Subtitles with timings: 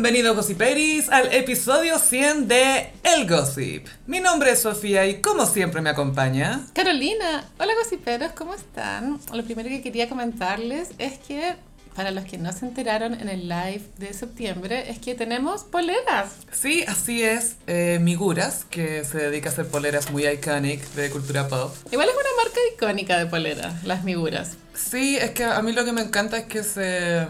[0.00, 3.86] Bienvenidos Gossiperis al episodio 100 de El Gossip.
[4.06, 6.62] Mi nombre es Sofía y como siempre me acompaña...
[6.72, 9.20] Carolina, hola gossiperos, ¿cómo están?
[9.30, 11.54] Lo primero que quería comentarles es que
[11.94, 16.32] para los que no se enteraron en el live de septiembre es que tenemos poleras.
[16.50, 17.56] Sí, así es.
[17.66, 21.74] Eh, Miguras, que se dedica a hacer poleras muy iconic de cultura pop.
[21.92, 24.52] Igual es una marca icónica de poleras, las Miguras.
[24.72, 27.26] Sí, es que a mí lo que me encanta es que se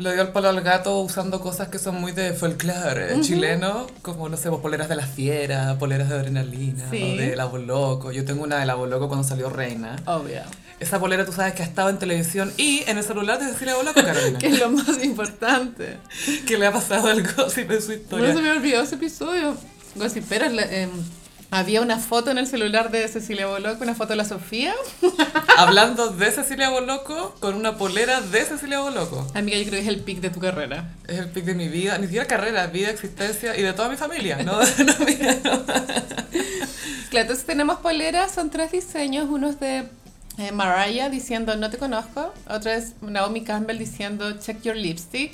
[0.00, 4.28] le dio el palo al gato usando cosas que son muy de folclore chileno, como,
[4.28, 7.02] no sé, pues, poleras de la fiera, poleras de adrenalina, Sí.
[7.02, 8.10] o de La Voz Loco.
[8.12, 9.96] Yo tengo una de La Voz Loco cuando salió Reina.
[10.06, 10.42] Obvio.
[10.80, 13.74] Esa polera tú sabes que ha estado en televisión y en el celular de Cecilia
[13.74, 14.38] Voz Loco, Carolina.
[14.40, 15.98] Que es lo más importante.
[16.46, 18.34] que le ha pasado al gossip de su No historia.
[18.34, 19.56] se me olvidó ese episodio.
[19.96, 20.90] Gossiperos, le- em,
[21.50, 24.74] había una foto en el celular de Cecilia Boloco, una foto de la Sofía.
[25.56, 29.26] Hablando de Cecilia Boloco con una polera de Cecilia Boloco.
[29.34, 30.94] Amiga, yo creo que es el pic de tu carrera.
[31.08, 33.96] Es el pic de mi vida, ni siquiera carrera, vida, existencia y de toda mi
[33.96, 34.60] familia, ¿no?
[34.60, 35.66] no.
[37.10, 39.88] Claro, entonces tenemos poleras, son tres diseños, uno es de
[40.38, 45.32] eh, Mariah diciendo no te conozco, otro es Naomi Campbell diciendo check your lipstick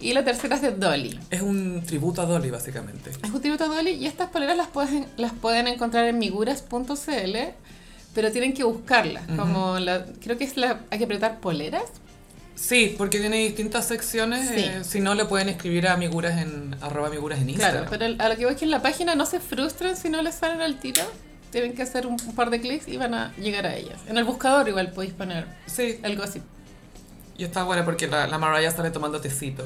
[0.00, 1.18] y la tercera es de Dolly.
[1.30, 3.10] Es un tributo a Dolly, básicamente.
[3.10, 7.36] Es un tributo a Dolly y estas poleras las pueden, las pueden encontrar en miguras.cl,
[8.14, 11.84] pero tienen que buscarlas, como la, creo que es la, hay que apretar poleras.
[12.54, 14.48] Sí, porque tiene distintas secciones.
[14.48, 14.54] Sí.
[14.56, 17.86] eh, si no, le pueden escribir a Miguras en arroba Miguras en Instagram.
[17.86, 20.08] Claro, pero a lo que voy es que en la página no se frustran si
[20.08, 21.02] no les salen al tiro.
[21.52, 24.00] Tienen que hacer un, un par de clics y van a llegar a ellas.
[24.08, 26.42] En el buscador igual podéis poner Sí, el gossip.
[27.38, 29.64] Y está buena porque la, la Mariah sale tomando tecito.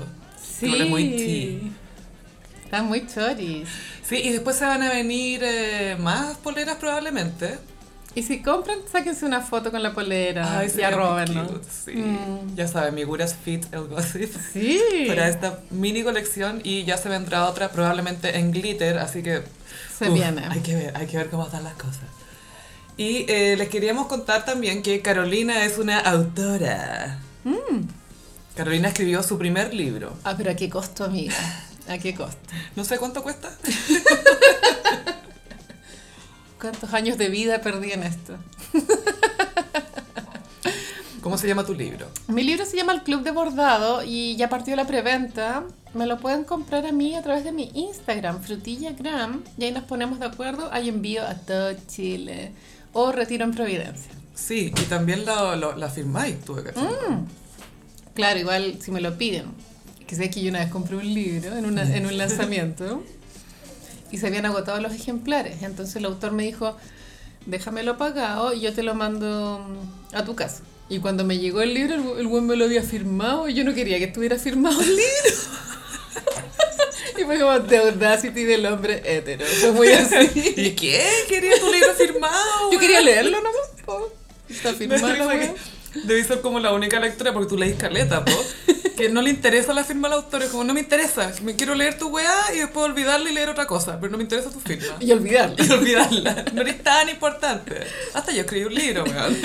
[0.60, 1.70] Huele muy tea.
[2.64, 3.68] Están muy choris.
[4.04, 7.58] Sí, y después se van a venir eh, más poleras probablemente.
[8.14, 11.46] Y si compran, sáquense una foto con la polera Ay, y arrobenlo.
[11.46, 11.92] cute, Sí.
[11.96, 12.54] Mm.
[12.54, 14.30] Ya saben, Miguras Fit el Gossip.
[14.52, 14.78] Sí.
[15.08, 19.42] para esta mini colección y ya se vendrá otra probablemente en glitter, así que
[19.98, 20.42] Se uf, viene.
[20.50, 22.02] Hay que ver, hay que ver cómo están las cosas.
[22.98, 27.18] Y eh, les queríamos contar también que Carolina es una autora.
[27.44, 27.86] Mm.
[28.54, 30.14] Carolina escribió su primer libro.
[30.24, 31.34] Ah, pero ¿a qué costo, amiga?
[31.88, 32.38] ¿A qué costo?
[32.76, 33.50] No sé cuánto cuesta.
[36.60, 38.36] ¿Cuántos años de vida perdí en esto?
[41.20, 42.08] ¿Cómo se llama tu libro?
[42.28, 45.64] Mi libro se llama El Club de Bordado y ya partió la preventa.
[45.94, 49.84] Me lo pueden comprar a mí a través de mi Instagram, frutillagram, y ahí nos
[49.84, 50.68] ponemos de acuerdo.
[50.72, 52.52] Hay envío a todo Chile
[52.92, 54.12] o retiro en Providencia.
[54.34, 57.20] Sí, y también lo, lo- la firmáis, tuve que firmar.
[58.14, 59.46] Claro, igual si me lo piden.
[60.06, 63.02] Que sé que yo una vez compré un libro en, una- en un lanzamiento
[64.10, 65.62] y se habían agotado los ejemplares.
[65.62, 66.76] Entonces el autor me dijo,
[67.46, 70.62] déjamelo pagado y yo te lo mando mm, a tu casa.
[70.88, 73.64] Y cuando me llegó el libro, el, el buen me lo había firmado y yo
[73.64, 75.36] no quería que estuviera firmado el libro.
[77.18, 79.46] y fue como The Audacity del hombre hétero.
[79.46, 80.30] Fue muy así.
[80.56, 81.02] ¿Y qué?
[81.28, 82.70] ¿Quería tu libro firmado?
[82.72, 84.12] Yo quería leerlo nomás.
[84.52, 85.06] Está Me firmado.
[85.06, 85.54] da risa la que wea.
[86.04, 88.32] Debí ser como la única lectora porque tú leís caleta, po.
[88.96, 91.74] Que no le interesa la firma al autor, es como no me interesa, me quiero
[91.74, 94.60] leer tu weá y después olvidarla y leer otra cosa, pero no me interesa tu
[94.60, 94.96] firma.
[95.00, 95.56] Y olvidarlo.
[95.64, 97.80] Y olvidarla, no eres tan importante.
[98.12, 99.36] Hasta yo escribí un libro, weón.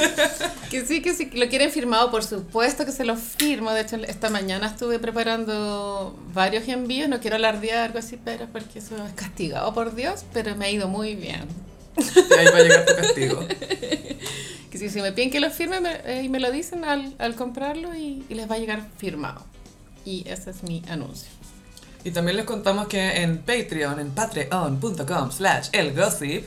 [0.69, 3.71] Que sí, que sí, lo quieren firmado, por supuesto que se lo firmo.
[3.71, 7.07] De hecho, esta mañana estuve preparando varios envíos.
[7.09, 10.69] No quiero alardear algo así, pero porque eso es castigado por Dios, pero me ha
[10.71, 11.47] ido muy bien.
[11.97, 13.47] Y ahí va a llegar tu castigo.
[14.77, 17.35] Si, si me piden que lo firme me, eh, y me lo dicen al, al
[17.35, 19.43] comprarlo y, y les va a llegar firmado.
[20.05, 21.29] Y ese es mi anuncio.
[22.03, 26.45] Y también les contamos que en Patreon, en patreon.com slash elgossip,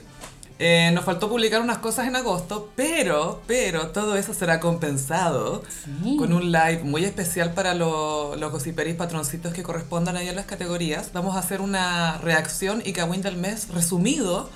[0.62, 5.62] eh, nos faltó publicar unas cosas en agosto, pero, pero todo eso será compensado
[6.02, 6.16] Sí.
[6.18, 10.44] con un live muy especial para lo- los gossiperis patroncitos que correspondan ahí en las
[10.44, 11.12] categorías.
[11.14, 14.50] Vamos a hacer una reacción y cagüín del mes resumido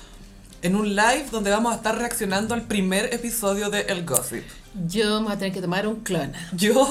[0.65, 4.43] en un live donde vamos a estar reaccionando al primer episodio de El Gossip.
[4.87, 6.33] Yo me voy a tener que tomar un clona.
[6.57, 6.87] Yo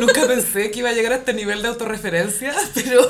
[0.00, 3.00] nunca pensé que iba a llegar a este nivel de autorreferencia, pero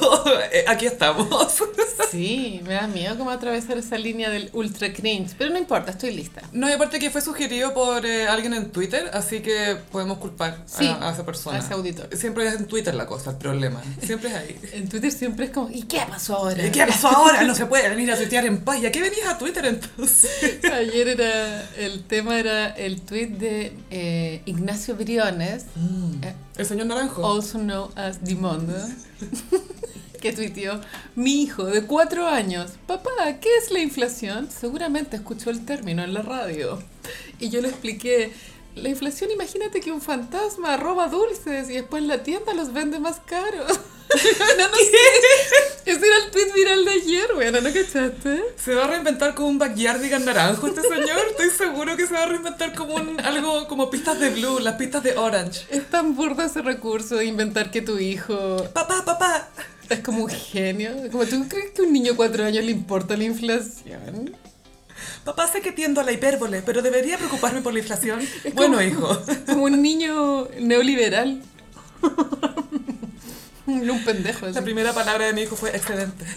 [0.52, 1.28] eh, aquí estamos.
[2.10, 5.34] Sí, me da miedo como atravesar esa línea del ultra cringe.
[5.36, 6.42] Pero no importa, estoy lista.
[6.52, 10.58] No, y aparte que fue sugerido por eh, alguien en Twitter, así que podemos culpar
[10.78, 11.56] a, esa persona.
[11.56, 12.08] a ese auditor.
[12.16, 13.82] Siempre es en Twitter la cosa, el problema.
[14.00, 14.60] Siempre es ahí.
[14.74, 16.64] En Twitter siempre es como, ¿y qué pasó ahora?
[16.64, 17.42] ¿Y ¿Qué pasó ahora?
[17.42, 18.78] No se puede venir a tuitear en paz.
[18.80, 20.60] ¿Y a qué venías a Twitter entonces?
[20.72, 25.64] Ayer era, el tema era el tweet de eh, Ignacio Briones,
[26.22, 27.24] eh, El señor Naranjo.
[27.26, 28.74] also known as Dimondo,
[30.20, 30.80] que tuiteó,
[31.14, 33.10] mi hijo de cuatro años, papá,
[33.40, 34.48] ¿qué es la inflación?
[34.50, 36.82] Seguramente escuchó el término en la radio.
[37.38, 38.32] Y yo le expliqué,
[38.76, 43.20] la inflación, imagínate que un fantasma roba dulces y después la tienda los vende más
[43.20, 43.80] caros.
[44.58, 45.90] no, no sé.
[45.90, 48.42] Ese era el tweet viral de ayer, weón, ¿no cachaste?
[48.56, 51.18] ¿Se va a reinventar como un backyardigan naranjo este señor?
[51.30, 54.76] Estoy seguro que se va a reinventar como un, algo como pistas de blue, las
[54.76, 55.66] pistas de orange.
[55.70, 59.48] Es tan burdo ese recurso de inventar que tu hijo Papá, papá.
[59.90, 60.90] es como un genio.
[61.12, 64.34] Como tú crees que a un niño de cuatro años le importa la inflación.
[65.24, 68.20] Papá sé que tiendo a la hipérbole, pero debería preocuparme por la inflación.
[68.54, 69.22] Bueno, hijo.
[69.46, 71.42] Como un niño neoliberal.
[73.92, 74.46] Un pendejo.
[74.46, 74.54] así.
[74.54, 76.24] La primera palabra de mi hijo fue excedente.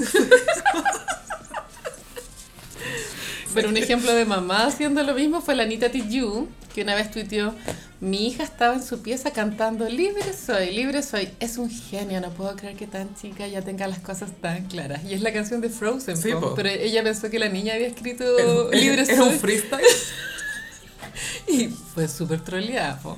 [3.53, 7.09] Pero un ejemplo de mamá haciendo lo mismo fue la Anita Tijoux, que una vez
[7.09, 7.55] tuiteó,
[7.99, 11.29] mi hija estaba en su pieza cantando Libre soy, libre soy.
[11.39, 15.03] Es un genio, no puedo creer que tan chica ya tenga las cosas tan claras.
[15.05, 16.39] Y es la canción de Frozen, Sí, po.
[16.41, 16.55] po.
[16.55, 19.39] pero ella pensó que la niña había escrito Libre Era un soy.
[19.39, 19.81] freestyle.
[21.47, 23.17] Y fue súper troleada, po.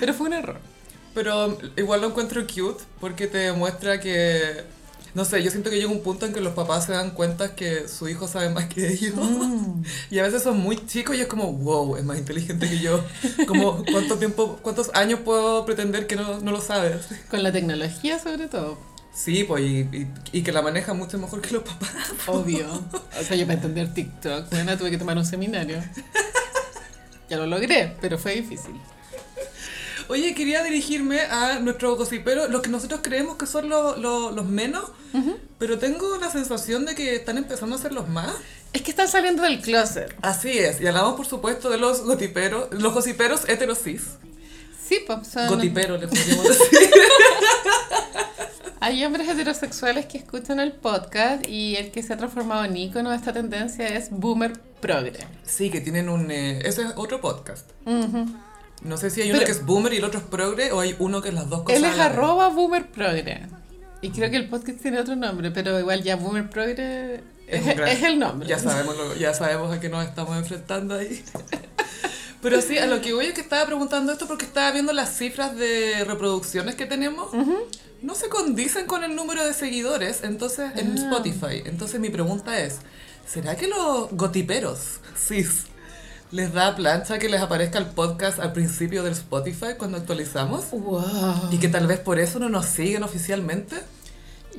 [0.00, 0.60] pero fue un error.
[1.18, 4.62] Pero igual lo encuentro cute porque te demuestra que.
[5.14, 7.56] No sé, yo siento que llega un punto en que los papás se dan cuenta
[7.56, 9.14] que su hijo sabe más que ellos.
[10.10, 13.02] Y a veces son muy chicos y es como, wow, es más inteligente que yo.
[13.48, 17.08] Como, ¿cuánto tiempo, cuántos años puedo pretender que no, no lo sabes?
[17.28, 18.78] Con la tecnología sobre todo,
[19.12, 21.90] Sí, pues, y, y, y que la maneja mucho mejor que los papás.
[22.28, 22.68] obvio.
[23.20, 25.82] O sea, yo para entender TikTok, bueno, tuve que tomar un seminario.
[27.28, 28.76] Ya lo logré, pero fue difícil.
[30.08, 34.46] Oye, quería dirigirme a nuestro gossipero, los que nosotros creemos que son los, los, los
[34.46, 34.84] menos,
[35.58, 38.32] pero tengo la sensación de que están empezando a ser los más.
[38.72, 40.14] Es que están saliendo del closet.
[40.22, 44.02] Así es, y hablamos por supuesto de los gotiperos, los gossiperos heterosis.
[44.88, 45.46] Sí, pues son...
[45.48, 46.90] Gotiperos, le podríamos decir.
[48.80, 53.10] Hay hombres heterosexuales que escuchan el podcast y el que se ha transformado en ícono
[53.10, 55.26] de esta tendencia es Boomer Progre.
[55.44, 56.30] Sí, que tienen un...
[56.30, 57.68] eh, ese es otro podcast.
[58.82, 60.94] No sé si hay uno que es boomer y el otro es progre, o hay
[60.98, 61.78] uno que es las dos cosas.
[61.78, 63.46] Él es arroba Boomer Progre.
[64.00, 67.74] Y creo que el podcast tiene otro nombre, pero igual ya Boomer Progre es, un
[67.74, 68.48] gran- es el nombre.
[68.48, 71.24] Ya sabemos, lo- ya sabemos a qué nos estamos enfrentando ahí.
[72.40, 75.16] Pero sí, a lo que voy es que estaba preguntando esto porque estaba viendo las
[75.18, 77.30] cifras de reproducciones que tenemos.
[78.00, 80.94] No se condicen con el número de seguidores entonces en Ah.
[81.02, 81.62] Spotify.
[81.64, 82.76] Entonces mi pregunta es,
[83.26, 85.64] ¿será que los gotiperos, cis,
[86.30, 90.70] les da plancha que les aparezca el podcast al principio del Spotify cuando actualizamos?
[90.70, 91.48] Wow.
[91.50, 93.76] Y que tal vez por eso no nos siguen oficialmente.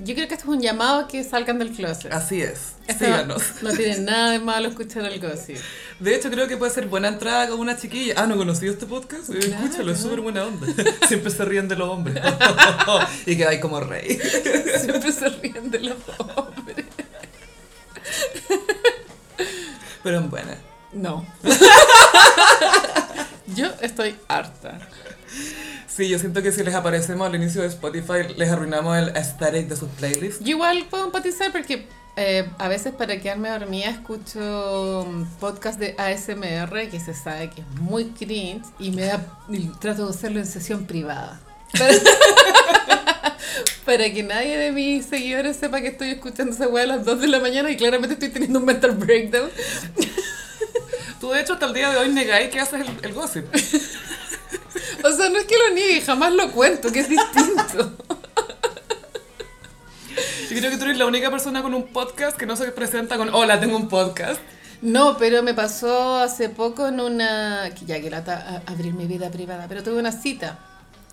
[0.03, 2.13] Yo creo que esto es un llamado a que salgan del closet.
[2.13, 2.73] Así es.
[2.87, 3.43] Esto Síganos.
[3.61, 5.55] no tiene nada de malo escuchar algo así.
[5.99, 8.13] De hecho, creo que puede ser buena entrada con una chiquilla.
[8.17, 9.29] Ah, ¿no conocí este podcast?
[9.29, 9.65] Eh, Claro.
[9.65, 10.67] Escúchalo, es súper buena onda.
[11.07, 12.17] Siempre se ríen de los hombres.
[13.25, 14.17] y quedáis como rey.
[14.79, 15.97] Siempre se ríen de los
[16.35, 16.85] hombres.
[20.01, 20.68] Pero en buena.
[20.93, 21.25] No.
[23.55, 24.79] Yo estoy harta.
[25.87, 29.67] Sí, yo siento que si les aparecemos al inicio de Spotify, les arruinamos el aesthetic
[29.67, 30.43] de sus playlists.
[30.43, 35.05] Yo igual puedo empatizar porque eh, a veces para quedarme dormida escucho
[35.39, 40.05] podcast de ASMR que se sabe que es muy cringe y me da y trato
[40.05, 41.39] de hacerlo en sesión privada.
[41.77, 41.93] Para,
[43.85, 47.21] para que nadie de mis seguidores sepa que estoy escuchando esa weá a las 2
[47.21, 49.49] de la mañana y claramente estoy teniendo un mental breakdown.
[51.19, 53.45] Tú, de hecho, hasta el día de hoy negáis que haces el, el gossip.
[55.03, 57.97] O sea, no es que lo niegue, jamás lo cuento, que es distinto.
[60.49, 63.17] Yo creo que tú eres la única persona con un podcast que no se presenta
[63.17, 64.41] con Hola, tengo un podcast.
[64.81, 67.73] No, pero me pasó hace poco en una...
[67.77, 70.59] que Ya que lata abrir mi vida privada, pero tuve una cita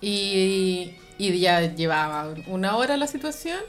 [0.01, 3.59] y, y ya llevaba una hora la situación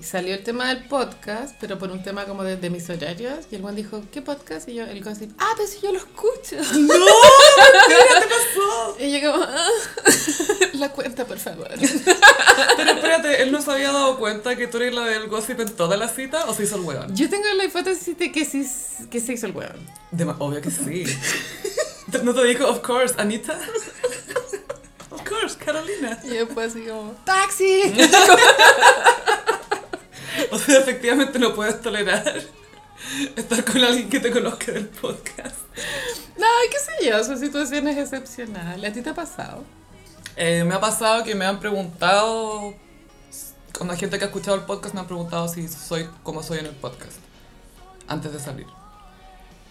[0.00, 3.46] y salió el tema del podcast, pero por un tema como de, de mis horarios
[3.50, 4.68] y el buen dijo, ¿qué podcast?
[4.68, 6.56] Y yo, el gossip, ah, pero si yo lo escucho.
[6.78, 6.94] ¡No!
[7.88, 8.96] ¿Qué te pasó?
[8.98, 9.68] Y yo como, "Ah,
[10.74, 11.68] la cuenta, por favor.
[12.76, 15.70] Pero espérate, ¿él no se había dado cuenta que tú eres la del gossip en
[15.74, 17.14] toda la cita o se hizo el weón?
[17.14, 18.66] Yo tengo la hipótesis de que sí
[19.10, 19.86] que se hizo el hueón.
[20.38, 21.04] Obvio que sí.
[22.22, 23.58] ¿No te dijo, of course, Anita?
[25.10, 26.18] Of course, Carolina.
[26.24, 27.82] Y después así como, ¡taxi!
[30.50, 32.42] O sea, efectivamente no puedes tolerar
[33.36, 35.56] estar con alguien que te conozca del podcast.
[36.38, 38.90] No, qué sé yo, son situaciones excepcionales.
[38.90, 39.64] ¿A ti te ha pasado?
[40.36, 42.74] Eh, me ha pasado que me han preguntado,
[43.76, 46.58] con la gente que ha escuchado el podcast me han preguntado si soy como soy
[46.58, 47.18] en el podcast,
[48.08, 48.66] antes de salir.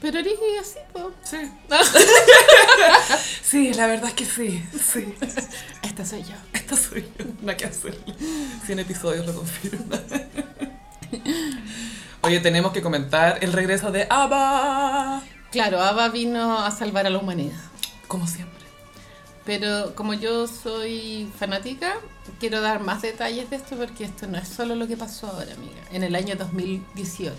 [0.01, 1.11] Pero eres así, po.
[1.23, 1.37] Sí.
[3.43, 5.13] Sí, la verdad es que sí, sí.
[5.83, 6.35] Esta soy yo.
[6.53, 8.15] Esta soy yo, no hay que hacerle.
[8.65, 10.01] 100 episodios lo confirman.
[12.21, 15.21] Oye, tenemos que comentar el regreso de ABBA.
[15.51, 17.59] Claro, Ava vino a salvar a la humanidad.
[18.07, 18.61] Como siempre.
[19.43, 21.95] Pero como yo soy fanática,
[22.39, 25.53] quiero dar más detalles de esto porque esto no es solo lo que pasó ahora,
[25.53, 25.81] amiga.
[25.91, 27.35] En el año 2018.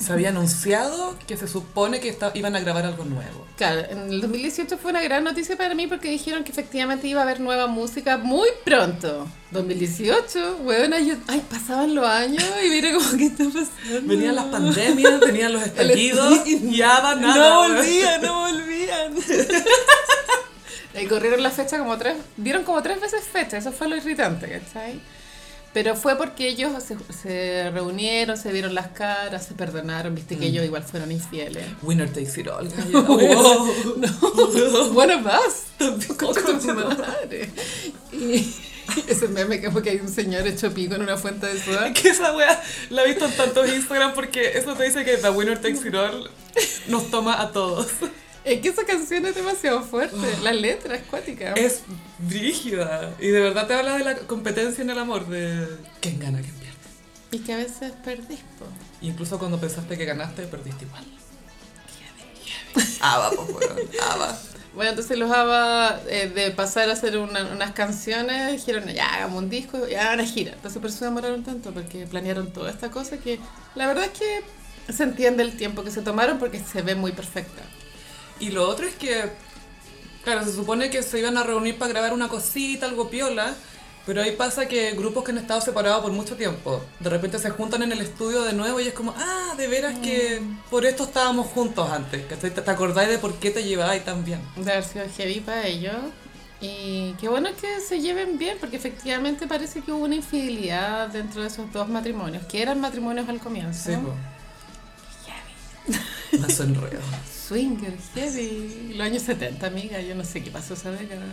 [0.00, 3.46] Se había anunciado que se supone que esta- iban a grabar algo nuevo.
[3.58, 7.20] Claro, en el 2018 fue una gran noticia para mí porque dijeron que efectivamente iba
[7.20, 9.28] a haber nueva música muy pronto.
[9.50, 14.00] 2018, bueno, yo, ay, pasaban los años y mira cómo que está pasando.
[14.08, 17.34] Venían las pandemias, venían los estallidos y nada, nada.
[17.36, 17.76] no weón.
[17.76, 19.14] volvían, no volvían.
[21.00, 24.48] Y corrieron la fecha como tres, dieron como tres veces fecha, eso fue lo irritante,
[24.48, 25.00] ¿cachai?
[25.72, 30.46] Pero fue porque ellos se, se reunieron, se vieron las caras, se perdonaron, viste que
[30.46, 31.64] ellos igual fueron infieles.
[31.82, 32.68] Winner takes it all.
[32.68, 33.00] galla.
[34.20, 34.92] Wow.
[34.92, 35.66] Bueno, más.
[35.78, 37.50] Tu madre.
[38.12, 38.52] Y
[39.06, 41.92] ese meme que fue que hay un señor hecho pico en una fuente de soda.
[41.92, 42.60] Que esa wea
[42.90, 45.94] la he visto en tantos Instagram porque eso te dice que The Winner Takes It
[45.94, 46.30] All
[46.88, 47.86] nos toma a todos.
[48.44, 50.16] Es que esa canción es demasiado fuerte.
[50.42, 51.52] La letra es cuática.
[51.52, 51.82] Es
[52.18, 53.14] brígida.
[53.20, 55.66] Y de verdad te habla de la competencia en el amor, de
[56.00, 56.76] quién gana, quién pierde.
[57.32, 58.64] Y que a veces perdís, po.
[59.02, 61.04] Incluso cuando pensaste que ganaste, perdiste igual.
[63.00, 63.68] Ava, pues
[64.00, 64.38] Ava.
[64.72, 69.42] Bueno, entonces los ABBA, eh, de pasar a hacer una- unas canciones, dijeron, ya, hagamos
[69.42, 70.52] un disco, ya, una gira.
[70.52, 73.40] Entonces por eso se demoraron tanto, porque planearon toda esta cosa que
[73.74, 77.10] la verdad es que se entiende el tiempo que se tomaron porque se ve muy
[77.10, 77.62] perfecta.
[78.40, 79.30] Y lo otro es que,
[80.24, 83.54] claro, se supone que se iban a reunir para grabar una cosita, algo piola,
[84.06, 87.50] pero ahí pasa que grupos que han estado separados por mucho tiempo, de repente se
[87.50, 91.04] juntan en el estudio de nuevo y es como, ah, de veras que por esto
[91.04, 92.50] estábamos juntos antes, ¿cachai?
[92.50, 94.40] ¿Te, te acordáis de por qué te llevabais tan bien?
[94.56, 95.94] De haber sido heavy para ellos.
[96.62, 101.40] Y qué bueno que se lleven bien, porque efectivamente parece que hubo una infidelidad dentro
[101.40, 103.90] de esos dos matrimonios, que eran matrimonios al comienzo.
[103.90, 104.14] Sí, po.
[106.40, 107.00] Más enredo.
[107.48, 108.94] Swinger, heavy.
[108.94, 111.26] Los años 70, amiga, yo no sé qué pasó esa década.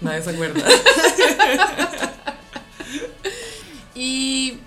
[0.00, 0.64] Nadie se acuerda.
[4.00, 4.58] Y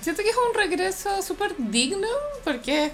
[0.00, 2.06] siento que es un regreso súper digno
[2.44, 2.92] porque es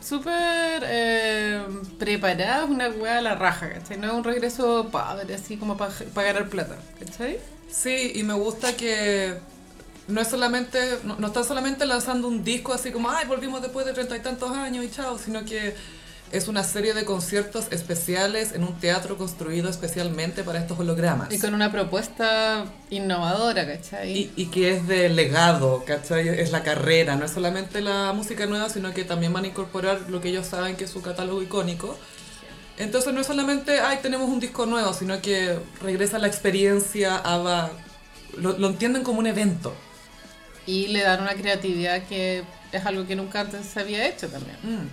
[0.00, 1.62] súper eh,
[1.98, 3.98] preparado, es una weá a la raja, ¿cachai?
[3.98, 7.40] No es un regreso padre, así como para ganar plata, ¿cachai?
[7.68, 9.34] Sí, y me gusta que
[10.08, 13.86] no es solamente, no, no están solamente lanzando un disco así como, ay, volvimos después
[13.86, 15.74] de treinta y tantos años y chao, sino que
[16.32, 21.32] es una serie de conciertos especiales en un teatro construido especialmente para estos hologramas.
[21.32, 24.12] Y con una propuesta innovadora, ¿cachai?
[24.12, 26.28] Y, y que es de legado, ¿cachai?
[26.28, 30.02] Es la carrera, no es solamente la música nueva, sino que también van a incorporar
[30.08, 31.96] lo que ellos saben que es su catálogo icónico.
[32.76, 37.22] Entonces no es solamente, ay, tenemos un disco nuevo, sino que regresa la experiencia,
[38.36, 39.72] lo, lo entienden como un evento.
[40.66, 42.42] Y le dan una creatividad que
[42.72, 44.56] es algo que nunca antes se había hecho también.
[44.62, 44.88] Mm.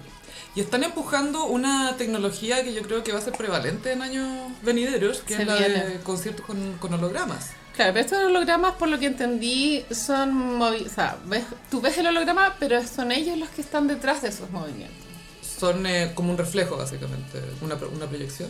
[0.56, 4.52] Y están empujando una tecnología que yo creo que va a ser prevalente en años
[4.62, 5.84] venideros, que Se es la viene.
[5.86, 7.52] de conciertos con, con hologramas.
[7.76, 11.98] Claro, pero estos hologramas, por lo que entendí, son movi- O sea, ves, tú ves
[11.98, 14.98] el holograma, pero son ellos los que están detrás de esos movimientos.
[15.42, 18.50] Son eh, como un reflejo, básicamente, una, una proyección.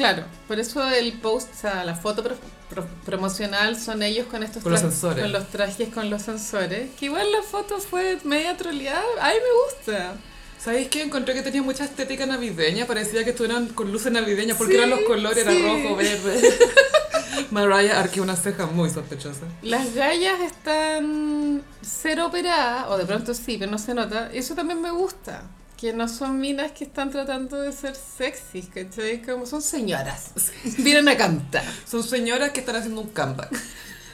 [0.00, 2.36] Claro, por eso el post, o sea, la foto pro-
[2.70, 5.22] pro- promocional son ellos con estos Con los sensores.
[5.22, 6.88] Con los trajes, con los sensores.
[6.98, 9.02] Que igual la foto fue media troleada.
[9.20, 10.14] A mí me gusta.
[10.58, 11.02] ¿Sabéis qué?
[11.02, 14.90] Encontré que tenía mucha estética navideña, parecía que estuvieran con luces navideñas, porque Sí, eran
[14.90, 15.50] los colores, sí.
[15.56, 16.58] era rojo, verde.
[17.50, 19.46] Mariah arqueó una ceja muy sospechosa.
[19.62, 24.30] Las gallas están cero operadas, o de pronto sí, pero no se nota.
[24.32, 25.42] Eso también me gusta.
[25.80, 29.22] Que no son minas que están tratando de ser sexys, ¿cachai?
[29.22, 30.32] Como son señoras.
[30.76, 31.64] Vienen a cantar.
[31.86, 33.50] Son señoras que están haciendo un comeback.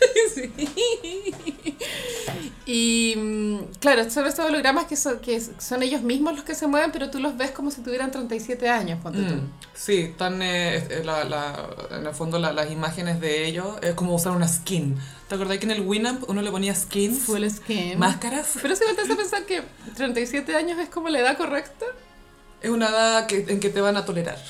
[0.35, 0.53] Sí.
[2.67, 6.67] Y mm, claro, son estos hologramas que son, que son ellos mismos los que se
[6.67, 9.35] mueven, pero tú los ves como si tuvieran 37 años, ponte tú.
[9.35, 13.77] Mm, Sí, están eh, eh, la- la- en el fondo la- las imágenes de ellos
[13.83, 14.97] es como usar una skin.
[15.29, 17.21] ¿Te acordás que en el Winamp uno le ponía skins?
[17.21, 17.99] Full skin.
[17.99, 18.55] Máscaras.
[18.61, 19.63] Pero si vueltas a pensar que
[19.95, 21.87] 37 años es como la edad correcta.
[22.63, 24.39] Es una edad que, en que te van a tolerar.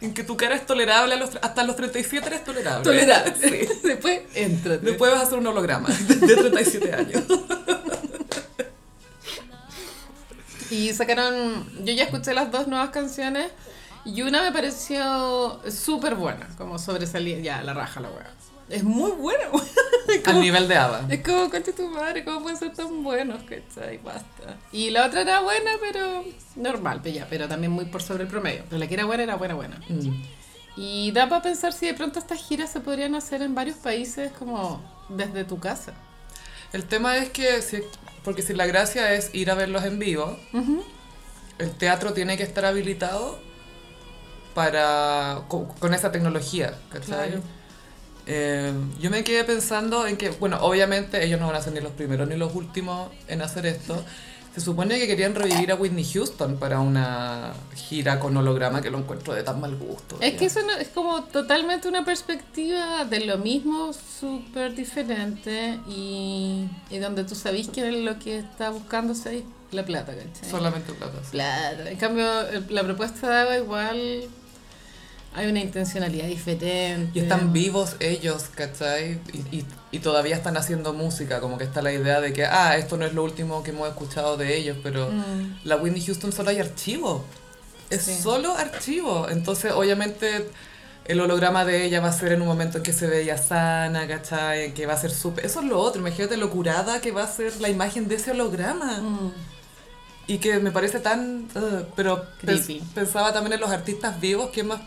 [0.00, 2.84] en que tu cara es tolerable a los, hasta los 37 eres tolerable.
[2.84, 3.34] Tolerar.
[3.40, 3.68] Sí.
[3.82, 4.84] Después, entrate.
[4.84, 7.24] Después vas a hacer un holograma de 37 años.
[10.70, 11.84] Y sacaron.
[11.84, 13.50] Yo ya escuché las dos nuevas canciones
[14.04, 17.38] y una me pareció súper buena, como sobresalía.
[17.40, 18.33] Ya, la raja la wea.
[18.68, 19.50] Es muy wea.
[20.08, 21.06] Es Al como- nivel de Ava.
[21.08, 23.42] Es como, concha tu madre, ¿cómo pueden ser tan buenos?
[23.44, 23.98] ¿Cachai?
[23.98, 24.58] Basta.
[24.70, 26.24] Y la otra era buena, pero
[26.56, 28.64] normal, pero ya, pero también muy por sobre el promedio.
[28.68, 29.80] Pero la que era buena era buena, buena.
[29.88, 30.22] Mm.
[30.76, 34.30] Y da para pensar si de pronto estas giras se podrían hacer en varios países
[34.38, 35.94] como desde tu casa.
[36.72, 37.78] El tema es que, si,
[38.24, 40.82] porque si la gracia es ir a verlos en vivo, Ujú.
[41.58, 43.38] el teatro tiene que estar habilitado
[44.54, 47.30] para con, con esa tecnología, ¿cachai?
[47.30, 47.42] Claro.
[48.26, 51.80] Eh, yo me quedé pensando en que, bueno, obviamente ellos no van a ser ni
[51.80, 54.02] los primeros ni los últimos en hacer esto.
[54.54, 58.98] Se supone que querían revivir a Whitney Houston para una gira con holograma que lo
[58.98, 60.16] encuentro de tan mal gusto.
[60.20, 60.38] Es ya.
[60.38, 66.98] que eso no- es como totalmente una perspectiva de lo mismo súper diferente y, y
[66.98, 70.48] donde tú sabís que lo que está buscándose ahí la plata, ¿cachai?
[70.48, 71.18] Solamente plata.
[71.24, 71.30] sí.
[71.32, 71.90] Plata.
[71.90, 72.24] En cambio,
[72.70, 74.22] la propuesta de Ava igual
[75.34, 77.10] hay una intencionalidad diferente.
[77.18, 79.20] Y están vivos ellos, ¿cachai?
[79.32, 82.76] Y, y, y todavía están haciendo música, como que está la idea de que, ah,
[82.76, 85.58] esto no es lo último que hemos escuchado de ellos, pero Mm.
[85.64, 87.24] la Whitney Houston solo hay archivo.
[87.90, 88.14] Es Sí.
[88.22, 89.28] solo archivo.
[89.28, 90.48] Entonces, obviamente,
[91.04, 94.06] el holograma de ella va a ser en un momento en que se veía sana,
[94.08, 94.72] ¿cachai?
[94.72, 95.44] Que va a ser súper...
[95.44, 98.30] Eso es lo otro, imagínate lo curada que va a ser la imagen de ese
[98.30, 99.00] holograma.
[99.00, 99.32] Mm.
[100.26, 101.48] Y que me parece tan...
[101.54, 104.80] ugh, pero pens- pensaba también en los artistas vivos, que es más...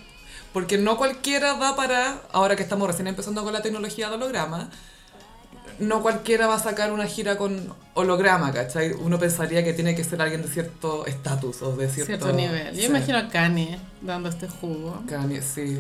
[0.58, 2.20] Porque no cualquiera va para...
[2.32, 4.72] Ahora que estamos recién empezando con la tecnología de holograma,
[5.78, 8.94] no cualquiera va a sacar una gira con holograma, ¿cachai?
[8.94, 12.08] Uno pensaría que tiene que ser alguien de cierto estatus o de cierto...
[12.08, 12.74] Cierto nivel.
[12.74, 12.86] Yo sí.
[12.88, 15.04] imagino a Kanye dando este jugo.
[15.08, 15.78] Kanye, sí,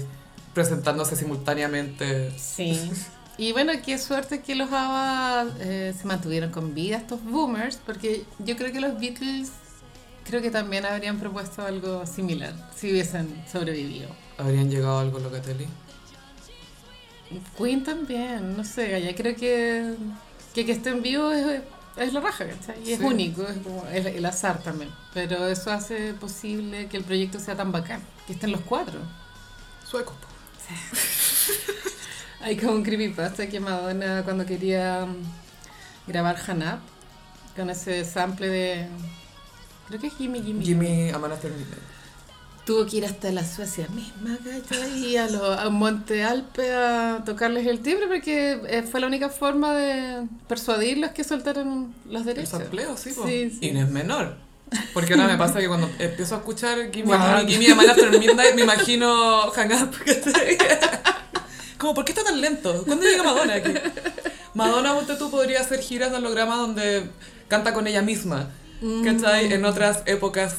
[0.53, 2.31] presentándose simultáneamente.
[2.37, 2.79] Sí.
[3.39, 8.25] Y bueno, qué suerte que los ABBA eh, se mantuvieron con vida, estos boomers, porque
[8.39, 9.51] yo creo que los Beatles
[10.23, 14.09] creo que también habrían propuesto algo similar si hubiesen sobrevivido.
[14.37, 15.67] ¿Habrían llegado algo Locatelli?
[17.57, 19.95] Queen también, no sé, Gaya, creo que
[20.53, 21.61] que, que estén vivos es,
[21.97, 22.81] es la raja, ¿cachai?
[22.87, 23.05] Y es Sí.
[23.05, 24.89] único, es como el, el azar también.
[25.13, 28.99] Pero eso hace posible que el proyecto sea tan bacán, que estén los cuatro.
[29.85, 30.13] Sueco.
[30.13, 30.27] po.
[32.41, 36.79] Hay como un creepypasta que Madonna cuando quería mm, grabar Hanap
[37.55, 38.87] con ese sample de
[39.87, 41.96] creo que es Gimme Jimmy Amanda Midnight.
[42.67, 45.05] Tuvo que ir hasta la Suecia misma ¿cachai?
[45.05, 49.29] y a, lo, a Monte Alpe a tocarles el timbre porque eh, fue la única
[49.29, 52.61] forma de persuadirlos que soltaran los derechos
[52.99, 53.25] sí, po.
[53.25, 53.57] Sí, sí.
[53.61, 54.35] Y no es menor.
[54.93, 57.47] Porque ahora me pasa que cuando empiezo a escuchar Gimme, Wow.
[57.47, 59.95] Gimme, After Midnight me imagino Hang Up.
[61.77, 62.83] Como, ¿por qué está tan lento?
[62.85, 63.71] ¿Cuándo llega Madonna aquí?
[64.55, 67.09] Madonna, ponte tú, podría hacer giras de holograma donde
[67.47, 68.49] canta con ella misma.
[69.05, 69.53] ¿Cachai?
[69.53, 70.55] En otras épocas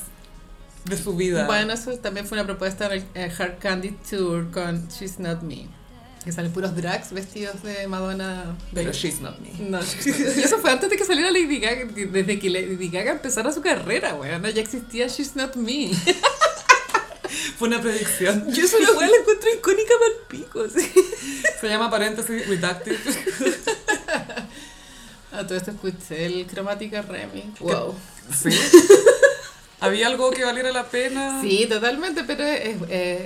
[0.84, 1.46] de su vida.
[1.46, 5.42] bueno eso también fue una propuesta en el eh, Hard Candy Tour con She's Not
[5.42, 5.68] Me
[6.24, 9.48] que salen puros drags vestidos de Madonna Pero she's not me.
[9.70, 13.50] No, y eso fue antes de que saliera Lady Gaga, desde que Lady Gaga empezara
[13.50, 15.90] su carrera, weón, ya existía She's Not Me.
[17.58, 18.52] Fue una predicción.
[18.52, 20.90] Yo esa weón la encuentro icónica para el pico, sí.
[21.60, 22.96] Se llama paréntesis redacted.
[25.32, 27.58] A todo esto escuché el Cromática Remix.
[27.60, 27.94] Wow.
[28.34, 28.50] Sí.
[29.80, 31.40] ¿Había algo que valiera la pena?
[31.40, 32.76] Sí, totalmente, pero es,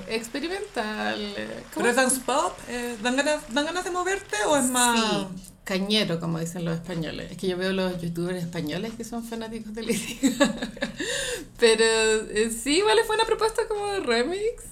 [0.09, 1.19] experimental.
[1.19, 2.53] eh, ¿cómo ¿Pero es dance pop?
[2.69, 5.01] Eh, ¿dan, ganas, ¿Dan ganas de moverte o es más...?
[5.01, 5.27] Sí,
[5.65, 7.31] cañero, como dicen los españoles.
[7.31, 10.55] Es que yo veo los youtubers españoles que son fanáticos de Lady Gaga.
[11.59, 14.65] Pero eh, sí, vale, fue una propuesta como de remix.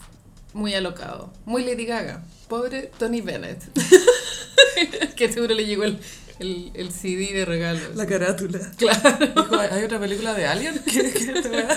[0.52, 1.32] Muy alocado.
[1.46, 2.22] Muy Lady Gaga.
[2.48, 3.62] Pobre Tony Bennett.
[5.16, 6.00] que seguro le llegó el,
[6.40, 7.81] el, el CD de regalo.
[7.94, 8.59] La carátula.
[8.76, 9.26] Claro.
[9.26, 10.81] Dijo, ¿hay otra película de Alien?
[10.85, 11.76] ¿Qué, qué te va?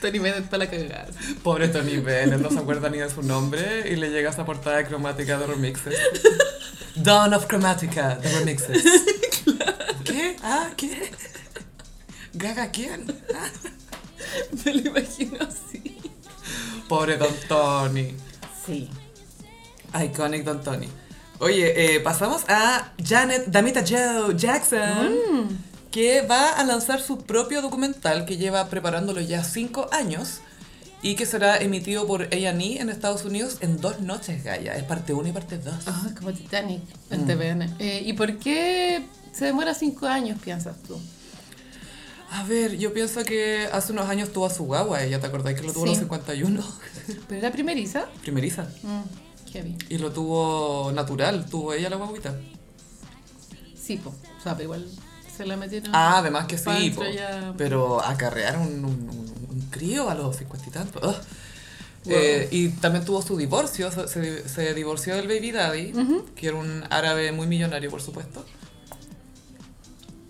[0.00, 1.06] Tony Bennett para la cagada.
[1.42, 4.76] Pobre Tony Bennett, no se acuerda ni de su nombre y le llega esa portada
[4.76, 5.96] de cromática de remixes.
[6.96, 8.84] Dawn of Chromatica, de remixes.
[10.04, 10.36] ¿Qué?
[10.42, 10.70] ¿Ah?
[10.76, 11.10] ¿Qué?
[12.34, 13.06] ¿Gaga quién?
[13.34, 13.48] Ah.
[14.64, 15.96] Me lo imagino así.
[16.88, 18.14] Pobre Don Tony.
[18.66, 18.90] Sí.
[19.94, 20.88] Iconic Don Tony.
[21.42, 25.58] Oye, eh, pasamos a Janet Damita Joe Jackson,
[25.90, 30.38] que va a lanzar su propio documental que lleva preparándolo ya cinco años
[31.02, 34.76] y que será emitido por A&E en Estados Unidos en dos noches, Gaia.
[34.76, 35.74] Es parte 1 y parte 2.
[35.86, 37.74] Ah, como Titanic en TVN.
[37.80, 40.96] Eh, ¿Y por qué se demora cinco años, piensas tú?
[42.30, 45.60] A ver, yo pienso que hace unos años tuvo a su guagua, ¿ya te acordáis
[45.60, 46.02] que lo tuvo a los Sí.
[46.04, 46.64] 51?
[47.28, 48.06] ¿Pero era primeriza?
[48.22, 48.62] Primeriza.
[48.84, 49.02] Mm,
[49.52, 49.76] heavy.
[49.88, 52.34] Y lo tuvo natural, tuvo ella la guaguita.
[53.80, 54.10] Sí, po.
[54.10, 54.86] O sea, pero igual
[55.36, 55.90] se la metieron.
[55.94, 57.10] Ah, además que sí, dentro po.
[57.10, 57.54] ya.
[57.56, 61.02] pero acarrear un, un, un- un crío a los cincuenta y tantos.
[61.02, 62.14] Wow.
[62.14, 65.92] Eh, y también tuvo su divorcio, se, se- se divorció del baby daddy,
[66.34, 68.44] que era un árabe muy millonario, por supuesto.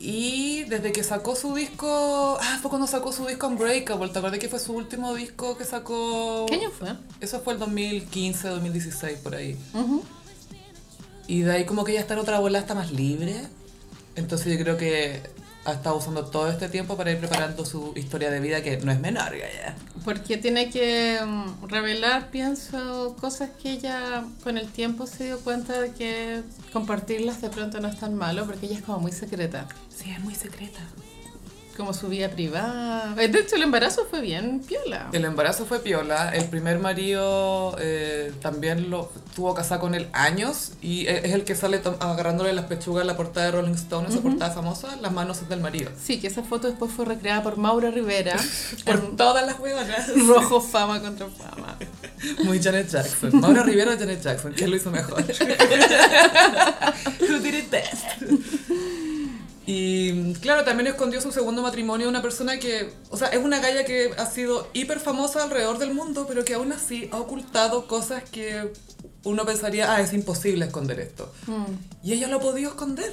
[0.04, 4.40] Y desde que sacó su disco, ah, fue cuando sacó su disco Unbreakable, ¿te acuerdas
[4.40, 6.44] que fue su último disco que sacó?
[6.48, 6.94] ¿Qué año fue?
[7.20, 9.56] Eso fue el 2015, 2016, por ahí.
[11.28, 13.46] Y de ahí como que ya está en otra bola, está más libre.
[14.16, 15.22] Entonces yo creo que
[15.64, 18.90] ha estado usando todo este tiempo para ir preparando su historia de vida, que no
[18.90, 19.76] es menor, ya.
[20.04, 25.80] Porque tiene que mm, revelar, pienso, cosas que ella con el tiempo se dio cuenta
[25.80, 29.68] de que compartirlas de pronto no es tan malo, porque ella es como muy secreta.
[29.88, 30.80] Sí, es muy secreta.
[31.76, 33.14] Como su vida privada.
[33.14, 35.08] De hecho, el embarazo fue bien piola.
[35.12, 40.72] El embarazo fue piola, el primer marido eh, también lo tuvo casado con él años
[40.82, 44.08] y e- es el que sale agarrándole las pechugas en la portada de Rolling Stone,
[44.08, 45.90] esa portada famosa, las manos del marido.
[46.02, 48.36] Sí, que esa foto después fue recreada por Maura Rivera
[48.84, 50.08] Por todas las huevonas.
[50.26, 51.76] rojo fama contra fama.
[52.44, 53.40] Muy Janet Jackson.
[53.40, 55.24] Mauro Rivera o Janet Jackson, ¿quién lo hizo mejor?
[57.20, 58.04] Who did it best?
[59.66, 63.84] Y claro, también escondió su segundo matrimonio una persona que, o sea, es una galla
[63.84, 68.24] que ha sido hiper famosa alrededor del mundo, pero que aún así ha ocultado cosas
[68.28, 68.72] que
[69.24, 71.32] uno pensaría, ah, es imposible esconder esto.
[72.02, 73.12] Y ella lo ha podido esconder.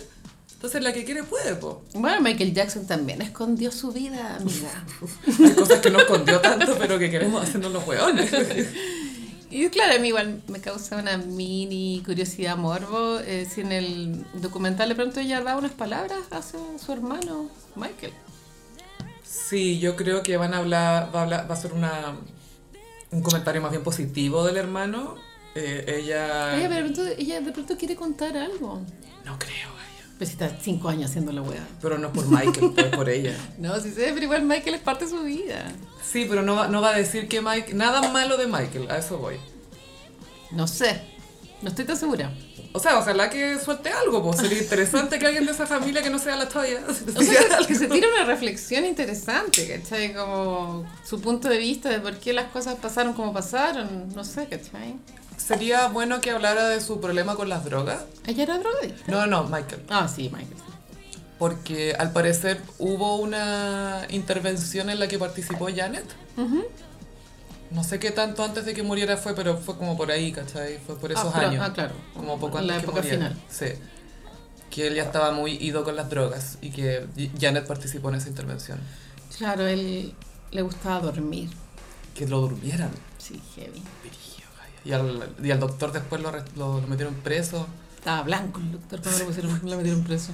[0.54, 1.84] Entonces la que quiere puede, po.
[1.94, 4.84] Bueno, Michael Jackson también escondió su vida, amiga.
[5.46, 8.30] Hay cosas que no escondió tanto, pero que queremos hacernos los hueones.
[9.52, 13.20] Y claro, a mí igual me causa una mini curiosidad morbo.
[13.20, 18.14] eh, si en el documental de pronto ella da unas palabras hacia su hermano Michael.
[19.24, 22.16] Sí, yo creo que van a hablar, va a, hablar- va a ser una,
[23.12, 25.16] un comentario más bien positivo del hermano.
[25.56, 26.56] Eh, ella...
[26.58, 28.82] Ella, pero de pronto, ella de pronto quiere contar algo.
[29.26, 29.70] No creo,
[30.20, 31.66] Si está cinco años haciendo la wea.
[31.82, 33.38] Pero no es por Michael, pues por ella.
[33.58, 35.72] No, sí sé, pero igual Michael es parte de su vida.
[36.04, 37.74] Sí, pero no va, no va a decir que Mike...
[37.74, 39.38] Nada malo de Michael, a eso voy.
[40.52, 41.02] No sé.
[41.62, 42.32] No estoy tan segura.
[42.72, 46.10] O sea, ojalá que suelte algo, pues sería interesante que alguien de esa familia que
[46.10, 50.14] no sea la Toya O sea, que, se tira una reflexión interesante, ¿cachai?
[50.14, 54.48] Como su punto de vista de por qué las cosas pasaron como pasaron, no sé,
[54.48, 54.96] ¿cachai?
[55.39, 58.04] Sería bueno que hablara de su problema con las drogas.
[58.28, 59.12] ¿Ella era drogadicta?
[59.12, 59.84] No, no, Michael.
[59.89, 60.58] Ah, sí, Michael.
[61.39, 66.06] Porque al parecer hubo una intervención en la que participó Janet.
[67.71, 70.80] No sé qué tanto antes de que muriera fue, pero fue como por ahí, ¿cachai?
[70.86, 71.65] Fue por esos ah, pero- años.
[71.67, 71.93] Ah, claro.
[72.15, 73.17] Como poco antes la que época muriera.
[73.30, 73.38] final.
[73.49, 73.67] Sí.
[74.69, 77.08] Que él ya estaba muy ido con las drogas y que
[77.39, 78.80] Janet participó en esa intervención.
[79.38, 80.13] Claro, él
[80.52, 81.49] le gustaba dormir.
[82.13, 82.91] Que lo durmieran.
[83.17, 83.82] Sí, heavy.
[84.86, 87.68] Y al, y al doctor después lo, lo metieron preso.
[87.98, 90.32] Estaba blanco el doctor cuando lo pusieron, lo metieron preso.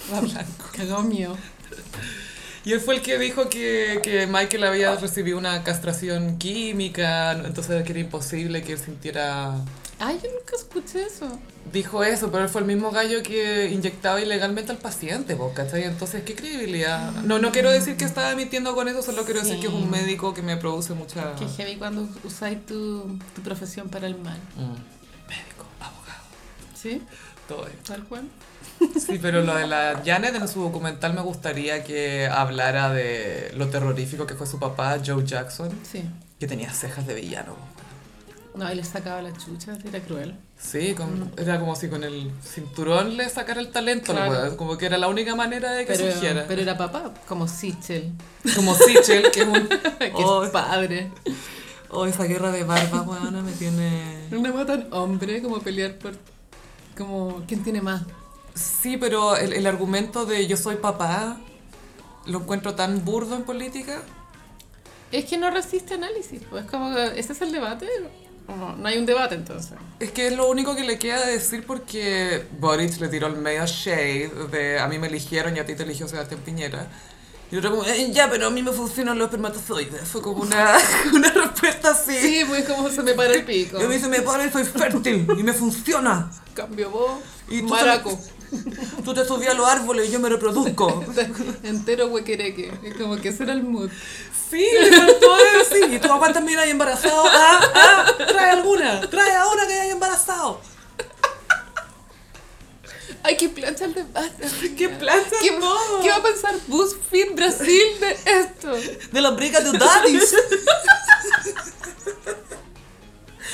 [0.00, 0.66] Estaba blanco.
[0.72, 1.36] Cagado mío.
[2.64, 7.84] Y él fue el que dijo que, que Michael había recibido una castración química, entonces
[7.84, 9.54] que era imposible que él sintiera...
[9.98, 11.38] Ay, yo nunca escuché eso.
[11.72, 15.84] Dijo eso, pero él fue el mismo gallo que inyectaba ilegalmente al paciente, po, ¿cachai?
[15.84, 17.12] Entonces, ¿qué credibilidad?
[17.22, 19.90] No, no quiero decir que estaba mintiendo con eso, solo quiero decir que es un
[19.90, 21.34] médico que me produce mucha...
[21.36, 24.38] Qué heavy cuando usáis tu, tu profesión para el mal.
[24.56, 24.72] Mm.
[25.28, 26.24] Médico, abogado,
[26.74, 27.00] ¿Sí?
[27.48, 27.76] todo eso.
[27.86, 28.28] Tal cual.
[28.98, 33.68] Sí, pero lo de la Janet en su documental me gustaría que hablara de lo
[33.68, 36.02] terrorífico que fue su papá, Joe Jackson, Sí.
[36.40, 37.54] que tenía cejas de villano.
[38.54, 40.36] No, él le sacaba la chucha, era cruel.
[40.56, 44.30] Sí, con- era como si con el cinturón le sacara el talento, al Claro.
[44.32, 46.44] weón, como que era la única manera de que Pero, surgiera.
[46.46, 48.12] pero era papá, como Sichel.
[48.54, 49.68] Como Sichel, que es un...
[49.98, 51.10] que Oh, es padre.
[51.90, 54.28] oh, esa guerra de barba, weona, me tiene...
[54.30, 56.12] Una wea tan hombre como pelear por.
[56.96, 58.02] Como, ¿quién tiene más?
[58.54, 61.38] Sí, pero el, el argumento de yo soy papá
[62.26, 64.00] lo encuentro tan burdo en política.
[65.10, 66.40] Es que no resiste análisis.
[66.48, 67.86] Pues como, ¿ese es el debate?
[68.48, 69.72] No, no hay un debate entonces.
[70.00, 73.64] Es que es lo único que le queda decir porque Boric le tiró el medio
[73.66, 76.88] shade de a mí me eligieron y a ti te eligió Sebastián Piñera.
[77.50, 80.02] Y otro como, "Eh, ya, pero a mí me funcionan los espermatozoides.
[80.08, 80.76] Fue como una,
[81.14, 82.18] una respuesta así.
[82.18, 83.80] Sí, pues como se me para el pico.
[83.80, 86.30] Y a mí se me pone y soy fértil y me funciona.
[86.54, 88.18] Cambio vos, Y tú maraco.
[89.04, 91.04] Tú te subías a los árboles y yo me reproduzco.
[91.62, 92.72] Entero huequereque.
[92.82, 93.90] Es como que ese era el mood.
[94.50, 95.92] Sí, faltó decir.
[95.92, 97.24] Y tú aguantas mira ahí embarazado.
[97.26, 99.00] Ah, ah, trae alguna.
[99.08, 100.60] Trae ahora que hay embarazado.
[103.22, 104.46] Ay, qué plancha el debate.
[104.76, 106.02] ¿Qué plancha ¿Qué, todo?
[106.02, 108.70] ¿Qué va a pensar BuzzFeed Brasil de esto?
[109.12, 110.34] De la briga de daddies.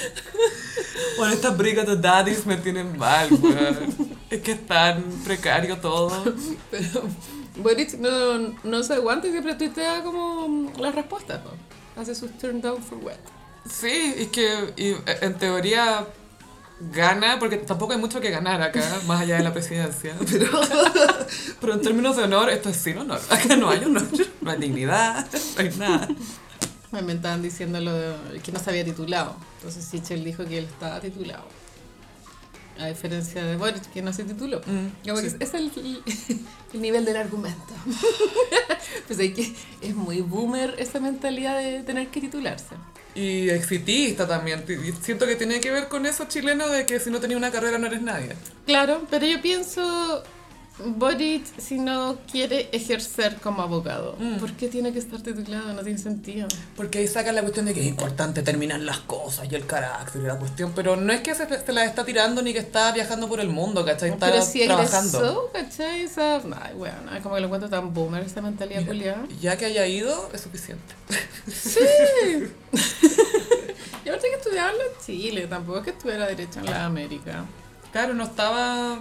[1.17, 4.17] Bueno, estas brigas de daddies me tienen mal, weón.
[4.31, 6.35] Es que es tan precario todo.
[6.71, 7.03] Pero
[7.57, 11.41] Boric no, no se aguanta y siempre tuitea como las respuestas.
[11.45, 11.51] ¿no?
[12.01, 13.17] Hace sus turn down for what.
[13.69, 16.07] Sí, es que y, eh, en teoría
[16.93, 20.49] gana, porque tampoco hay mucho que ganar acá, más allá de la presidencia, pero,
[21.61, 23.21] pero en términos de honor, esto es sin honor.
[23.29, 24.07] Acá no hay honor,
[24.41, 26.09] no hay dignidad, no hay nada.
[26.93, 29.37] Me estaban diciendo lo de- que no se había titulado.
[29.59, 31.45] Entonces Sichel dijo que él estaba titulado.
[32.79, 34.61] A diferencia de Boris, que no se tituló.
[34.67, 34.87] Mm,
[35.21, 35.37] sí.
[35.39, 35.71] es el,
[36.73, 37.75] el nivel del argumento.
[39.07, 42.75] pues hay que, es muy boomer esa mentalidad de tener que titularse.
[43.15, 44.65] Y exitista también.
[45.03, 47.77] Siento que tiene que ver con eso chileno de que si no tenías una carrera
[47.77, 48.35] no eres nadie.
[48.67, 50.23] Claro, pero yo pienso,
[50.85, 54.37] Boric, si no quiere ejercer como abogado, Mm.
[54.39, 55.73] ¿por qué tiene que estar titulado?
[55.73, 56.49] No tiene sentido.
[56.77, 60.23] Porque ahí sacan la cuestión de que es importante terminar las cosas y el carácter
[60.23, 60.73] y la cuestión.
[60.75, 63.49] Pero no es que se, se la está tirando ni que está viajando por el
[63.51, 64.11] mundo, ¿cachai?
[64.11, 65.19] Está pero si trabajando.
[65.19, 66.01] egresó, ¿cachai?
[66.03, 69.27] Esa, ay, bueno, como que lo encuentro tan boomer esa mentalidad culiada.
[69.41, 70.95] ya que haya ido, es suficiente.
[74.03, 77.45] Y ahorita que estudiaba en Chile, tampoco es que estuviera derecho en la América.
[77.93, 78.99] Claro, no estaba...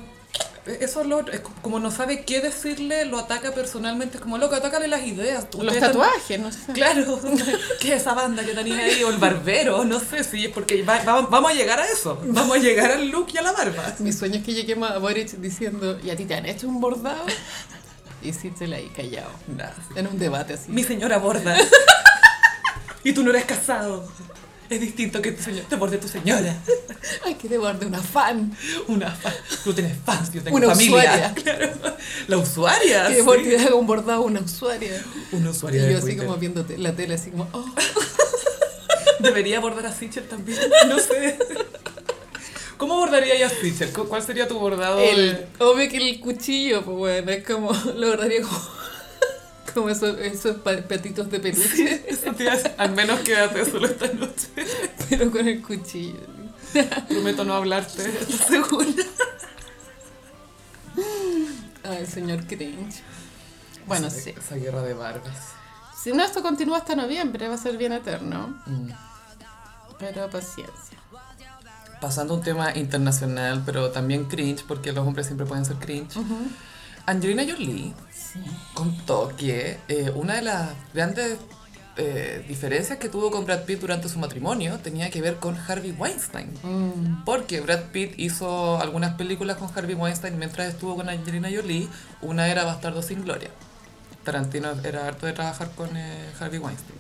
[0.74, 1.34] Eso es lo otro.
[1.34, 4.18] Es como no sabe qué decirle, lo ataca personalmente.
[4.18, 5.46] Es como, loco, atácale las ideas.
[5.60, 6.74] Los tatuajes, no sé.
[6.74, 7.20] Claro,
[7.80, 9.04] ¿qué es esa banda que tenía ahí?
[9.04, 12.20] O el barbero, no sé si es porque va- va- vamos a llegar a eso.
[12.26, 13.96] Vamos a llegar al look y a la barba.
[14.00, 16.80] Mi sueño es que lleguemos a Boric diciendo, ¿y a ti te han hecho un
[16.82, 17.26] bordado?
[18.22, 19.74] Y Sichel ahí callado, Nada.
[19.96, 20.70] en un debate así.
[20.72, 21.56] Mi señora borda.
[23.04, 24.06] Y tú no eres casado.
[24.70, 26.56] Es distinto que tu señor, te borde tu señora.
[27.26, 28.56] Ay, que de borde una fan.
[28.88, 30.96] Una fa- Tú tienes fans, yo tengo Una familia.
[30.96, 31.34] usuaria.
[31.44, 31.72] Claro.
[32.28, 33.08] La usuaria.
[33.08, 33.22] Que sí.
[33.22, 35.04] borde un bordado una usuaria.
[35.32, 36.26] Una Y usuaria yo de así Twitter.
[36.26, 37.66] como viendo te- la tele, así como, oh.
[39.20, 40.58] Debería abordar a Sichel también.
[40.88, 41.38] No sé.
[42.78, 43.92] ¿Cómo abordaría a Sichel?
[43.92, 45.00] ¿Cu- ¿Cuál sería tu bordado?
[45.00, 48.58] El, de- obvio que el cuchillo, pues bueno, es como, lo guardaría como,
[49.74, 54.48] como esos, esos pa- patitos de peluche, Eso decir, Al menos quédate solo esta noche.
[55.10, 56.20] pero con el cuchillo.
[57.10, 58.04] Prometo no hablarte.
[58.08, 58.86] ¿Estás segura?
[61.84, 63.02] Ay, señor cringe.
[63.88, 64.34] Bueno, Esa- sí.
[64.38, 65.36] Esa guerra de barbas.
[66.02, 68.62] Si no, esto continúa hasta noviembre, va a ser bien eterno.
[68.66, 68.90] Mm.
[69.98, 70.98] Pero paciencia.
[72.00, 76.16] Pasando a un tema internacional, pero también cringe, porque los hombres siempre pueden ser cringe.
[77.10, 78.40] Angelina Jolie Sí.
[78.74, 81.38] contó que eh, una de las grandes
[81.98, 85.92] eh, diferencias que tuvo con Brad Pitt durante su matrimonio tenía que ver con Harvey
[85.92, 86.54] Weinstein.
[86.64, 87.24] Mm.
[87.26, 91.90] Porque Brad Pitt hizo algunas películas con Harvey Weinstein mientras estuvo con Angelina Jolie.
[92.22, 93.50] Una era Bastardo sin Gloria.
[94.24, 97.00] Tarantino era harto de trabajar con eh, Harvey Weinstein.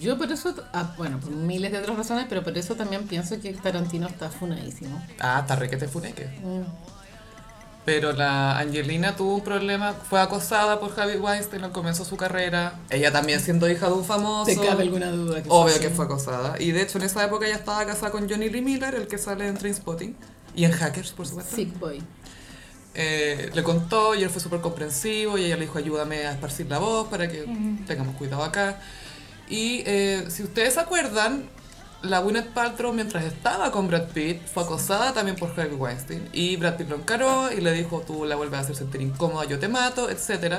[0.00, 3.40] Yo por eso, ah, bueno, por miles de otras razones, pero por eso también pienso
[3.40, 5.02] que Tarantino está funadísimo.
[5.18, 6.26] Ah, está requete funeque.
[6.42, 6.62] Mm.
[7.86, 12.16] Pero la Angelina tuvo un problema, fue acosada por Harvey Weinstein al comienzo de su
[12.16, 12.80] carrera.
[12.90, 14.46] Ella también siendo hija de un famoso.
[14.46, 15.40] ¿Te cabe alguna duda?
[15.40, 16.60] Que Obvio que fue acosada.
[16.60, 19.18] Y de hecho en esa época ella estaba casada con Johnny Lee Miller, el que
[19.18, 20.16] sale en Trainspotting.
[20.56, 21.54] Y en Hackers, por supuesto.
[21.54, 22.02] Sick boy.
[22.96, 26.66] Eh, le contó y él fue súper comprensivo y ella le dijo ayúdame a esparcir
[26.66, 27.44] la voz para que
[27.86, 28.80] tengamos cuidado acá.
[29.48, 31.48] Y eh, si ustedes se acuerdan,
[32.02, 36.56] la Gwyneth Paltrow mientras estaba con Brad Pitt fue acosada también por Harvey Weinstein y
[36.56, 39.58] Brad Pitt lo encaró y le dijo tú la vuelves a hacer sentir incómoda, yo
[39.58, 40.56] te mato, etc.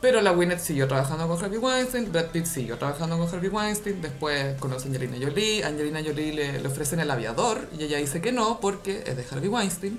[0.00, 4.02] Pero la Gwyneth siguió trabajando con Harvey Weinstein, Brad Pitt siguió trabajando con Harvey Weinstein,
[4.02, 8.20] después conoce a Angelina Jolie, Angelina Jolie le, le ofrecen el aviador y ella dice
[8.20, 9.98] que no porque es de Harvey Weinstein.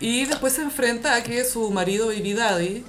[0.00, 2.84] Y después se enfrenta a que su marido Baby Daddy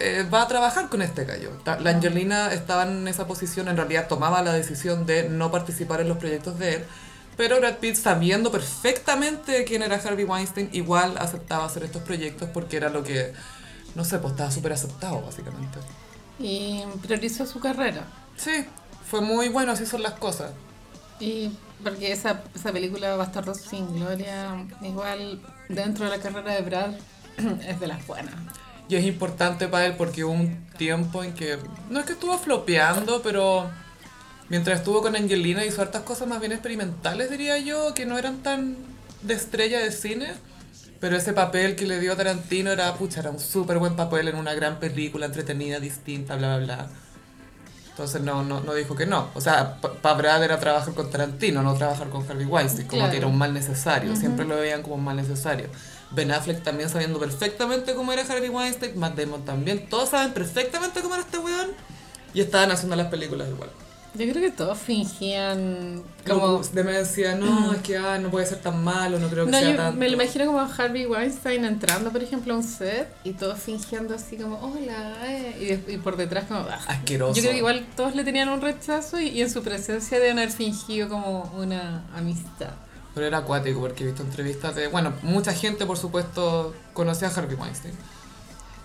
[0.00, 1.50] eh, va a trabajar con este gallo.
[1.64, 6.08] La Angelina estaba en esa posición, en realidad tomaba la decisión de no participar en
[6.08, 6.84] los proyectos de él,
[7.36, 12.76] pero Brad Pitt, sabiendo perfectamente quién era Harvey Weinstein, igual aceptaba hacer estos proyectos porque
[12.76, 13.32] era lo que,
[13.94, 15.78] no sé, pues estaba súper aceptado, básicamente.
[16.38, 18.04] Y priorizó su carrera.
[18.36, 18.66] Sí,
[19.08, 20.52] fue muy bueno, así son las cosas.
[21.20, 21.50] Y
[21.82, 26.94] porque esa, esa película Bastardos sin Gloria, igual dentro de la carrera de Brad,
[27.68, 28.34] es de las buenas.
[28.88, 31.58] Y es importante para él porque hubo un tiempo en que,
[31.90, 33.70] no es que estuvo flopeando, pero
[34.48, 38.38] mientras estuvo con Angelina hizo hartas cosas más bien experimentales, diría yo, que no eran
[38.42, 38.76] tan
[39.22, 40.32] de estrella de cine.
[41.00, 44.28] Pero ese papel que le dio a Tarantino era, pucha, era un súper buen papel
[44.28, 46.88] en una gran película, entretenida, distinta, bla, bla, bla.
[47.90, 49.28] Entonces no, no, no dijo que no.
[49.34, 53.12] O sea, para Brad era trabajar con Tarantino, no trabajar con Harvey Weinstein, como Claro.
[53.12, 54.16] que era un mal necesario.
[54.16, 55.68] Siempre lo veían como un mal necesario.
[56.10, 59.88] Ben Affleck también sabiendo perfectamente cómo era Harvey Weinstein, Matt Damon también.
[59.88, 61.70] Todos saben perfectamente cómo era este weón.
[62.32, 63.70] Y estaban haciendo las películas igual.
[64.16, 66.40] Yo creo que todos fingían como...
[66.40, 69.58] Como demencia, no, es que ah, no puede ser tan malo, no creo que No,
[69.58, 69.98] sea yo tanto.
[69.98, 73.58] me lo imagino como a Harvey Weinstein entrando, por ejemplo, a un set y todos
[73.58, 76.78] fingiendo así como, hola, eh", y por detrás como, "Ah".
[76.86, 77.34] Asqueroso.
[77.34, 80.38] Yo creo que igual todos le tenían un rechazo y, y en su presencia deben
[80.38, 82.70] haber fingido como una amistad.
[83.14, 84.88] Pero era acuático porque he visto entrevistas de...
[84.88, 87.94] Bueno, mucha gente, por supuesto, conocía a Harvey Weinstein.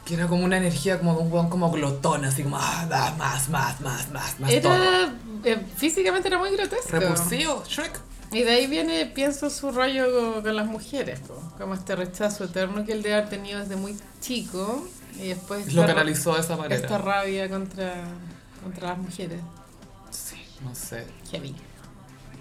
[0.06, 2.58] Que era como una energía como de un weón como glotón, así como...
[2.60, 4.76] Ah, da, más, más, más, más, más, todo.
[4.76, 5.14] Era,
[5.44, 6.92] eh, físicamente era muy grotesco.
[6.92, 8.00] Repulsivo, Shrek.
[8.32, 11.34] Y de ahí viene, pienso, su rollo con, con las mujeres, po.
[11.58, 14.88] como este rechazo eterno que él debe haber tenido desde muy chico
[15.18, 16.76] y después Lo canalizó de esa manera.
[16.76, 18.04] esta rabia contra,
[18.64, 19.42] contra las mujeres.
[20.12, 21.08] Sí, no sé.
[21.32, 21.56] Heavy.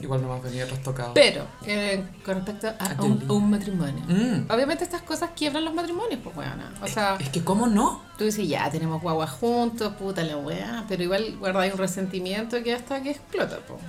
[0.01, 1.13] Igual no más venía trastocado.
[1.15, 3.27] Pero, eh, con respecto a un, Angelina.
[3.29, 4.05] a un matrimonio.
[4.07, 4.51] Mm.
[4.51, 6.73] Obviamente estas cosas quiebran los matrimonios, pues weona.
[6.81, 8.03] O sea, Es que, ¿cómo no?
[8.17, 12.75] tú dices, ya, tenemos guagua juntos, puta la weá, pero igual guardáis un resentimiento que
[12.75, 13.81] hasta que explota, pues.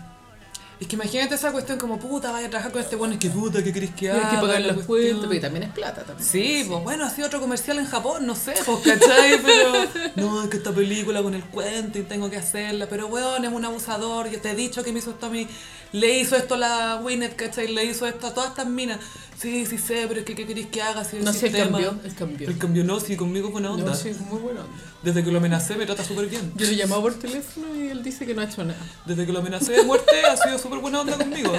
[0.79, 3.29] Es que imagínate esa cuestión como puta, vaya a trabajar con este bueno, y que
[3.29, 4.29] puta, ¿qué querés que haga?
[4.29, 4.85] que pagar cuestión.
[4.85, 6.25] cuentas, pero también es plata también.
[6.29, 9.41] Sí, pues bueno, ha sido otro comercial en Japón, no sé, pues, ¿cachai?
[9.43, 9.73] Pero
[10.15, 13.51] no, es que esta película con el cuento y tengo que hacerla, pero weón, es
[13.51, 15.49] un abusador, yo te he dicho que me hizo esto a mí,
[15.91, 17.67] le hizo esto a la Winnet, ¿cachai?
[17.67, 18.99] Le hizo esto a todas estas minas.
[19.39, 21.53] Sí, sí sé, pero es que ¿qué queréis que haga si el No sé, el
[21.53, 22.49] sistema- cambio, el cambio.
[22.49, 23.85] El cambio no, sí, conmigo es buena onda.
[23.91, 24.73] No, sí, es muy buena onda.
[25.01, 26.51] Desde que lo amenacé me trata súper bien.
[26.55, 28.77] Yo le llamaba por teléfono y él dice que no ha hecho nada.
[29.05, 31.53] Desde que lo amenacé de muerte ha sido súper buena onda conmigo.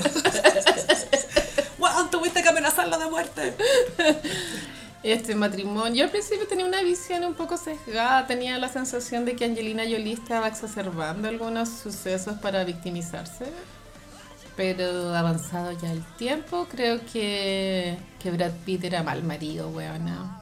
[1.79, 3.55] Weón, tuviste que amenazarla de muerte.
[5.03, 9.35] Este matrimonio, yo al principio tenía una visión un poco sesgada, tenía la sensación de
[9.35, 13.47] que Angelina Jolie estaba exacerbando algunos sucesos para victimizarse,
[14.57, 20.41] pero avanzado ya el tiempo, creo que, que Brad Pitt era mal marido, weona.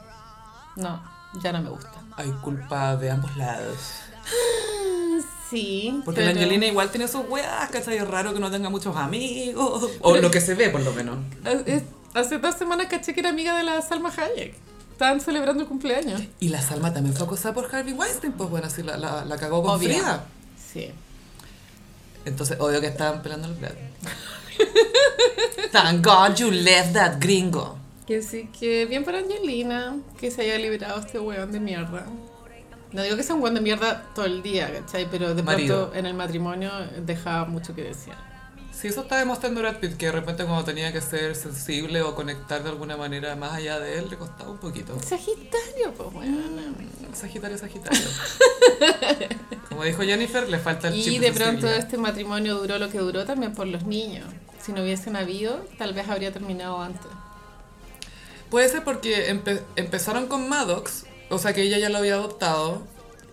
[0.75, 1.01] No,
[1.41, 1.91] ya no me gusta.
[2.17, 3.77] Hay culpa de ambos lados.
[5.49, 7.97] Sí, Porque pero- la Angelina igual tiene sus weas, ¿cachai?
[7.97, 9.89] Es raro que no tenga muchos amigos.
[10.01, 11.17] O lo que se ve, por lo menos.
[12.13, 14.53] Hace dos semanas caché que era amiga de la Salma Hayek.
[14.91, 16.21] Estaban celebrando el cumpleaños.
[16.39, 19.37] Y la Salma también fue acosada por Harvey Weinstein, pues bueno, así la, la, la
[19.37, 19.89] cagó con Obvio.
[19.89, 20.25] Frida.
[20.71, 20.91] Sí.
[22.25, 23.77] Entonces, obvio que estaban pelando el plato.
[25.71, 27.77] Thank God you left that gringo.
[28.05, 32.05] Que sí, que bien para Angelina, que se haya liberado este weón de mierda.
[32.91, 35.07] No digo que sea un weón de mierda todo el día, ¿cachai?
[35.11, 35.81] Pero de Marido.
[35.81, 36.71] pronto en el matrimonio
[37.05, 38.13] dejaba mucho que decir.
[38.79, 42.15] Sí, eso está demostrando Brad Pitt, que de repente cuando tenía que ser sensible o
[42.15, 44.97] conectar de alguna manera más allá de él, le costaba un poquito.
[45.01, 46.75] Sagitario, pues weón.
[47.13, 47.99] Sagitario, Sagitario.
[49.69, 52.99] Como dijo Jennifer, le falta el chip Y de pronto este matrimonio duró lo que
[52.99, 54.25] duró también por los niños.
[54.61, 57.07] Si no hubiesen habido, tal vez habría terminado antes.
[58.49, 62.81] Puede ser porque empe- empezaron con Maddox, o sea que ella ya lo había adoptado,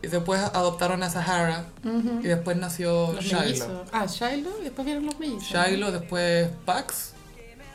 [0.06, 3.40] y después adoptaron a Sahara, y después nació Los Shiloh.
[3.40, 3.88] mellizos.
[3.92, 5.42] Ah, Shiloh, y después vieron los mellizos.
[5.48, 7.12] Shiloh, después Pax,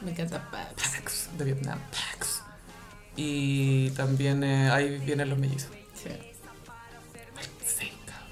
[0.02, 0.74] Me encanta Paps.
[0.98, 2.42] Pax, de Vietnam, Pax.
[3.18, 5.72] Y también eh, ahí vienen los mellizos.
[5.94, 6.10] Sí.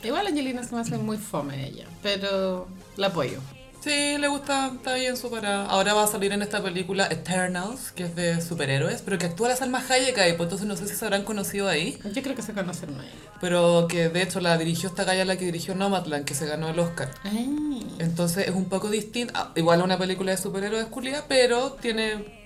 [0.01, 3.39] Igual Angelina se me hace muy fome ella, pero la apoyo.
[3.81, 5.65] Sí, le gusta, está bien su para.
[5.65, 9.47] Ahora va a salir en esta película Eternals, que es de superhéroes, pero que actúa
[9.47, 11.97] la Salma Hayek ahí, pues entonces no sé si se habrán conocido ahí.
[12.13, 13.05] Yo creo que se conocen más.
[13.39, 16.67] Pero que de hecho la dirigió esta galla la que dirigió Nomadland, que se ganó
[16.67, 17.09] el Oscar.
[17.23, 17.87] Ay.
[17.99, 22.37] Entonces es un poco distinto, ah, igual a una película de superhéroes culia, pero tiene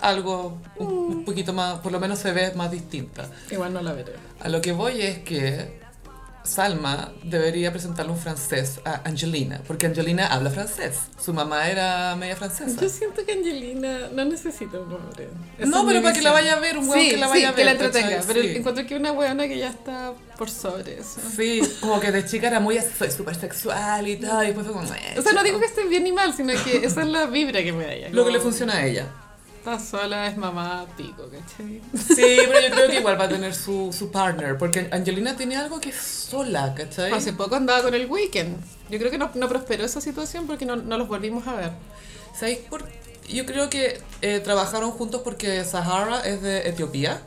[0.00, 3.28] algo un, un poquito más, por lo menos se ve más distinta.
[3.50, 4.12] Igual no la veré.
[4.38, 5.87] A lo que voy es que
[6.48, 10.96] Salma debería presentarle un francés a Angelina, porque Angelina habla francés.
[11.22, 12.80] Su mamá era media francesa.
[12.80, 15.28] Yo siento que Angelina no necesita un hombre.
[15.58, 17.32] Esa No, pero para que la vaya a ver, un weón sí, que la sí,
[17.32, 17.56] vaya a ver.
[17.58, 18.20] que la entretenga.
[18.26, 18.48] Pero Sí.
[18.56, 21.20] encuentro que una weona que ya está por sobre eso.
[21.36, 22.78] Sí, como que de chica era muy
[23.14, 24.86] súper sexual y tal, y después fue como...
[24.94, 25.44] "Eh, O sea, no chico".
[25.44, 27.92] digo que esté bien ni mal, sino que esa es la vibra que me da
[27.92, 28.08] ella.
[28.10, 29.06] Lo que le funciona a ella.
[29.58, 31.80] Está sola, es mamá, pico, ¿cachai?
[31.94, 35.56] Sí, pero yo creo que igual va a tener su, su partner, porque Angelina tiene
[35.56, 37.12] algo que es sola, ¿cachai?
[37.12, 38.56] Hace poco andaba con el weekend.
[38.88, 41.72] Yo creo que no, no prosperó esa situación porque no, no los volvimos a ver.
[42.38, 42.84] ¿Sabéis por
[43.28, 47.20] Yo creo que eh, trabajaron juntos porque Sahara es de Etiopía,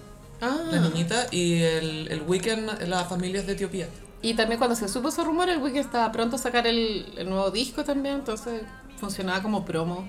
[0.44, 0.58] Ah.
[0.72, 3.88] la niñita, y el, el Weekend, la familia es de Etiopía.
[4.24, 7.30] Y también cuando se supo ese rumor, el weekend estaba pronto a sacar el, el
[7.30, 8.64] nuevo disco también, entonces
[9.00, 10.08] funcionaba como promo.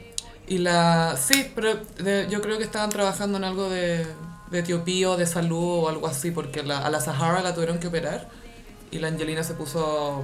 [0.53, 1.17] Y la...
[1.17, 4.07] Sí, pero de- yo creo que estaban trabajando en algo de,
[4.51, 7.79] de Etiopía o de salud o algo así, porque la- a la Sahara la tuvieron
[7.79, 8.29] que operar
[8.91, 10.23] y la Angelina se puso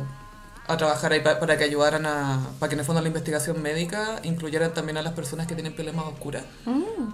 [0.67, 2.47] a trabajar ahí pa- para que ayudaran a...
[2.59, 5.75] para que en el fondo la investigación médica incluyeran también a las personas que tienen
[5.75, 6.43] pieles más oscuras.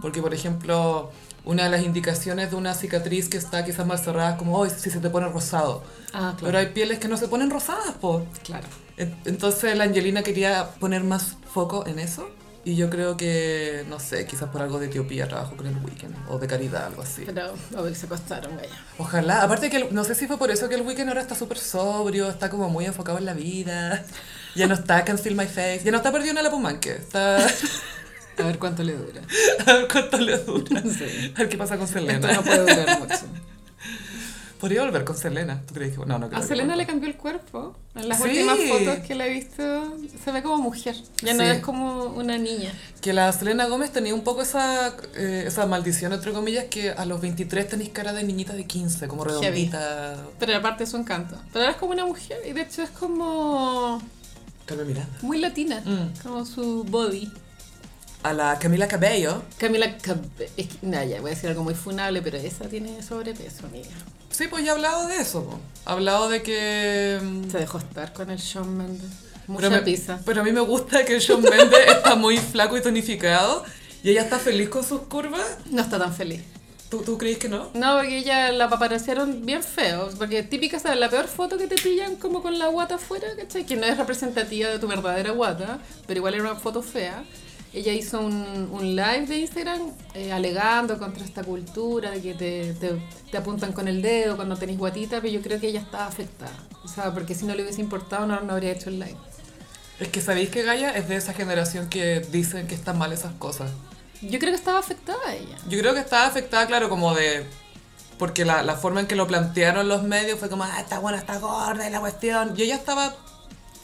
[0.02, 1.12] Porque, por ejemplo,
[1.44, 4.68] una de las indicaciones de una cicatriz que está quizás mal cerrada es como, oh,
[4.68, 5.84] si se te pone rosado.
[6.12, 8.26] Ah, Pero hay pieles que no se ponen rosadas, po.
[8.42, 8.66] Claro.
[8.96, 12.28] En- Entonces la Angelina quería poner más foco en eso.
[12.66, 16.14] Y yo creo que, no sé, quizás por algo de Etiopía trabajo con el Weekend.
[16.30, 17.24] O de caridad, algo así.
[17.26, 18.70] Pero obvio se acostaron, vaya.
[18.96, 19.42] Ojalá.
[19.42, 21.58] Aparte que, el- no sé si fue por eso que el Weekend ahora está súper
[21.58, 24.04] sobrio, está como muy enfocado en la vida.
[24.56, 25.80] Ya no está Can't Feel My Face.
[25.84, 26.92] Ya no está perdido en el Apumanque.
[26.92, 27.38] Está...
[28.38, 29.20] A ver cuánto le dura.
[29.66, 30.80] A ver cuánto le dura.
[30.82, 31.32] Sí.
[31.34, 32.32] A ver qué pasa con Esto Selena.
[32.34, 33.16] no puede durar mucho.
[34.60, 35.60] Podría volver con Selena.
[35.66, 36.06] ¿Tú crees que.?
[36.06, 37.76] No, no creo A que Selena le cambió el cuerpo.
[37.94, 38.24] En las Sí.
[38.28, 39.62] últimas fotos que la he visto,
[40.24, 40.96] se ve como mujer.
[41.22, 41.50] Ya no Sí.
[41.50, 42.72] es como una niña.
[43.00, 47.04] Que la Selena Gómez tenía un poco esa, eh, esa maldición, entre comillas, que a
[47.04, 50.16] los 23 tenéis cara de niñita de 15, como redondita.
[50.38, 51.36] Pero aparte su encanto.
[51.52, 54.00] Pero ahora es como una mujer y de hecho es como
[54.66, 55.18] Carmen Miranda.
[55.22, 55.82] muy latina.
[55.84, 56.22] Mm.
[56.22, 57.30] Como su body.
[58.22, 59.42] A la Camila Cabello.
[59.58, 60.24] Camila Cabello.
[60.56, 63.90] Es que, nah, ya voy a decir algo muy funable, pero esa tiene sobrepeso, amiga.
[64.36, 65.44] Sí, pues ya he hablado de eso.
[65.44, 65.60] po.
[65.84, 67.18] Ha hablado de que.
[67.22, 69.10] mm, Se dejó estar con el Shawn Mendes.
[69.46, 70.18] Mucha Pero, me- pizza.
[70.24, 73.62] pero a mí me gusta que Shawn Mendes está muy flaco y tonificado
[74.02, 75.58] y ella está feliz con sus curvas.
[75.70, 76.40] No está tan feliz.
[76.88, 77.70] ¿Tú, tú crees que no?
[77.74, 80.08] No, porque ella la paparazziaron bien feo.
[80.18, 80.98] Porque típica, ¿sabes?
[80.98, 83.64] La peor foto que te pillan como con la guata afuera, ¿cachai?
[83.66, 87.22] Que no es representativa de tu verdadera guata, pero igual era una foto fea.
[87.74, 92.72] Ella hizo un, un live de Instagram eh, alegando contra esta cultura de que te,
[92.74, 93.02] te,
[93.32, 96.56] te apuntan con el dedo cuando tenés guatita, pero yo creo que ella estaba afectada.
[96.84, 99.16] O sea, porque si no le hubiese importado no, no habría hecho el live.
[99.98, 103.32] Es que sabéis que Gaia es de esa generación que dicen que están mal esas
[103.32, 103.72] cosas.
[104.22, 105.56] Yo creo que estaba afectada ella.
[105.68, 107.44] Yo creo que estaba afectada, claro, como de...
[108.18, 111.18] Porque la, la forma en que lo plantearon los medios fue como, ah, está buena,
[111.18, 112.54] está gorda y la cuestión.
[112.56, 113.16] Y ella estaba...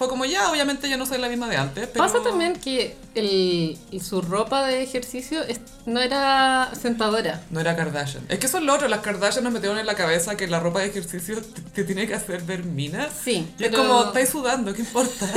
[0.01, 2.03] Fue como, ya, obviamente ya no soy la misma de antes, pero...
[2.03, 7.43] Pasa también que el, su ropa de ejercicio es- no era sentadora.
[7.51, 8.25] No era Kardashian.
[8.31, 10.59] Es que eso es lo otro, las Kardashian nos metieron en la cabeza que la
[10.59, 13.11] ropa de ejercicio te, te tiene que hacer ver mina.
[13.23, 15.29] Sí, Y es como, estáis sudando, ¿qué importa?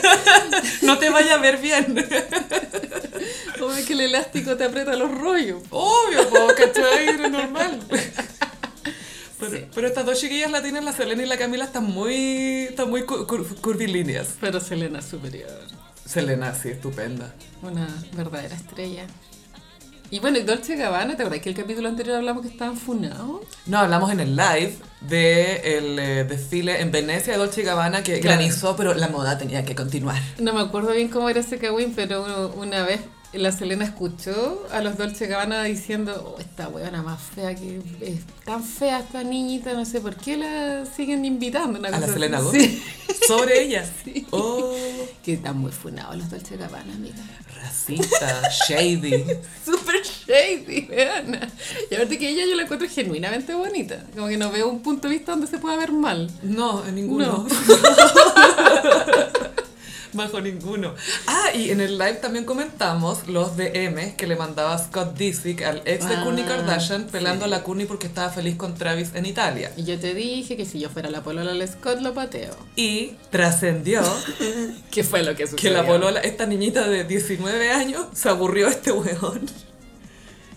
[0.82, 2.06] no te vaya a ver bien.
[3.58, 5.62] Como que el elástico te aprieta los rollos.
[5.70, 7.08] Obvio, po, ¿cachai?
[7.08, 7.80] Es normal.
[9.40, 9.64] Pero, Sí.
[9.74, 13.26] pero estas dos chiquillas latinas, la Selena y la Camila, están muy, están muy cur-
[13.26, 14.28] cur- curvilíneas.
[14.40, 15.50] Pero Selena es superior.
[16.04, 17.32] Selena, sí, estupenda.
[17.62, 19.06] Una verdadera estrella.
[20.12, 23.42] Y bueno, y Dolce Gabbana, ¿te acuerdas que el capítulo anterior hablamos que estaban funados?
[23.66, 28.18] No, hablamos en el live de el eh, desfile en Venecia de Dolce Gabbana que
[28.18, 28.38] Claro.
[28.38, 30.20] granizó, pero la moda tenía que continuar.
[30.40, 33.02] No me acuerdo bien cómo era ese cagüín, pero una vez
[33.32, 38.20] la Selena escuchó a los Dolce Gabbana diciendo, oh, esta huevona más fea que es
[38.44, 41.78] tan fea esta niñita, no sé por qué la siguen invitando.
[41.78, 42.46] Una ¿A la Selena así.
[42.46, 42.70] Gomez?
[42.70, 42.82] Sí.
[43.28, 43.84] Sobre ella.
[44.04, 44.26] Sí.
[44.30, 44.74] Oh,
[45.22, 47.16] Que están muy funados los Dolce Gabbana, amiga.
[47.62, 49.24] racista, shady.
[49.64, 51.48] Super shady, weona.
[51.90, 54.02] Y aparte que ella yo la encuentro genuinamente bonita.
[54.14, 56.30] Como que no veo un punto de vista donde se pueda ver mal.
[56.42, 57.46] No, en ninguno.
[60.12, 60.94] Bajo ninguno.
[61.26, 65.82] Ah, y en el live también comentamos los DM que le mandaba Scott Disick al
[65.84, 67.52] ex de Ah, Kardashian pelando sí.
[67.52, 69.72] a la Kourtney porque estaba feliz con Travis en Italia.
[69.76, 72.56] Y yo te dije que si yo fuera la polola del Scott lo pateo.
[72.76, 74.02] Y trascendió
[74.90, 75.76] ¿Qué fue lo que que sucedió?
[75.76, 79.46] la polola, esta niñita de 19 años, se aburrió de este weón.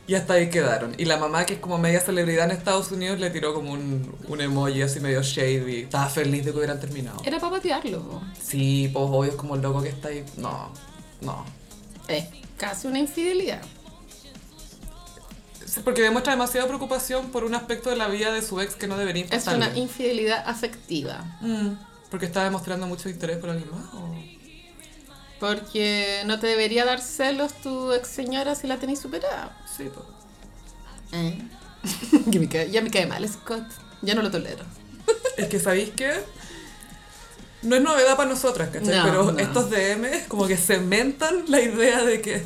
[0.06, 0.94] Y hasta ahí quedaron.
[0.98, 4.14] Y la mamá, que es como media celebridad en Estados Unidos, le tiró como un,
[4.28, 5.84] un emoji así medio shady.
[5.84, 7.22] Estaba feliz de que hubieran terminado.
[7.24, 8.02] Era para patearlo.
[8.04, 8.22] po.
[8.42, 10.26] Sí, pues obvio es como el loco que está ahí.
[10.36, 10.72] No,
[11.22, 11.46] no.
[12.10, 12.26] Es
[12.58, 13.62] casi una infidelidad.
[15.84, 18.96] Porque demuestra demasiada preocupación por un aspecto de la vida de su ex que no
[18.98, 19.68] debería Es importarle.
[19.70, 21.24] una infidelidad afectiva.
[21.42, 21.70] Mm,
[22.12, 23.86] Porque está demostrando mucho interés por alguien más.
[23.94, 24.14] ¿o?
[25.44, 29.52] Porque no te debería dar celos tu ex señora si la tenéis superada.
[29.76, 30.06] Sí, pues.
[31.12, 31.38] ¿Eh?
[32.32, 33.66] Que me cae- ya me cae mal Scott.
[34.02, 34.64] Ya no lo tolero.
[35.38, 36.14] Es que sabéis que
[37.64, 38.96] no es novedad para nosotras, ¿cachai?
[39.00, 39.40] No, Pero no.
[39.40, 42.42] estos DM como que cementan la idea de que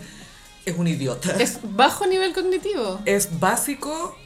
[0.65, 1.35] es un idiota.
[1.39, 2.99] Es bajo nivel cognitivo.
[3.05, 4.17] Es básico,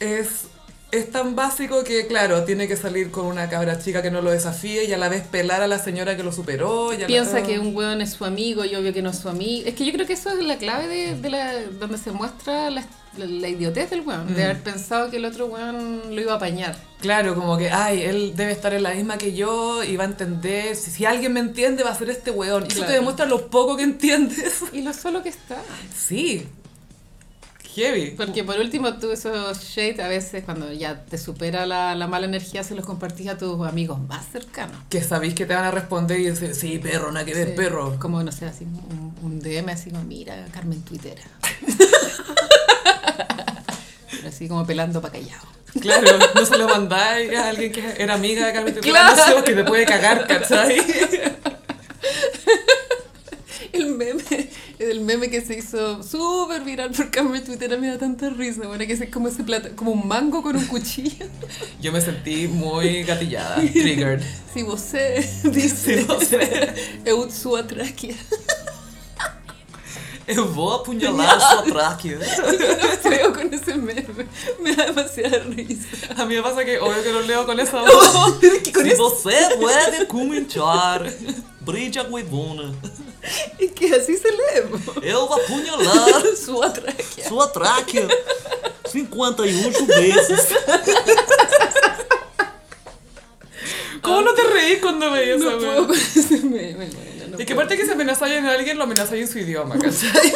[0.00, 0.44] es,
[0.92, 4.30] es tan básico que, claro, tiene que salir con una cabra chica que no lo
[4.30, 6.92] desafíe y a la vez pelar a la señora que lo superó.
[6.92, 9.18] Y a la- Piensa que un weón es su amigo y obvio que no es
[9.18, 9.66] su amigo.
[9.68, 12.70] Es que yo creo que eso es la clave de, de la, donde se muestra
[12.70, 12.84] la,
[13.18, 14.28] la, idiotez del weón.
[14.28, 14.44] De Mm.
[14.44, 16.76] haber pensado que el otro weón lo iba a apañar.
[17.00, 20.06] Claro, como que, ay, él debe estar en la misma que yo y va a
[20.06, 20.76] entender.
[20.76, 22.64] Si, si alguien me entiende, va a ser este weón.
[22.68, 24.62] Y eso te demuestra lo poco que entiendes.
[24.72, 25.56] Y lo solo que está.
[25.94, 26.46] Sí.
[27.76, 28.12] Heavy.
[28.16, 32.24] Porque por último tú esos shades a veces cuando ya te supera la, la mala
[32.26, 34.76] energía se los compartís a tus amigos más cercanos.
[34.88, 37.54] Que sabéis que te van a responder y decir, sí, perro, nada que ver, Sí.
[37.54, 37.96] perro.
[38.00, 41.22] Como, no sé, así un, un DM así como, mira, Carmen Twittera.
[44.10, 45.46] Pero así como pelando para callado.
[45.80, 49.14] Claro, no se lo mandáis a alguien que era amiga de Carmen Claro.
[49.14, 49.44] Claro.
[49.44, 50.78] que te puede cagar, ¿cachai?
[53.76, 54.22] El meme,
[54.78, 58.86] el meme que se hizo súper viral por Carmen Twittera me da tanta risa, bueno,
[58.86, 61.26] que es como ese plata, como un mango con un cuchillo.
[61.80, 64.22] Yo me sentí muy gatillada, triggered.
[64.54, 66.74] Si você dice, Si você-
[67.04, 68.14] eu sua tráquea.
[70.28, 72.18] Eu vou apunhalar sua tráquea.
[72.18, 74.04] No creo con ese meme.
[74.60, 75.86] Me da demasiada risa.
[76.16, 78.34] A mí me pasa que obvio que lo leo con esa voz.
[78.40, 81.06] que con Se eso- você puede comentar,
[81.66, 82.72] brilla huevona.
[83.58, 84.62] Es que así se lee.
[84.84, 85.00] po.
[85.02, 87.28] Eu vou apunhalar Su atraquia.
[87.28, 88.08] sua tráquea
[88.86, 90.48] 58 veces.
[94.02, 96.74] ¿Cómo no te reís cuando veías No esa puedo con ese meme.
[96.76, 96.92] bueno,
[97.30, 100.32] no Y que aparte que si amenazáis a alguien, lo amenazáis en su idioma, ¿cachai?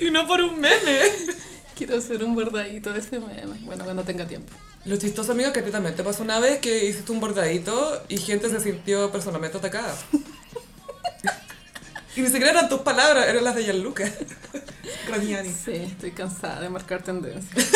[0.00, 1.00] y no por un meme.
[1.76, 3.56] Quiero hacer un bordadito de ese meme.
[3.62, 4.52] Bueno, cuando tenga tiempo.
[4.88, 8.02] Lo chistoso, amigo, que a ti también te pasó una vez que hiciste un bordadito
[8.08, 9.94] y gente se sintió personalmente atacada.
[12.16, 14.10] y ni siquiera eran tus palabras, eran las de Gianluca.
[15.06, 15.52] Graniani.
[15.52, 17.68] Sí, estoy cansada de marcar tendencias.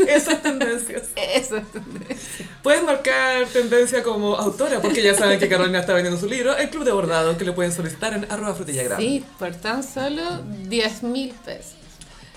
[0.08, 1.10] Esas tendencias.
[1.14, 2.48] Eso es tendencia.
[2.64, 6.70] Puedes marcar tendencia como autora, porque ya saben que Carolina está vendiendo su libro, El
[6.70, 8.98] Club de Bordado, que le pueden solicitar en arroba frutillagram.
[8.98, 11.79] Sí, por tan solo 10 mil pesos.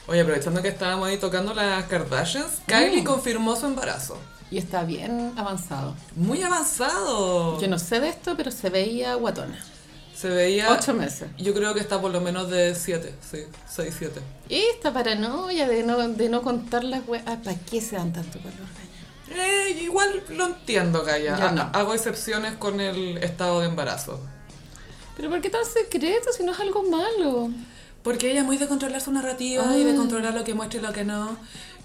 [0.08, 4.18] Oye, aprovechando que estábamos ahí tocando las Kardashians, Kylie confirmó su embarazo.
[4.52, 5.96] Y está bien avanzado.
[6.16, 7.60] Muy avanzado.
[7.60, 9.58] Yo no sé de esto, pero se veía guatona.
[10.16, 10.72] Se veía...
[10.72, 11.30] Ocho meses.
[11.38, 14.22] Yo creo que está por lo menos de 7, sí, 6, 7.
[14.50, 17.24] Y esta paranoia de no, de no contar las weas.
[17.26, 18.54] Ah, ¿Para qué se dan tanto color?
[19.30, 19.44] Gaya?
[19.44, 21.04] Eh, igual lo entiendo.
[21.06, 21.62] Yo no.
[21.62, 24.20] Ha- Hago excepciones con el estado de embarazo.
[25.18, 27.50] Pero ¿por qué tan secreto si no es algo malo?
[28.04, 30.84] Porque ella es muy de controlar su narrativa y de controlar lo que muestra y
[30.84, 31.38] lo que no.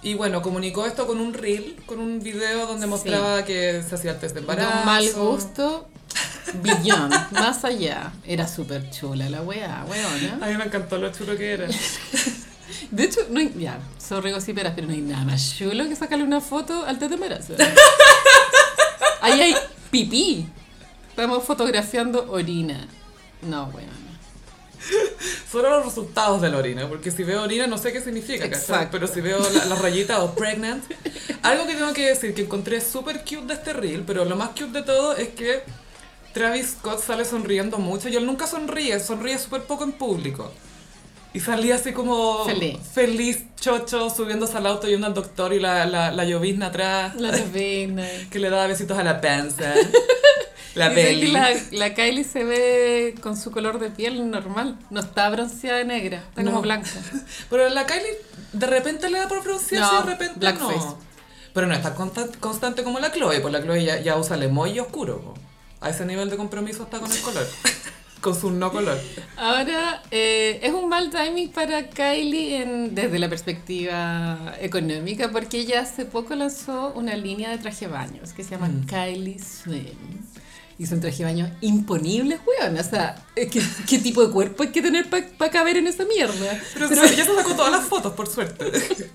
[0.03, 2.91] Y bueno, comunicó esto con un reel, con un video donde Sí.
[2.91, 4.79] mostraba que se hacía test de De embarazo.
[4.81, 5.89] un mal gusto,
[6.62, 8.12] billón, más allá.
[8.25, 10.39] Era súper chula la wea, weona.
[10.45, 11.66] A mí me encantó lo chulo que era.
[12.91, 16.25] De hecho, no hay, ya, sorry gossiperas, pero no hay nada más chulo que sacarle
[16.25, 17.55] una foto al test de embarazo.
[19.21, 19.55] Ahí hay
[19.91, 20.47] pipí.
[21.11, 22.87] Estamos fotografiando orina.
[23.43, 23.93] No, weona.
[25.51, 28.91] Solo los resultados de la orina, porque si veo orina no sé qué significa, ¿cachai?
[28.91, 30.84] Pero si veo la, la rayita o pregnant.
[31.43, 34.51] Algo que tengo que decir, que encontré súper cute de este reel, pero lo más
[34.51, 35.62] cute de todo es que
[36.34, 40.53] Travis Scott sale sonriendo mucho y él nunca sonríe, sonríe súper poco en público.
[41.34, 42.78] Y salía así como Feliz.
[42.95, 47.32] feliz, chocho, subiéndose al auto yendo al doctor y la, la, la llovizna atrás, La
[47.32, 48.07] novena.
[48.30, 49.74] que le daba besitos a la panza,
[50.79, 54.79] la que la, la Kylie se ve con su color de piel normal.
[54.91, 56.51] No está bronceada de negra, está No.
[56.51, 56.89] como blanca.
[57.51, 58.16] Pero la Kylie
[58.53, 60.76] de repente le da por broncearse No, y de repente blackface.
[60.79, 60.99] no.
[61.55, 64.37] Pero no es tan consta- constante como la Chloe, pues la Chloe ya, ya usa
[64.37, 65.20] el emoji oscuro.
[65.20, 65.35] po.
[65.81, 67.47] A ese nivel de compromiso está con el color.
[68.20, 68.99] con su no color.
[69.37, 75.81] Ahora, eh, es un mal timing para Kylie en, desde la perspectiva económica, porque ella
[75.83, 78.87] hace poco lanzó una línea de traje baños que se llama Mm.
[78.87, 79.87] Kylie Swim.
[80.79, 82.79] Y son traje baños imponibles, weón.
[82.79, 83.49] O sea, ¿qué,
[83.89, 86.61] qué tipo de cuerpo hay que tener para caber en esa mierda?
[86.74, 88.64] Pero, se- ya se sacó todas las fotos, por suerte.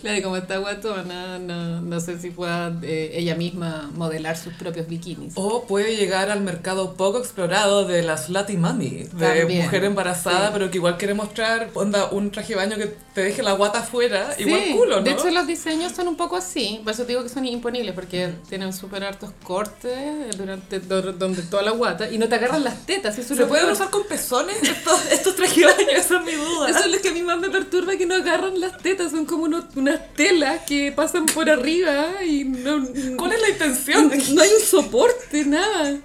[0.00, 4.52] Claro, y como está guatona, no, no sé si pueda eh, ella misma modelar sus
[4.54, 5.32] propios bikinis.
[5.36, 10.46] O puede llegar al mercado poco explorado de la slutty mommy, de También, mujer embarazada,
[10.48, 10.50] sí.
[10.52, 13.80] pero que igual quiere mostrar onda, un traje de baño que te deje la guata
[13.80, 15.02] afuera, Sí, igual culo, ¿no?
[15.02, 16.80] De hecho, los diseños son un poco así.
[16.84, 21.42] Por eso te digo que son imponibles, porque tienen súper hartos cortes durante do- donde
[21.42, 23.18] toda la guata y no te agarran las tetas.
[23.18, 25.66] Eso es ¿Se pueden usar con pezones estos, estos trajes?
[25.96, 26.70] Esa es mi duda.
[26.70, 29.10] Eso es lo que a mí más me perturba, que no agarran las tetas.
[29.10, 34.12] Son como unos- unas telas que pasan por arriba y no, ¿Cuál es la intención?
[34.32, 35.96] no hay un soporte, nada.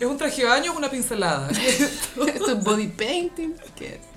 [0.00, 1.48] ¿Es un traje de baño o una pincelada?
[2.26, 3.54] Esto es body painting.
[3.76, 4.13] ¿Qué es?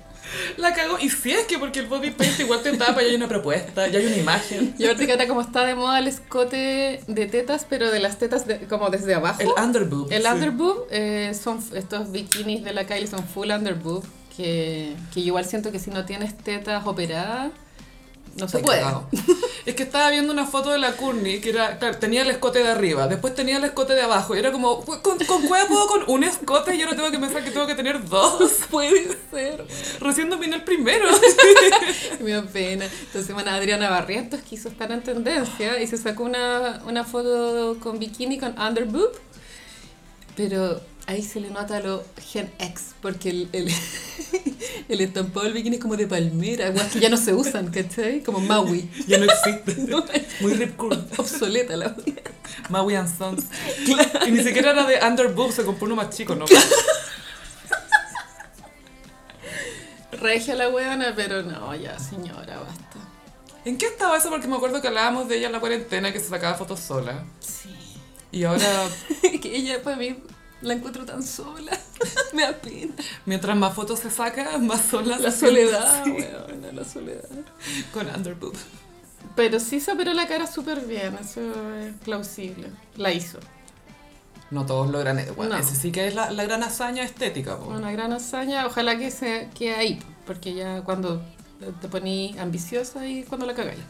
[0.56, 0.98] La cago.
[0.98, 3.88] Y si es que porque el body paint igual te tapa y hay una propuesta,
[3.88, 4.74] y hay una imagen.
[4.78, 8.46] Y ahorita que como está de moda el escote de tetas, pero de las tetas
[8.46, 9.40] de- como desde abajo.
[9.40, 10.12] El underboob.
[10.12, 10.28] El sí.
[10.28, 14.04] underboob eh, son estos bikinis de la Kylie son full underboob
[14.36, 17.50] que, que yo igual siento que si no tienes tetas operadas
[18.36, 18.80] no se puede.
[18.80, 19.08] cagado.
[19.66, 22.60] Es que estaba viendo una foto de la Courtney que era, claro, tenía el escote
[22.60, 25.86] de arriba, después tenía el escote de abajo, y era como, ¿con, con cuál puedo
[25.86, 26.74] con un escote?
[26.74, 28.52] Y ahora tengo que pensar que tengo que tener dos.
[28.70, 29.66] Puede ser.
[30.00, 31.06] Recién dominé el primero.
[32.20, 32.86] Me da pena.
[32.86, 37.98] Entonces, bueno, Adriana Barrientos quiso estar en tendencia y se sacó una, una foto con
[37.98, 39.12] bikini con underboob,
[40.34, 43.72] pero ahí se le nota lo Gen X, porque el, el,
[44.90, 48.22] el estampado del bikini es como de palmera, guas que ya no se usan, ¿cachai?
[48.22, 48.90] Como Maui.
[49.06, 49.74] Ya no existe.
[49.88, 50.04] No,
[50.40, 51.02] Muy rip curl.
[51.16, 51.96] obsoleta la
[52.68, 53.44] Maui and Sons.
[54.26, 56.44] Y ni siquiera era de underboob, se compró uno más chico, ¿no?
[60.12, 62.98] Regia la weona, pero no, ya señora, basta.
[63.64, 64.28] ¿En qué estaba eso?
[64.28, 67.24] Porque me acuerdo que hablábamos de ella en la cuarentena, que se sacaba fotos sola.
[67.40, 67.70] Sí.
[68.30, 68.66] Y ahora
[69.40, 70.16] que ella para mí
[70.62, 71.72] la encuentro tan sola.
[72.32, 72.94] Me da pena.
[73.26, 77.28] Mientras más fotos se saca, más sola La soledad, sí, weona, la soledad.
[77.92, 78.54] Con underboob.
[79.36, 81.40] Pero sí se operó la cara súper bien, eso
[81.78, 82.70] es plausible.
[82.96, 83.38] La hizo.
[84.50, 85.22] No todos logran...
[85.36, 85.60] Bueno, No.
[85.60, 87.58] ese sí que es la, la gran hazaña estética.
[87.58, 87.66] po.
[87.66, 91.20] Una gran hazaña, ojalá que se quede ahí, porque ya cuando
[91.80, 93.80] te poní ambiciosa y cuando la cagáis.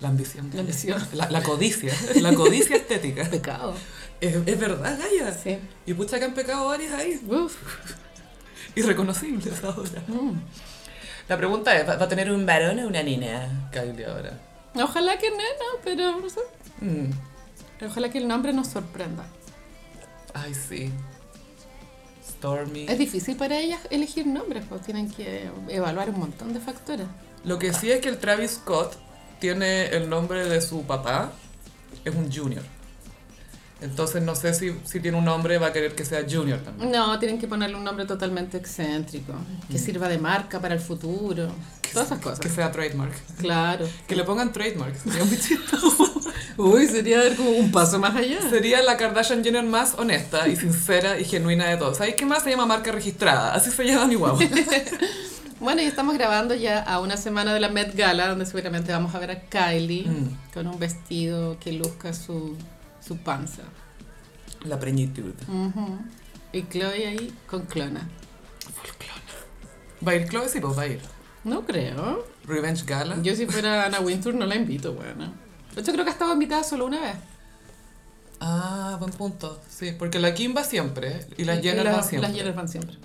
[0.00, 0.50] La ambición.
[0.54, 1.02] La ambición.
[1.14, 1.92] La, la codicia.
[2.20, 3.24] La codicia estética.
[3.30, 3.74] Pecado.
[4.20, 5.32] Es, es verdad, Gaya.
[5.32, 5.58] Sí.
[5.84, 7.20] Y pucha que han pecado varias ahí.
[7.28, 7.56] Uf.
[8.74, 10.02] Irreconocibles ahora.
[10.06, 10.32] Mm.
[11.28, 14.38] La pregunta es, ¿va a tener un varón o una niña Kylie ahora?
[14.74, 15.42] Ojalá que nena,
[15.82, 16.40] pero no sé.
[16.80, 17.10] Mm.
[17.84, 19.24] Ojalá que el nombre nos sorprenda.
[20.34, 20.92] Ay, sí.
[22.26, 22.86] Stormy.
[22.88, 27.06] Es difícil para ellas elegir nombres, pues tienen que evaluar un montón de factores.
[27.44, 28.96] Lo que sí es que el Travis Scott
[29.40, 31.32] tiene el nombre de su papá,
[32.04, 32.62] es un junior.
[33.80, 36.90] Entonces no sé si, si tiene un nombre, va a querer que sea junior también.
[36.90, 39.34] No, tienen que ponerle un nombre totalmente excéntrico,
[39.70, 41.48] que sirva de marca para el futuro,
[41.92, 42.40] todas esas cosas.
[42.40, 43.12] Que sea trademark.
[43.38, 43.86] Claro.
[44.06, 46.12] Que le pongan trademark, sería muy chistoso.
[46.56, 48.38] Uy, sería como un paso más allá.
[48.48, 51.98] Sería la Kardashian Jenner más honesta y sincera y genuina de todos.
[51.98, 53.52] ¿Sabes qué más se llama marca registrada?
[53.54, 54.38] Así se llama mi guagua.
[55.58, 59.14] Bueno, y estamos grabando ya a una semana de la Met Gala, donde seguramente vamos
[59.14, 60.28] a ver a Kylie Mm.
[60.52, 62.54] con un vestido que luzca su,
[63.06, 63.62] su panza.
[64.64, 65.32] La preñitud.
[66.52, 68.08] Y Chloe ahí con clona.
[68.74, 69.22] Full clona.
[70.06, 70.48] ¿Va a ir Chloe?
[70.48, 71.00] Sí, pues va a ir.
[71.44, 72.26] No creo.
[72.44, 73.16] Revenge Gala.
[73.22, 75.32] Yo si fuera Anna Wintour no la invito, bueno.
[75.74, 77.16] De hecho creo que ha estado invitada solo una vez.
[78.40, 79.60] Ah, buen punto.
[79.68, 82.28] Sí, porque la Kim va siempre y las Jenner la- van siempre.
[82.28, 82.96] Las Jenner van siempre.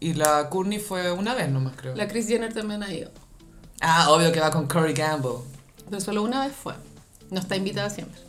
[0.00, 1.94] Y la Courtney fue una vez nomás, creo.
[1.96, 3.10] La Kris Jenner también ha ido.
[3.80, 5.38] Ah, obvio que va con Corey Gamble.
[5.88, 6.74] Pero solo una vez fue.
[7.30, 8.20] No está invitada siempre.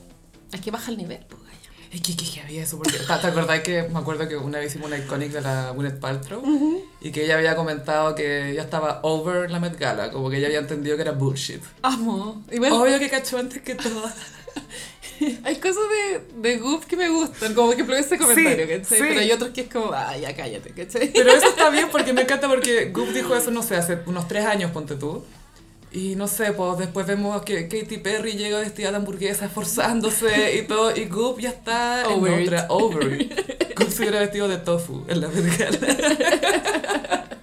[0.52, 1.42] Es que baja el nivel, pues.
[1.92, 4.70] Es que, que, que había eso, porque ¿te, acordás que me acuerdo que una vez
[4.70, 6.44] hicimos una iconic de la Gwyneth Paltrow
[7.02, 10.48] y que ella había comentado que ya estaba over la Met Gala, como que ella
[10.48, 11.64] había entendido que era bullshit.
[11.82, 12.44] Amo.
[12.52, 14.04] Igual Obvio que cachó antes que todo.
[15.44, 18.98] hay cosas de, de Goof que me gustan, como por ejemplo ese comentario, Sí, ¿cachai?
[19.00, 19.06] sí.
[19.08, 21.12] Pero hay otros que es como, ah, ya cállate, ¿cachai?
[21.12, 24.28] Pero eso está bien porque me encanta porque Goop dijo eso, no sé, hace unos
[24.28, 25.24] tres años, ponte tú.
[25.92, 30.68] Y no sé, pues después vemos que Katy Perry llega vestida de hamburguesa esforzándose y
[30.68, 32.48] todo, y Goop ya está Over en it.
[32.48, 33.78] otra, over it.
[33.78, 35.78] Goop se hubiera vestido de tofu en la Gala.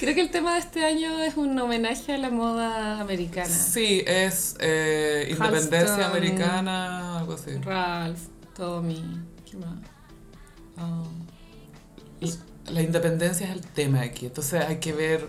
[0.00, 3.48] Creo que el tema de este año es un homenaje a la moda americana.
[3.48, 6.10] Sí, es eh, independencia Halston.
[6.10, 7.52] americana, algo así.
[7.62, 8.18] Ralph,
[8.54, 9.02] Tommy,
[9.48, 9.78] ¿qué más?
[10.76, 11.08] Oh.
[12.70, 15.28] La independencia es el tema aquí, entonces hay que ver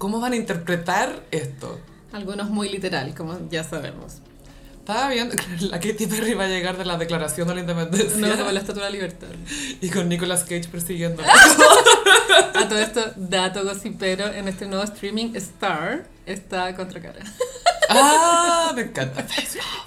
[0.00, 1.78] cómo van a interpretar esto.
[2.10, 4.14] Algunos muy literal, como ya sabemos.
[4.78, 8.16] Estaba viendo que la Katy Perry va a llegar de la declaración de la independencia.
[8.16, 9.28] No, como la Estatua de la Libertad.
[9.82, 11.22] Y con Nicolas Cage persiguiendo.
[12.54, 17.20] A todo esto, dato gossipero, en este nuevo streaming, Star está contra cara.
[17.90, 18.72] ¡Ah!
[18.74, 19.26] Me encanta.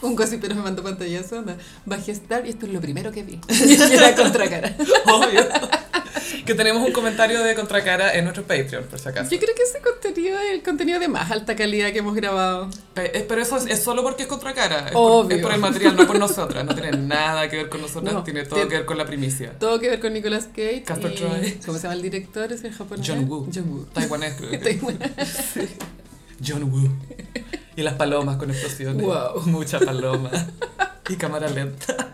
[0.01, 3.41] Un gossipero me mandó pantallazo, anda, bajé Star y esto es lo primero que vi.
[3.49, 4.75] Y era contra cara.
[5.07, 5.41] Obvio.
[6.45, 9.31] Que tenemos un comentario de Contracara en nuestro Patreon, por si acaso.
[9.31, 12.69] Yo creo que ese contenido es el contenido de más alta calidad que hemos grabado.
[12.93, 14.87] Pero eso es, es solo porque es Contracara.
[14.87, 15.37] Es por, Obvio.
[15.37, 16.65] es por el material, no por nosotras.
[16.65, 19.05] No tiene nada que ver con nosotras, No, tiene todo tiene- que ver con la
[19.05, 19.57] primicia.
[19.57, 21.15] Todo que ver con Nicolas Cage Casper y...
[21.15, 21.59] Troy.
[21.65, 22.51] ¿Cómo se llama el director?
[22.51, 23.07] ¿Es el japonés?
[23.07, 23.47] John Woo.
[23.53, 23.85] John Woo.
[23.93, 24.79] Taiwanés, creo que.
[26.45, 26.89] John Woo.
[27.77, 29.01] Y las palomas con explosiones.
[29.05, 29.41] Wow.
[29.45, 30.29] Mucha paloma.
[31.09, 32.11] Y cámara lenta.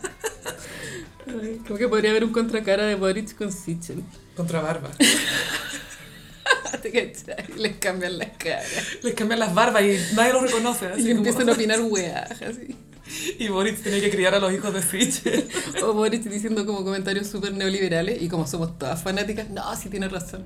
[1.68, 4.04] Como que podría haber un contracara de Boric con Sichel.
[4.36, 4.90] Contra barba.
[7.58, 8.66] Les cambian las caras.
[9.04, 10.88] Les cambian las barbas y nadie los reconoce.
[10.88, 12.76] Así Y como- empiezan a opinar weas, así.
[13.40, 15.22] Y Boris tiene que criar a los hijos de Fitch.
[15.84, 20.08] O Boric diciendo como comentarios súper neoliberales y como somos todas fanáticas, no, sí tiene
[20.10, 20.46] razón.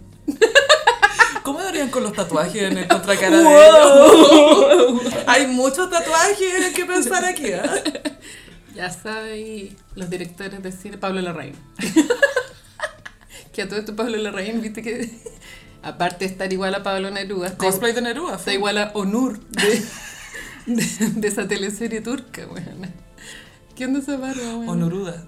[1.43, 5.01] ¿Cómo darían con los tatuajes en el contracara de ellos?
[5.27, 7.61] Hay muchos tatuajes que pensar aquí, ¿eh?
[8.75, 11.55] Ya sabéis, los directores de cine, Pablo Larraín.
[13.53, 15.11] que a todo esto Pablo Larraín, viste que
[15.83, 18.35] aparte de estar igual a Pablo Neruda, Cosplay de Neruda.
[18.35, 19.83] está igual a Onur de,
[20.65, 20.83] de,
[21.15, 22.91] de esa teleserie turca, weón.
[23.75, 24.69] ¿Qué onda esa barba, weón?
[24.69, 25.23] Onuruda.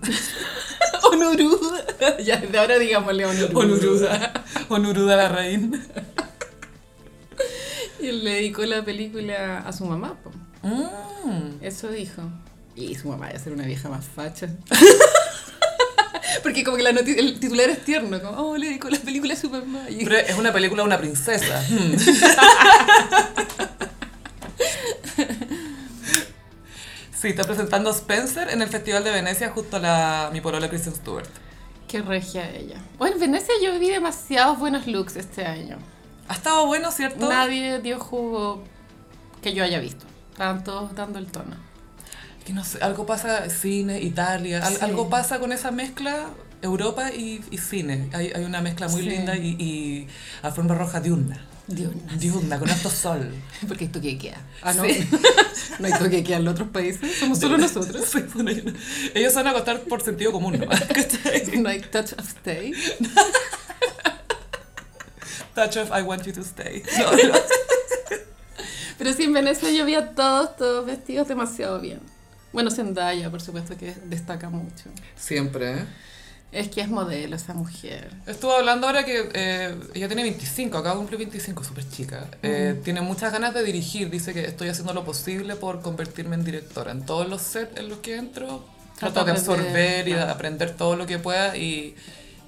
[1.12, 2.18] Onuruda.
[2.24, 3.60] ya, de ahora digámosle Onuruda.
[3.60, 4.44] Onuruda.
[4.70, 5.86] Onuruda la reina.
[8.00, 10.32] Y él le dedicó la película a su mamá, po.
[10.64, 11.58] Mm.
[11.62, 12.24] Eso dijo.
[12.76, 14.48] Y su mamá iba a ser una vieja más facha.
[16.44, 19.38] Porque como que la el titular es tierno, como, oh, le dedicó la película a
[19.38, 19.90] su mamá.
[19.90, 21.64] Y- Pero es una película de una princesa.
[21.76, 21.96] Mm.
[27.14, 30.94] Sí, está presentando Spencer en el Festival de Venecia justo a la, mi polola Kristen
[30.94, 31.28] Stewart.
[31.88, 32.78] Qué regia ella.
[32.98, 35.78] Bueno, en Venecia yo vi demasiados buenos looks este año.
[36.28, 37.28] Ha estado bueno, ¿cierto?
[37.30, 38.64] Nadie dio jugo
[39.42, 40.06] que yo haya visto.
[40.32, 41.56] Estaban todos dando el tono.
[42.46, 44.80] Que no sé, algo pasa cine, Italia, al- Sí.
[44.82, 46.28] algo pasa con esa mezcla
[46.62, 48.10] Europa y, y cine.
[48.14, 49.10] Hay, hay una mezcla muy Sí.
[49.10, 50.08] linda y, y
[50.44, 51.44] alfombra roja diurna.
[51.68, 53.34] Dios, Diurna, con harto sol.
[53.68, 54.40] Porque hay toquequea.
[54.62, 54.84] Ah, no.
[54.84, 55.10] Sí.
[55.80, 57.16] no hay toquequea en los otros países.
[57.18, 58.06] Somos solo nosotros.
[58.12, 58.20] Sí,
[59.16, 60.64] ellos, van a acostar por sentido común.
[61.58, 62.74] No hay touch of stay.
[65.56, 66.84] Touch of I want you to stay.
[67.00, 67.34] No, no.
[69.00, 72.00] Pero sí, en Venecia yo vi a todos, todos vestidos demasiado bien.
[72.56, 74.86] Bueno, Zendaya, por supuesto, que destaca mucho.
[75.18, 75.86] Siempre, ¿eh?
[76.54, 78.14] Es que es modelo esa mujer.
[78.26, 82.28] Estuvo hablando ahora que eh, ella tiene 25, acaba de cumplir 25, súper chica.
[82.42, 86.46] Eh, Tiene muchas ganas de dirigir, dice que estoy haciendo lo posible por convertirme en
[86.46, 86.94] directora.
[86.94, 88.66] En todos los sets en los que entro,
[88.98, 91.94] trato Trata de absorber y de aprender todo lo que pueda y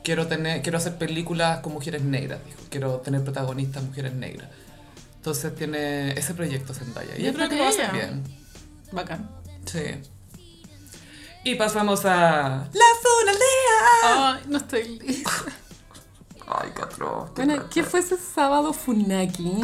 [0.05, 2.59] quiero, tener, quiero hacer películas con mujeres negras, dijo.
[2.69, 4.47] Quiero tener protagonistas mujeres negras.
[5.17, 7.17] Entonces tiene ese proyecto Zendaya.
[7.17, 8.23] Y yo creo que lo va a hacer bien.
[8.93, 9.36] Bacán.
[9.68, 10.01] Sí.
[11.43, 12.68] Y pasamos a...
[12.74, 14.34] ¡La zona aldea!
[14.34, 15.32] Ay, no estoy lista.
[16.47, 17.34] Ay, qué atroz.
[17.36, 19.61] Bueno, ¿qué fue ese sábado Funaki?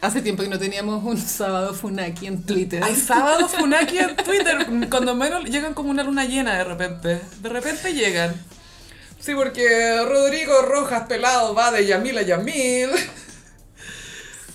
[0.00, 2.82] Hace tiempo que no teníamos un sábado Funaki en Twitter.
[2.82, 7.20] Hay sábados Funaki en Twitter, cuando menos llegan como una luna llena de repente.
[7.40, 8.34] De repente llegan.
[9.18, 12.90] Sí, porque Rodrigo Rojas Pelado va de Yamil a Yamil.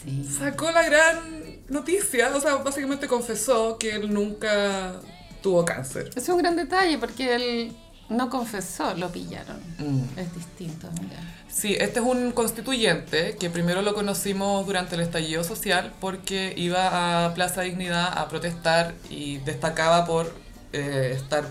[0.04, 0.30] Sí.
[0.38, 1.39] Sacó la gran
[1.70, 5.00] noticia, o sea, básicamente confesó que él nunca
[5.42, 6.10] tuvo cáncer.
[6.16, 7.78] Es un gran detalle porque él
[8.10, 9.60] no confesó, lo pillaron.
[9.78, 10.20] Mm.
[10.20, 11.18] Es distinto, mira.
[11.48, 17.26] Sí, este es un constituyente que primero lo conocimos durante el estallido social porque iba
[17.26, 20.34] a Plaza Dignidad a protestar y destacaba por
[20.74, 21.46] eh, estar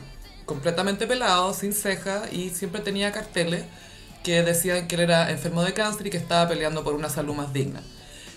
[0.45, 3.65] completamente pelado, sin cejas y siempre tenía carteles
[4.23, 7.35] que decían que él era enfermo de cáncer y que estaba peleando por una salud
[7.35, 7.83] más digna.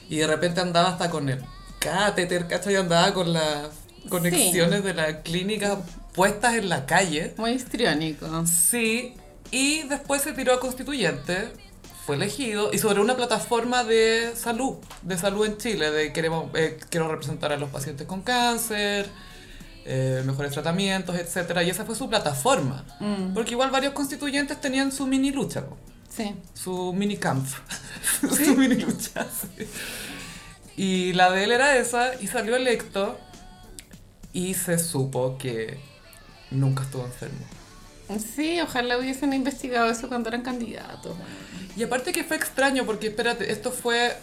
[0.09, 1.43] Y de repente andaba hasta con el
[1.81, 2.75] catéter, ¿cachai?
[2.77, 3.69] Andaba con las
[4.07, 5.79] conexiones de la clínica
[6.13, 7.33] puestas en la calle.
[7.37, 8.27] Muy histriónico.
[8.45, 9.15] Sí,
[9.49, 11.51] y después se tiró a constituyente,
[12.05, 16.79] fue elegido, y sobre una plataforma de salud, de salud en Chile, de queremos, eh,
[16.89, 19.09] quiero representar a los pacientes con cáncer,
[19.85, 22.85] eh, mejores tratamientos, etcétera, y esa fue su plataforma.
[22.99, 25.63] Mm, Porque igual varios constituyentes tenían su mini lucha,
[26.09, 26.35] sí.
[26.53, 27.47] su mini camp,
[28.21, 29.25] su mini lucha.
[29.57, 29.65] sí.
[30.77, 33.17] Y la de él era esa, y salió electo,
[34.33, 35.77] y se supo que
[36.49, 37.45] nunca estuvo enfermo.
[38.19, 41.15] Sí, ojalá hubiesen investigado eso cuando eran candidatos.
[41.75, 44.17] Y aparte que fue extraño, porque espérate, esto fue.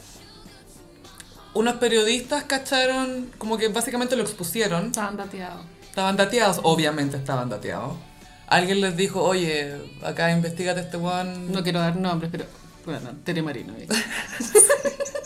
[1.54, 4.86] Unos periodistas cacharon, como que básicamente lo expusieron.
[4.86, 5.64] Estaban dateados.
[5.82, 7.96] Estaban dateados, obviamente estaban dateados.
[8.46, 12.44] Alguien les dijo, oye, acá investigate este one No quiero dar nombres, pero
[12.84, 13.74] bueno, Tere Marino.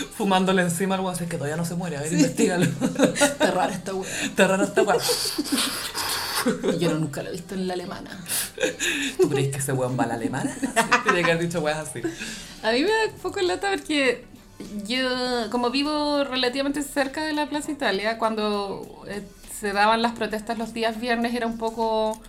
[0.00, 0.06] ¿eh?
[0.16, 2.64] fumándole encima al one, así que todavía no se muere, a ver, investigalo.
[3.14, 4.10] Está rara esta wea.
[4.22, 5.00] Está raro esta weón.
[6.74, 8.10] Y Yo nunca lo he visto en la alemana.
[9.20, 10.54] ¿Tú crees que ese weón va a la alemana?
[11.04, 12.00] Tiene que haber dicho weas así.
[12.62, 14.24] A mí me da un poco lata porque
[14.86, 19.22] yo, como vivo relativamente cerca de la Plaza Italia, cuando eh,
[19.58, 22.20] se daban las protestas los días viernes era un poco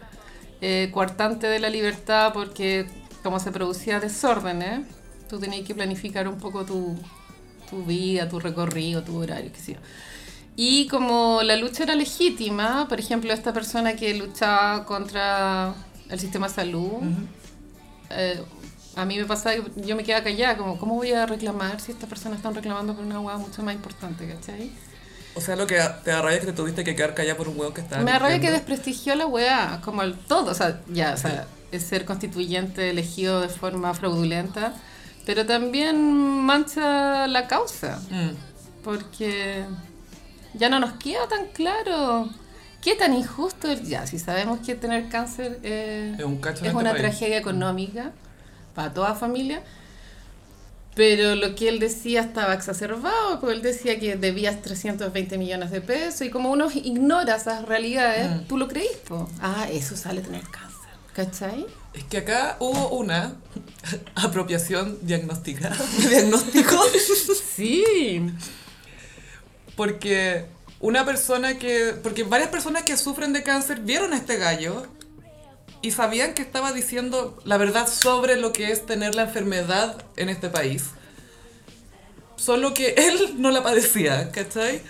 [0.62, 2.88] eh, coartante de la libertad porque
[3.24, 4.82] como se producía desórdenes,
[5.28, 6.96] tú tenías que planificar un poco tu,
[7.70, 9.80] tu vida, tu recorrido, tu horario, qué sé yo.
[10.56, 15.74] Y como la lucha era legítima, por ejemplo, esta persona que luchaba contra
[16.10, 17.02] el sistema de salud,
[18.10, 18.42] eh,
[18.96, 21.92] a mí me pasa que yo me quedaba callada, como, ¿cómo voy a reclamar si
[21.92, 24.72] estas personas están reclamando por una hueá mucho más importante, ¿cachai?
[25.36, 27.50] O sea, lo que te da rabia es que te tuviste que quedar callada por
[27.50, 30.56] un weón que estaba Me da rabia que desprestigió la weá, como el todo, o
[30.56, 34.74] sea, ya, o sea, es ser constituyente elegido de forma fraudulenta,
[35.26, 35.96] pero también
[36.46, 38.32] mancha la causa, Mm.
[38.84, 39.66] porque
[40.54, 42.30] ya no nos queda tan claro
[42.82, 46.92] qué tan injusto es, ya, si sabemos que tener cáncer eh, Es un este una
[46.92, 47.02] país.
[47.02, 48.12] tragedia económica
[48.76, 49.62] para toda familia.
[50.96, 55.82] Pero lo que él decía estaba exacerbado, porque él decía que debías 320 millones de
[55.82, 58.48] pesos y como uno ignora esas realidades, Mm.
[58.48, 59.30] tú lo creís, po.
[59.42, 60.72] Ah, eso sale tener cáncer.
[61.14, 61.66] ¿Cachai?
[61.96, 63.36] Es que acá hubo una
[64.16, 65.70] apropiación diagnóstica.
[66.10, 66.84] Diagnóstico.
[67.56, 68.22] Sí.
[69.76, 70.46] Porque
[70.80, 71.94] una persona que.
[72.04, 74.88] Porque varias personas que sufren de cáncer vieron a este gallo
[75.82, 80.30] y sabían que estaba diciendo la verdad sobre lo que es tener la enfermedad en
[80.30, 80.86] este país.
[82.36, 84.82] Solo que él no la padecía, ¿cachai?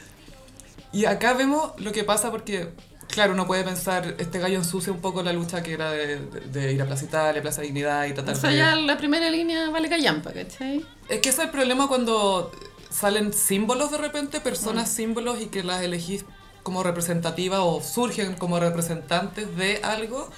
[0.91, 2.69] Y acá vemos lo que pasa porque
[3.09, 6.39] Claro, uno puede pensar, este gallo ensucia un poco la lucha que era de, de-
[6.41, 8.57] de ir a Plaza Italia, Plaza Dignidad y tratar O sea, de...
[8.57, 10.85] ya la primera línea vale callampa, ¿cachai?
[11.07, 12.51] Es que ese es el problema cuando
[12.89, 16.25] salen símbolos de repente, personas símbolos y que las elegís
[16.63, 20.29] como representativas o surgen como representantes de algo,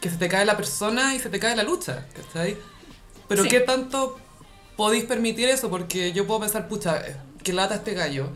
[0.00, 2.56] que se te cae la persona y se te cae la lucha, ¿cachai?
[3.28, 3.48] Pero Sí.
[3.48, 4.18] ¿qué tanto
[4.76, 5.70] podéis permitir eso?
[5.70, 8.28] Porque yo puedo pensar, pucha, eh, que lata este gallo,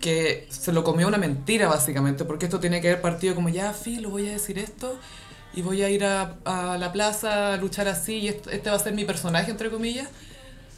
[0.00, 3.72] que se lo comió una mentira básicamente, porque esto tiene que haber partido como, ya,
[3.72, 4.98] filo, voy a decir esto
[5.54, 8.76] y voy a ir a, a la plaza a luchar así y esto- este va
[8.76, 10.08] a ser mi personaje, entre comillas.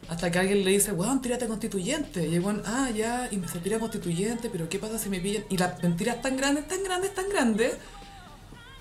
[0.08, 2.26] Hasta que alguien le dice, weón, tírate constituyente.
[2.26, 5.20] Y el weón, ah, ya, y me se tira constituyente, pero ¿qué pasa si me
[5.20, 5.44] pillan?
[5.50, 7.72] Y la mentira es tan grande, tan grande, tan grande,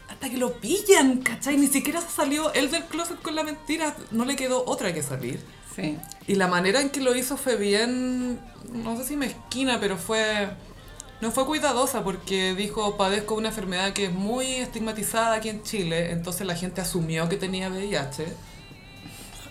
[0.10, 1.58] hasta que lo pillan, ¿cachai?
[1.58, 5.04] Ni siquiera se salió él del closet con la mentira, no le quedó otra que
[5.04, 5.40] salir.
[5.80, 5.98] Sí.
[6.28, 8.40] Y la manera en que lo hizo fue bien,
[8.72, 10.50] no sé si mezquina, pero fue...
[11.22, 16.12] No fue cuidadosa porque dijo, padezco una enfermedad que es muy estigmatizada aquí en Chile,
[16.12, 18.26] entonces la gente asumió que tenía VIH.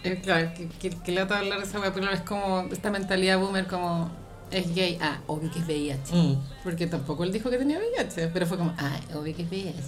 [0.05, 3.39] Eh, claro, que, que, que lata hablar de esa wea, pero es como esta mentalidad
[3.39, 4.11] boomer como
[4.51, 6.15] es gay, ah, obvio que es VIH.
[6.15, 6.37] Mm.
[6.65, 9.83] Porque tampoco él dijo que tenía VIH, pero fue como, ah, obvio que es VIH.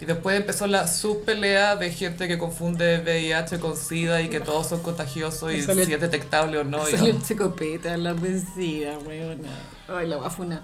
[0.00, 4.66] Y después empezó la subpelea de gente que confunde VIH con SIDA y que todos
[4.68, 6.86] son contagiosos y Salió- si es detectable o no.
[6.86, 9.48] Salió el checopete a hablar de SIDA, weona.
[9.88, 10.62] Ay, la bafuna.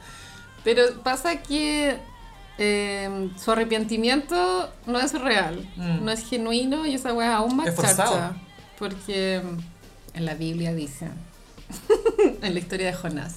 [0.64, 1.98] Pero pasa que
[2.58, 6.04] eh, su arrepentimiento no es real, Mm.
[6.06, 8.34] no es genuino y esa wea es aún más chacha.
[8.78, 9.42] Porque
[10.14, 11.08] en la Biblia dice,
[12.42, 13.34] en la historia de Jonás,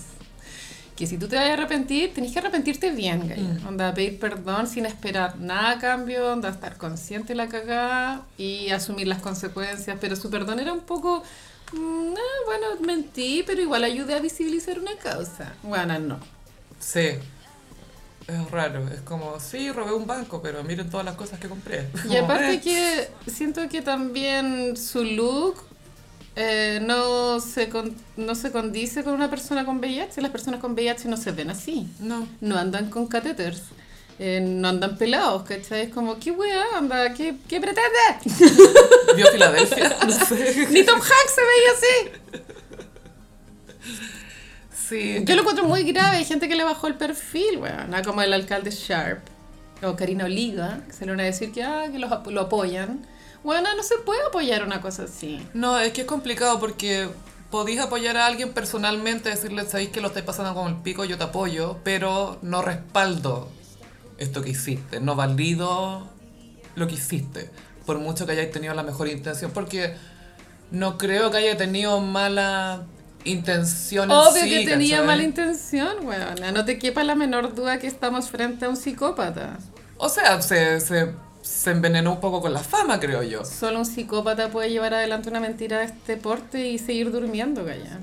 [1.00, 3.42] que si tú te vas a arrepentir, tenés que arrepentirte bien, gaya.
[3.42, 3.68] Mm.
[3.68, 8.70] Onda, pedir perdón sin esperar nada a cambio, onda, estar consciente de la cagada y
[8.72, 9.98] asumir las consecuencias.
[10.02, 11.24] Pero su perdón era un poco,
[11.72, 15.54] mm, ah, bueno, mentí, pero igual ayudé a visibilizar una causa.
[15.64, 16.20] Bueno, no.
[16.80, 17.12] Sí.
[18.28, 21.88] Es raro, es como, sí, robé un banco, pero miren todas las cosas que compré.
[22.10, 22.60] Y aparte eh.
[22.62, 25.69] que siento que también su look
[26.42, 30.22] eh, no, se con- no se condice con una persona con VIH.
[30.22, 31.88] Las personas con VIH no se ven así.
[32.00, 32.28] No.
[32.42, 33.62] No andan con catéteres.
[34.20, 35.84] eh, no andan pelados, ¿cachai?
[35.84, 36.64] Es como, ¿qué weá?
[36.76, 37.90] Anda, ¿qué, qué pretende?
[39.16, 39.96] ¿Vio Filadelfia?
[40.06, 40.68] No sé.
[40.72, 41.96] Ni Tom Hanks se veía así.
[44.90, 45.24] Sí.
[45.24, 46.18] Yo lo encuentro muy grave.
[46.18, 47.92] Hay gente que le bajó el perfil, weón.
[48.04, 49.20] Como el alcalde Sharp
[49.84, 53.06] o Karina Oliva, que se le van a decir que, ah, que los lo apoyan.
[53.44, 55.46] Bueno, no se puede apoyar una cosa así.
[55.54, 57.10] No, es que es complicado porque
[57.50, 61.18] podéis apoyar a alguien personalmente, decirle, sabéis que lo estáis pasando con el pico, yo
[61.18, 63.50] te apoyo, pero no respaldo
[64.18, 66.08] esto que hiciste, no valido
[66.76, 67.50] lo que hiciste,
[67.86, 69.96] por mucho que hayáis tenido la mejor intención, porque
[70.72, 72.84] no creo que haya tenido mala
[73.24, 76.54] intención en Obvio sí, que tenía mala intención, weón.
[76.54, 79.58] No te quepa la menor duda que estamos frente a un psicópata.
[79.98, 81.14] O sea, se, se,
[81.50, 83.44] se envenenó un poco con la fama, creo yo.
[83.44, 88.00] Solo un psicópata puede llevar adelante una mentira de este porte y seguir durmiendo, calla.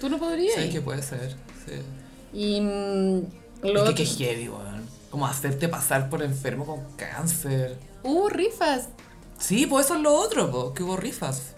[0.00, 0.54] Tú no podrías.
[0.56, 1.80] Sí, que puede ser, sí.
[2.32, 3.22] Y mm,
[3.62, 4.82] lo Es que qué heavy, weón.
[5.10, 7.78] Como hacerte pasar por enfermo con cáncer.
[8.02, 8.88] Hubo rifas.
[9.38, 11.54] Sí, pues eso es lo otro, po, que hubo rifas.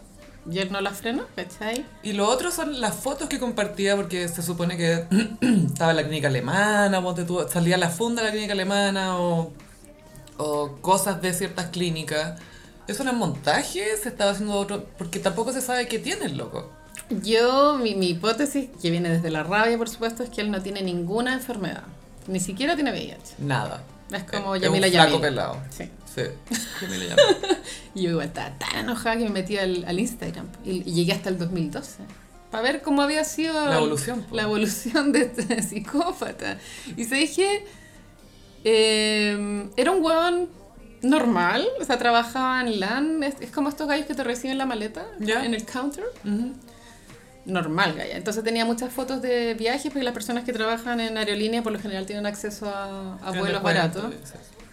[0.51, 1.85] Y él no las frenó, ¿cachai?
[2.03, 5.07] Y lo otro son las fotos que compartía, porque se supone que
[5.67, 7.03] estaba en la clínica alemana,
[7.49, 9.53] salía la funda de la clínica alemana o,
[10.43, 12.39] o cosas de ciertas clínicas.
[12.89, 13.97] ¿Eso era montaje?
[13.97, 14.85] ¿Se estaba haciendo otro?
[14.99, 16.71] Porque tampoco se sabe qué tiene el loco.
[17.11, 20.63] Yo, mi, mi hipótesis, que viene desde la rabia, por supuesto, es que él no
[20.63, 21.85] tiene ninguna enfermedad.
[22.27, 23.35] Ni siquiera tiene VIH.
[23.39, 23.83] Nada.
[24.11, 25.21] Es como Es Yamila Yamil.
[25.21, 25.57] pelado.
[25.71, 25.89] Sí.
[26.15, 26.23] Sí.
[26.83, 27.25] Yamila Yamil.
[27.95, 31.13] Y yo igual estaba tan enojada que me metí al, al Instagram y, y llegué
[31.13, 32.03] hasta el 2012
[32.51, 34.37] para ver cómo había sido La evolución, po.
[34.37, 36.59] la evolución de este psicópata.
[36.97, 37.65] Y se dije,
[38.65, 40.49] eh, era un huevón
[41.03, 44.67] normal, o sea, trabajaba en LAN, es, es como estos gallos que te reciben la
[44.67, 46.05] maleta en el counter.
[47.45, 48.17] Normal, Gaya.
[48.17, 51.81] Entonces tenía muchas fotos de viajes porque las personas que trabajan en aerolínea por lo
[51.81, 54.15] general tienen acceso a, vuelos baratos.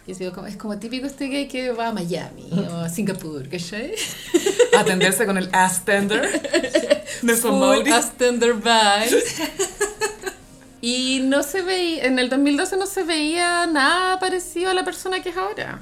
[0.06, 3.48] Y así como, es como típico este gay que va a Miami o a Singapur,
[3.48, 3.94] ¿cachai?
[4.76, 7.90] Atenderse con el ass tender de Full Somauri.
[7.92, 9.40] as tender vibes.
[10.80, 15.22] Y no se veía, en el 2012 no se veía nada parecido a la persona
[15.22, 15.78] que es ahora.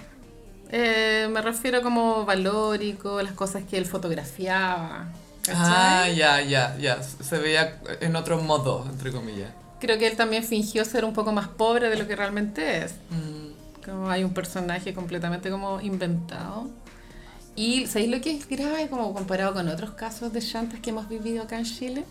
[0.70, 5.06] Eh, me refiero como valórico, las cosas que él fotografiaba.
[5.54, 7.02] Ah, ya, ya, ya.
[7.02, 9.50] Se veía en otro modo, entre comillas.
[9.80, 12.92] Creo que él también fingió ser un poco más pobre de lo que realmente es.
[13.10, 13.84] Mm.
[13.84, 16.68] Como hay un personaje completamente como inventado.
[17.54, 21.08] Y ¿sabéis lo que es grave como comparado con otros casos de chantas que hemos
[21.08, 22.04] vivido acá en Chile?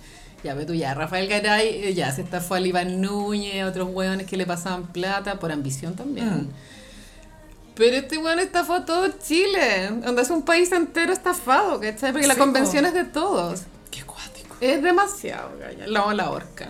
[0.43, 4.27] Ya ve tú ya, Rafael Garay eh, ya se estafó a Iván Núñez, otros hueones
[4.27, 6.27] que le pasaban plata por ambición también.
[6.27, 6.49] Mm.
[7.75, 12.11] Pero este hueón estafó a todo Chile, donde es un país entero estafado, ¿cachai?
[12.11, 13.61] Porque la convención es de todos.
[13.91, 14.55] Qué cuático.
[14.61, 15.85] Es demasiado, gaya.
[15.87, 16.69] La, la horca.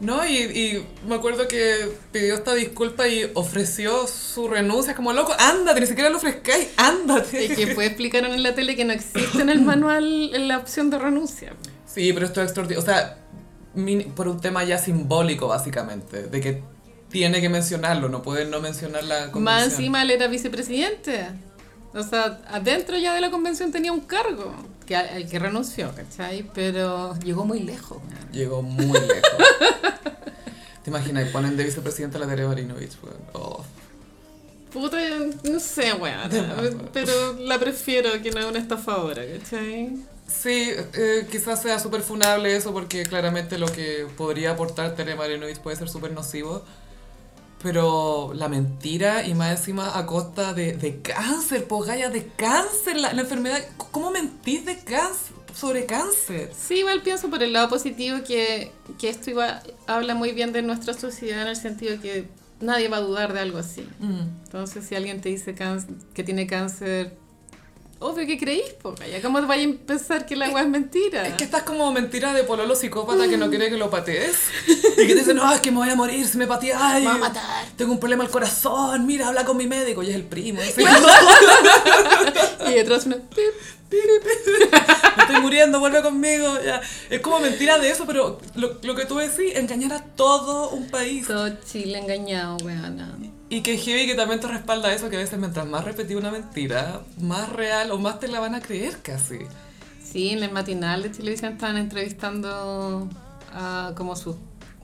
[0.00, 5.32] No, y, y me acuerdo que pidió esta disculpa y ofreció su renuncia como loco.
[5.38, 7.44] Ándate, ni siquiera lo ofrezcáis, ándate.
[7.44, 10.90] Y que después explicaron en la tele que no existe en el manual la opción
[10.90, 11.54] de renuncia.
[11.94, 12.82] Sí, pero esto es extraordinario.
[12.82, 13.18] O sea,
[14.14, 16.62] por un tema ya simbólico, básicamente, de que
[17.08, 19.44] tiene que mencionarlo, no puede no mencionar la convención.
[19.44, 21.28] Más encima él era vicepresidente.
[21.92, 24.52] O sea, adentro ya de la convención tenía un cargo
[24.84, 26.50] que, al que renunció, ¿cachai?
[26.52, 28.02] Pero llegó muy lejos.
[28.02, 28.32] man.
[28.32, 29.46] Llegó muy lejos.
[30.82, 31.28] ¿Te imaginas?
[31.28, 32.92] Ponen de vicepresidente a la Tere Marinovich.
[33.02, 33.16] weón.
[33.32, 33.64] Oh.
[34.72, 34.98] Puta,
[35.44, 36.88] no sé, weón.
[36.92, 39.96] Pero la prefiero que no es una estafadora, ¿cachai?
[40.26, 45.58] Sí, eh, quizás sea súper funable eso porque claramente lo que podría aportar Tere Marinovich
[45.58, 46.64] puede ser súper nocivo.
[47.62, 52.98] Pero la mentira y más encima a costa de, de cáncer, pues Gaya, de cáncer,
[52.98, 53.58] la, la enfermedad.
[53.90, 56.52] ¿Cómo mentís de cáncer, sobre cáncer?
[56.54, 60.60] Sí, igual pienso por el lado positivo que, que esto igual habla muy bien de
[60.60, 62.28] nuestra sociedad en el sentido que
[62.60, 63.88] nadie va a dudar de algo así.
[63.98, 65.54] Entonces, si alguien te dice
[66.12, 67.16] que tiene cáncer,
[67.98, 71.26] obvio que creís, po, ya ¿Cómo vais a pensar que la agua es mentira?
[71.26, 74.36] Es que estás como mentira de pololo psicópata que no quiere que lo patees.
[74.66, 77.04] Y que te dice, no, es que me voy a morir si me pateáis.
[77.04, 77.64] Me va a matar.
[77.76, 80.02] Tengo un problema al corazón, mira, habla con mi médico.
[80.02, 80.60] Y es el primo.
[82.66, 83.16] Y detrás una...
[83.16, 83.22] me
[85.22, 86.58] estoy muriendo, vuelve conmigo.
[86.64, 86.80] ya.
[87.10, 90.88] Es como mentira de eso, pero lo, lo que tú decís, engañar a todo un
[90.88, 91.26] país.
[91.26, 93.14] Todo Chile engañado, weona.
[93.50, 96.30] Y que heavy que también te respalda eso, que a veces mientras más repetí una
[96.30, 99.38] mentira, más real o más te la van a creer casi.
[100.02, 103.08] Sí, en el matinal de televisión estaban entrevistando
[103.52, 104.36] a como sus...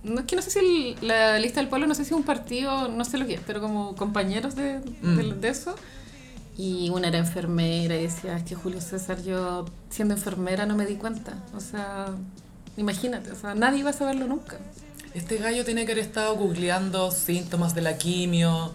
[0.03, 2.23] No es que no sé si el- la lista del pueblo, no sé si un
[2.23, 5.17] partido, no sé lo que es, pero como compañeros de, Mm.
[5.17, 5.75] de- de eso.
[6.57, 10.85] Y una era enfermera y decía, es que Julio César, yo siendo enfermera no me
[10.87, 11.35] di cuenta.
[11.55, 12.07] O sea,
[12.77, 14.59] imagínate, o sea, nadie iba a saberlo nunca.
[15.15, 18.73] Este gallo tiene que haber estado googleando síntomas de la quimio,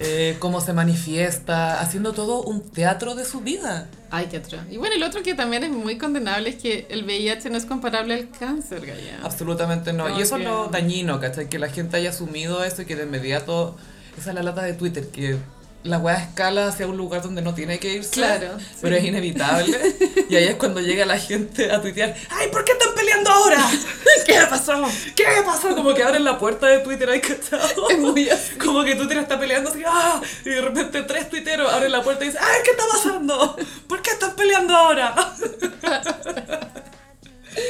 [0.00, 3.88] eh, cómo se manifiesta, haciendo todo un teatro de su vida.
[4.10, 4.60] Ay, qué atroz.
[4.70, 7.64] Y bueno, el otro que también es muy condenable es que el VIH no es
[7.66, 9.20] comparable al cáncer, Gaya.
[9.22, 10.04] Absolutamente no.
[10.04, 11.48] Como y eso que- es lo dañino, ¿cachai?
[11.48, 13.76] Que la gente haya asumido eso y que de inmediato...
[14.18, 15.36] Esa es la lata de Twitter, que
[15.84, 18.10] la weá escala hacia un lugar donde no tiene que irse.
[18.12, 19.02] Claro, Pero sí.
[19.02, 19.96] es inevitable.
[20.28, 23.64] y ahí es cuando llega la gente a tuitear, ¡ay, ¿por qué están peleando ahora?
[24.26, 24.84] ¿Qué pasó?
[25.14, 25.74] ¿Qué pasó?
[25.74, 27.88] Como que abren la puerta de Twitter, ¿hay cachado?
[27.90, 28.56] Es muy así.
[28.56, 30.20] Como que Twitter está peleando así, ¡ah!
[30.44, 33.56] Y de repente tres tuiteros abren la puerta y dicen, ¡ay, qué está pasando!
[33.86, 35.14] ¿Por qué están peleando ahora?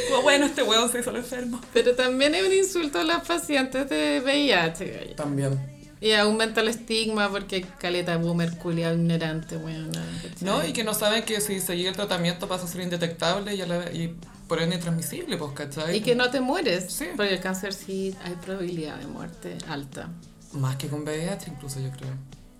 [0.08, 1.60] Como, bueno, este weón se hizo el enfermo.
[1.72, 5.14] Pero también es un insulto a las pacientes de VIH.
[5.16, 5.75] También.
[6.00, 9.90] Y aumenta el estigma porque caleta boomer culiao ignorante, weón.
[10.42, 10.64] ¿No?
[10.66, 13.66] Y que no saben que si seguir el tratamiento pasa a ser indetectable y, a
[13.66, 14.14] la- y
[14.46, 15.96] por ende intransmisible, pues, ¿cachai?
[15.96, 16.92] Y que no te mueres.
[16.92, 17.06] Sí.
[17.16, 20.08] Porque el cáncer sí hay probabilidad de muerte alta.
[20.52, 22.12] Más que con VIH, incluso, yo creo.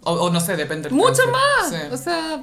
[0.02, 1.30] O, o no sé, depende del Mucho cáncer.
[1.32, 1.70] más.
[1.70, 1.76] Sí.
[1.92, 2.42] O sea,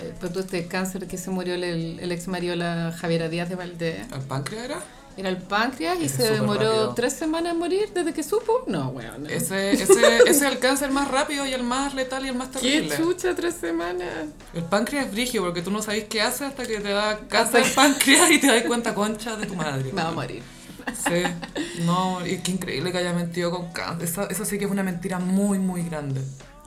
[0.00, 1.64] eh, pues tú este cáncer que se murió el,
[2.00, 4.06] el ex marido la Javiera Díaz de Valdés.
[4.12, 4.80] ¿El páncreas era?
[5.16, 6.94] Era el páncreas y Ese se demoró rápido.
[6.94, 8.64] tres semanas en morir desde que supo.
[8.66, 9.22] No, weón.
[9.22, 9.28] no.
[9.28, 9.82] Ese, ese,
[10.18, 12.96] ese es el cáncer más rápido y el más letal y el más ¿Qué terrible.
[12.96, 14.08] chucha tres semanas?
[14.52, 17.62] El páncreas es brígido porque tú no sabes qué hace hasta que te da cáncer
[17.62, 19.92] el páncreas y te das cuenta concha de tu madre.
[19.92, 20.42] Me va a morir.
[20.92, 21.22] Sí,
[21.84, 24.06] no, y qué increíble que haya mentido con cáncer.
[24.08, 26.20] Esa, esa sí que es una mentira muy, muy grande.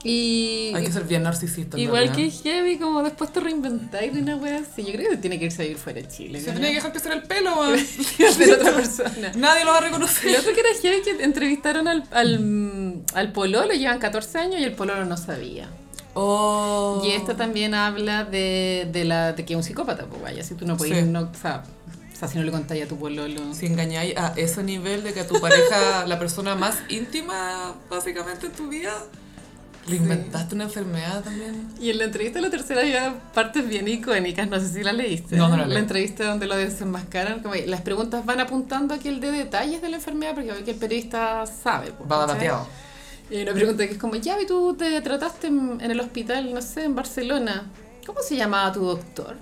[0.04, 1.78] Y Hay que ser bien narcisista.
[1.78, 4.84] igual que heavy, como después te reinventáis de una wea así.
[4.84, 6.40] Yo creo que tiene que irse a vivir fuera de Chile.
[6.40, 6.52] Se ¿no?
[6.52, 7.56] tiene que dejar crecer el pelo,
[8.32, 9.32] ser otra persona.
[9.34, 10.38] Nadie lo va a reconocer.
[10.38, 14.72] otro que era heavy que entrevistaron al, al, al pololo, llevan 14 años y el
[14.72, 15.68] pololo no sabía.
[16.14, 17.02] Oh.
[17.04, 20.54] Y esto también habla de, de, la, de que es un psicópata, pues vaya, si
[20.54, 21.10] tú no puedes, Sí.
[21.10, 21.62] no, o, sea,
[22.12, 23.54] o sea, si no le contáis a tu pololo.
[23.54, 28.46] Si engañáis a ese nivel de que a tu pareja, la persona más íntima, básicamente
[28.46, 28.92] en tu vida,
[29.88, 31.68] le inventaste una enfermedad también.
[31.80, 34.92] Y en la entrevista de la tercera había partes bien icónicas, no sé si la
[34.92, 35.36] leíste.
[35.36, 35.76] No, no la leí.
[35.78, 39.88] entrevista donde lo desenmascaran, como las preguntas van apuntando a que él dé detalles de
[39.88, 41.92] la enfermedad, porque obvio que el periodista sabe.
[41.92, 42.66] pues, Va bateado.
[43.30, 46.52] Y hay una pregunta que es como, ya, tú te trataste en, en el hospital,
[46.54, 47.70] no sé, en Barcelona.
[48.06, 49.36] ¿Cómo se llamaba tu doctor?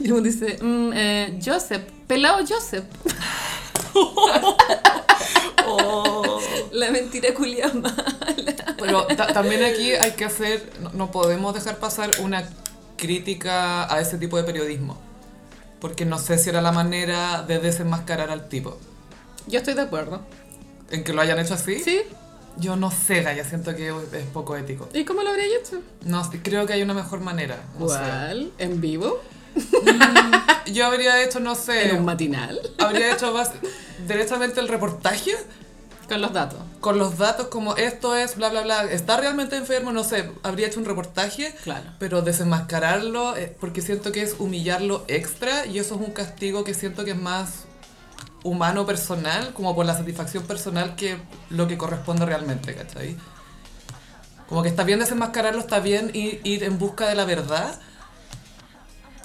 [0.00, 2.84] Y uno dice, "Mm, eh, Joseph, pelado Joseph.
[5.68, 6.15] Oh.
[6.72, 8.04] La mentira culia mala.
[8.78, 12.48] Pero ta- también aquí hay que hacer, no, no podemos dejar pasar una
[12.96, 14.98] crítica a ese tipo de periodismo.
[15.80, 18.78] Porque no sé si era la manera de desenmascarar al tipo.
[19.46, 20.22] Yo estoy de acuerdo.
[20.90, 21.78] ¿En que lo hayan hecho así?
[21.80, 22.00] ¿Sí?
[22.58, 24.88] Yo no sé, Gaya, siento que es poco ético.
[24.94, 25.80] ¿Y cómo lo habría hecho?
[26.04, 27.62] No, creo que hay una mejor manera.
[27.78, 27.96] No sé.
[27.98, 28.52] ¿Cuál?
[28.58, 29.20] ¿En vivo?
[30.66, 32.58] Yo habría hecho, no sé, ¿En un matinal?
[32.78, 33.52] habría hecho bas-
[34.08, 35.32] directamente el reportaje
[36.08, 36.58] Con los datos.
[36.80, 40.68] con los datos como esto es, bla, bla, bla, está realmente enfermo, no sé, habría
[40.68, 41.84] hecho un reportaje, Claro.
[41.98, 46.74] pero desenmascararlo, eh, porque siento que es humillarlo extra y eso es un castigo que
[46.74, 47.64] siento que es más
[48.44, 51.18] humano personal, como por la satisfacción personal que
[51.50, 53.16] lo que corresponde realmente, ¿cachai?
[54.48, 57.80] Como que está bien desenmascararlo, está bien ir, ir en busca de la verdad,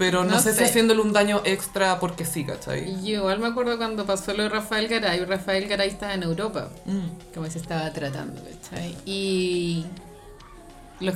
[0.01, 0.57] pero no, No sé, sé.
[0.57, 2.95] si haciéndole un daño extra porque sí, ¿cachai?
[3.03, 5.23] Yo igual me acuerdo cuando pasó lo de Rafael Garay.
[5.25, 6.69] Rafael Garay estaba en Europa.
[6.85, 7.33] Mm.
[7.35, 8.95] como se estaba tratando, ¿cachai?
[9.05, 9.85] Y
[10.99, 11.15] los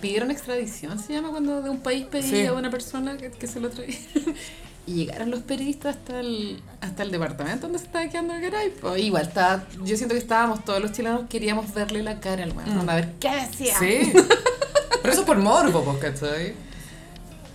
[0.00, 2.46] pidieron extradición, se llama cuando de un país pedía Sí.
[2.46, 3.98] a una persona que, que se lo traía.
[4.86, 8.70] y llegaron los periodistas hasta el, hasta el departamento donde se estaba quedando el Garay.
[8.80, 12.52] Pues igual estaba, yo siento que estábamos, todos los chilenos queríamos verle la cara al
[12.52, 12.88] weón, Mm.
[12.88, 13.74] a ver qué decía.
[13.78, 14.12] Sí.
[15.02, 16.54] Pero eso por morbo, ¿cachai?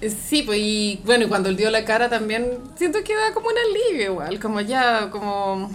[0.01, 3.47] Sí, pues y bueno, y cuando él dio la cara también siento que da como
[3.47, 5.69] un alivio igual, como ya, como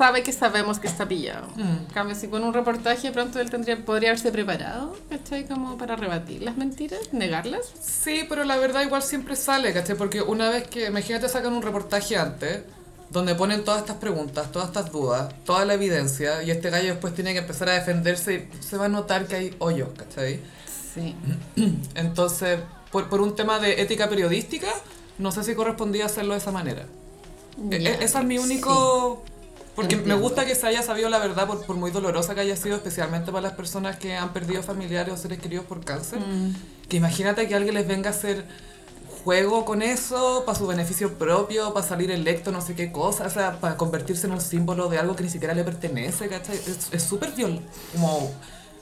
[0.00, 1.46] sabe que sabemos que está pillado.
[1.56, 1.92] Mm.
[1.92, 5.44] Cambio, si con un reportaje pronto él tendría, podría haberse preparado, ¿cachai?
[5.46, 7.70] Como para rebatir las mentiras, negarlas.
[7.82, 9.96] Sí, pero la verdad igual siempre sale, ¿cachai?
[9.96, 12.60] Porque una vez que, imagínate, sacan un reportaje antes,
[13.10, 17.12] donde ponen todas estas preguntas, todas estas dudas, toda la evidencia, y este gallo después
[17.12, 20.40] tiene que empezar a defenderse, y se va a notar que hay hoyos, ¿cachai?
[20.94, 21.14] Sí.
[21.94, 22.60] Entonces,
[22.90, 24.68] por, por un tema de ética periodística,
[25.18, 26.86] no sé si correspondía hacerlo de esa manera.
[27.68, 29.22] Ya, e- Ese es mi único...
[29.76, 30.22] Porque me Entiendo.
[30.22, 33.30] gusta que se haya sabido la verdad, por, por muy dolorosa que haya sido, especialmente
[33.30, 36.18] para las personas que han perdido familiares o seres queridos por cáncer.
[36.20, 36.54] Mm.
[36.88, 38.44] Que imagínate que alguien les venga a hacer
[39.24, 43.30] juego con eso, para su beneficio propio, para salir electo, no sé qué cosa, o
[43.30, 46.58] sea, para convertirse en un símbolo de algo que ni siquiera le pertenece, ¿cachai?
[46.90, 47.60] Es súper viol...
[47.92, 48.32] Como...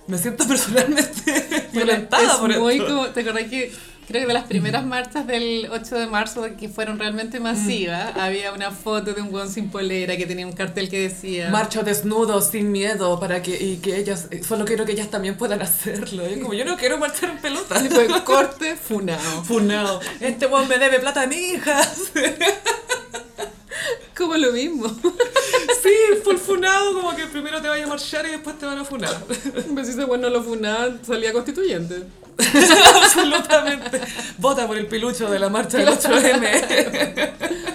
[0.09, 2.87] Me siento personalmente violentada es por muy esto.
[2.87, 3.73] como, ¿te acordás que
[4.09, 8.53] creo que de las primeras marchas del 8 de marzo que fueron realmente masivas, había
[8.55, 12.41] una foto de un weón sin polera que tenía un cartel que decía Marcho desnudo,
[12.41, 16.25] sin miedo, para que, y que ellas, eh, solo quiero que ellas también puedan hacerlo.
[16.25, 17.85] Es como, yo no quiero marchar en pelota.
[17.85, 19.45] Y fue corte funado.
[19.45, 20.01] Funado.
[20.21, 21.79] Este weón me debe plata a mi hija.
[24.17, 24.87] Como lo mismo.
[25.83, 25.91] Sí,
[26.25, 29.17] full funado, como que primero te vaya a marchar y después te van a funar.
[29.25, 32.03] Pues si ese weón no lo funaba, salía constituyente.
[33.03, 34.01] Absolutamente.
[34.39, 37.33] Vota por el pilucho de la marcha del 8M.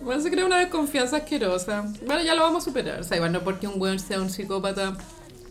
[0.00, 1.84] Bueno, se crea una desconfianza asquerosa.
[2.06, 3.00] Bueno, ya lo vamos a superar.
[3.00, 4.96] O sea, igual no porque un weón sea un psicópata,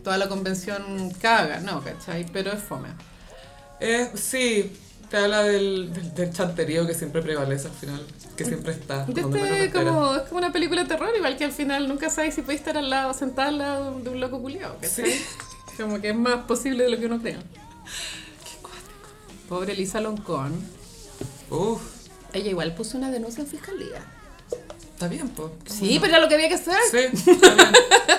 [0.02, 2.26] toda la convención caga, no, ¿cachai?
[2.32, 2.88] Pero es fome.
[3.78, 4.72] Eh, sí,
[5.10, 8.06] te habla del, del, del chanterío que siempre prevalece al final,
[8.36, 9.04] que siempre está.
[9.08, 12.42] Este, como, es como una película de terror, igual que al final nunca sabes si
[12.42, 15.10] puedes estar al lado, sentada al lado de un loco culiado, ¿cachai?
[15.10, 15.24] Sí.
[15.76, 17.38] Como que es más posible de lo que uno cree.
[19.48, 20.52] Pobre Lisa Loncón.
[21.50, 21.80] Uf,
[22.32, 24.02] Ella igual puso una denuncia en fiscalía.
[24.92, 25.50] está bien, pues.
[25.66, 26.76] Sí, pero era lo que había que hacer.
[26.90, 27.72] Sí, está bien.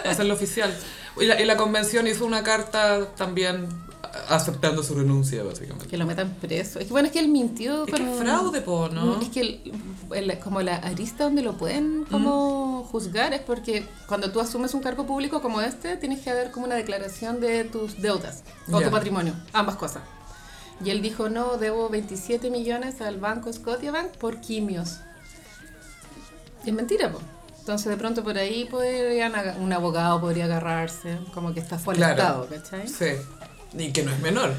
[0.05, 0.75] Hacerlo oficial.
[1.19, 3.67] Y la, y la convención hizo una carta también
[4.27, 5.87] aceptando su renuncia, básicamente.
[5.87, 6.79] Que lo metan preso.
[6.79, 8.03] Es que bueno, es que él mintió Es con...
[8.03, 9.19] que es fraude, po, ¿no?
[9.21, 9.71] Es que el-
[10.13, 14.81] el- como la arista donde lo pueden como juzgar es porque cuando tú asumes un
[14.81, 18.87] cargo público como este, tienes que haber como una declaración de tus deudas o Ya.
[18.87, 20.03] tu patrimonio, ambas cosas.
[20.83, 24.99] Y él dijo, no, debo 27 millones al banco Scotiabank por quimios.
[26.65, 27.23] Y es mentira, pues.
[27.59, 32.07] Entonces de pronto por ahí podrían aga- un abogado podría agarrarse, como que está fuera
[32.07, 32.43] del Claro.
[32.45, 32.87] Estado, ¿cachai?
[32.87, 33.21] Sí.
[33.77, 34.53] Y que no es menor.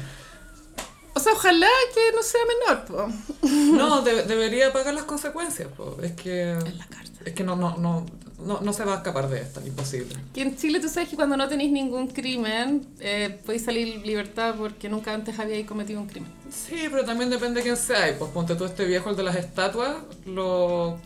[1.13, 3.51] O sea, ojalá que no sea menor, pues.
[3.73, 5.97] No, de- debería pagar las consecuencias, po.
[6.01, 6.51] Es que...
[6.51, 7.17] En la cárcel.
[7.25, 8.05] Es que no, no, no,
[8.39, 10.15] no, no se va a escapar de esta, imposible.
[10.33, 14.55] Que en Chile tú sabes que cuando no tenéis ningún crimen, eh, podéis salir libertad
[14.57, 16.31] porque nunca antes habíais cometido un crimen.
[16.49, 18.09] Sí, pero también depende de quién sea.
[18.09, 20.97] Y pues ponte tú este viejo, el de las estatuas, lo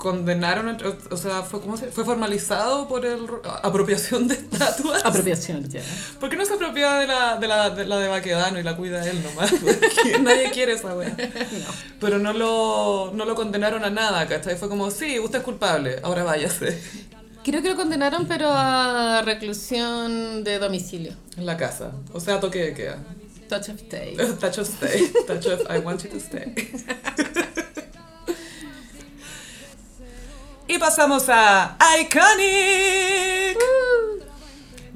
[0.00, 5.04] condenaron, entre- o sea, fue, ¿cómo se, fue formalizado por el ro- apropiación de estatuas.
[5.04, 5.80] Apropiación, ya.
[6.18, 8.76] ¿Por qué no se apropia de la de, la, de, la de Baquedano y la
[8.76, 9.52] cuida él nomás?
[9.52, 11.14] Porque nadie quiere esa wea.
[12.00, 14.56] Pero no lo, no lo condenaron a nada, ¿cachai?
[14.56, 16.80] Fue como, sí, usted es culpable, ahora váyase.
[17.44, 21.12] Creo que lo condenaron, pero a reclusión de domicilio.
[21.36, 21.92] En la casa.
[22.12, 22.98] O sea, toque de queda.
[23.48, 24.14] Touch of stay.
[24.40, 25.12] Touch of stay.
[25.26, 26.54] Touch of I want you to stay.
[30.70, 33.58] Y pasamos a Iconic.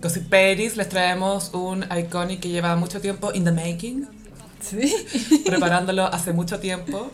[0.00, 4.06] Gossip Ladies, les traemos un Iconic que lleva mucho tiempo in the making.
[4.60, 5.42] Sí.
[5.44, 7.10] preparándolo hace mucho tiempo.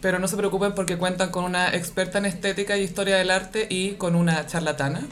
[0.00, 3.68] Pero no se preocupen porque cuentan con una experta en estética y historia del arte
[3.70, 5.02] y con una charlatana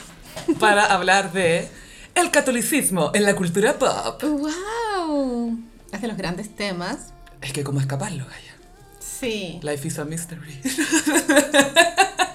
[0.58, 1.68] para hablar de
[2.16, 4.20] el catolicismo en la cultura pop.
[4.24, 5.56] ¡Wow!
[6.00, 7.12] De los grandes temas.
[7.40, 8.56] Es que cómo escaparlo, Gaya.
[8.98, 9.60] Sí.
[9.62, 10.60] Life is a mystery.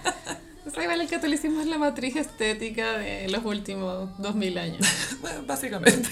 [0.74, 4.88] Sea, igual el catolicismo es la matriz estética de los últimos 2000 años.
[5.22, 6.10] Bueno, básicamente.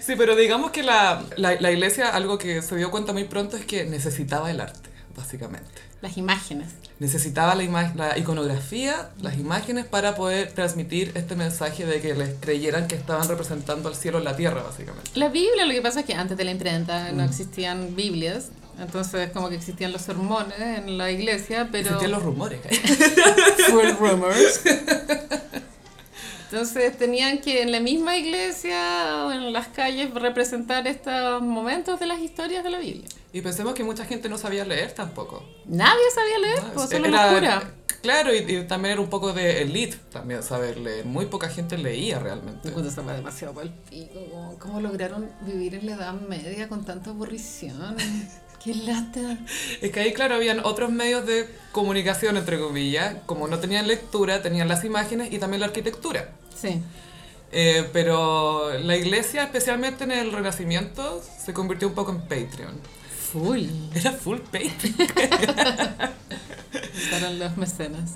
[0.00, 3.56] Sí, pero digamos que la, la, la iglesia, algo que se dio cuenta muy pronto
[3.56, 5.70] es que necesitaba el arte, básicamente.
[6.00, 6.68] Las imágenes.
[6.98, 12.30] Necesitaba la, ima- la iconografía, las imágenes para poder transmitir este mensaje de que les
[12.40, 15.10] creyeran que estaban representando al cielo en la tierra, básicamente.
[15.14, 17.26] La Biblia, lo que pasa es que antes de la imprenta no Mm.
[17.28, 18.48] existían Biblias.
[18.78, 21.86] Entonces, como que existían los sermones en la iglesia, pero.
[21.88, 22.60] Existían los rumores.
[23.70, 24.60] Full rumors.
[26.50, 32.06] Entonces tenían que en la misma iglesia o en las calles representar estos momentos de
[32.06, 33.06] las historias de la Biblia.
[33.34, 35.44] Y pensemos que mucha gente no sabía leer tampoco.
[35.66, 37.64] Nadie sabía leer, Ah, pues era- solo los curas.
[38.00, 41.04] Claro, y, y también era un poco de elite también saber leer.
[41.04, 42.70] Muy poca gente leía realmente.
[42.70, 44.14] Puta, estaba demasiado pa'l pico.
[44.30, 47.96] ¿Cómo, cómo lograron vivir en la Edad Media con tanta aburrición?
[48.62, 49.38] ¡Qué lata!
[49.80, 53.16] Es que ahí, claro, habían otros medios de comunicación, entre comillas.
[53.26, 56.30] Como no tenían lectura, tenían las imágenes y también la arquitectura.
[56.60, 56.82] Sí.
[57.52, 62.80] Eh, pero la iglesia, especialmente en el Renacimiento, se convirtió un poco en Patreon.
[63.32, 63.64] Full.
[63.94, 64.96] Era full Patreon.
[66.98, 68.10] Estaban los mecenas.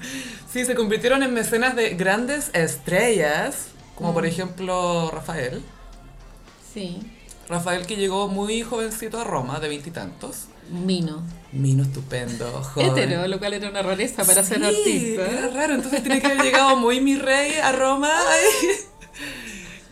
[0.51, 5.63] Sí, se convirtieron en mecenas de grandes estrellas, como por ejemplo Rafael.
[6.75, 7.01] Sí.
[7.49, 10.47] Rafael que llegó muy jovencito a Roma, de veintitantos.
[10.71, 11.23] Mino.
[11.51, 12.91] Mino estupendo, joven.
[12.91, 15.31] Hetero, lo cual era una rareza para ser Sí, artista.
[15.31, 18.11] Era raro, entonces tiene que haber llegado muy mi rey a Roma.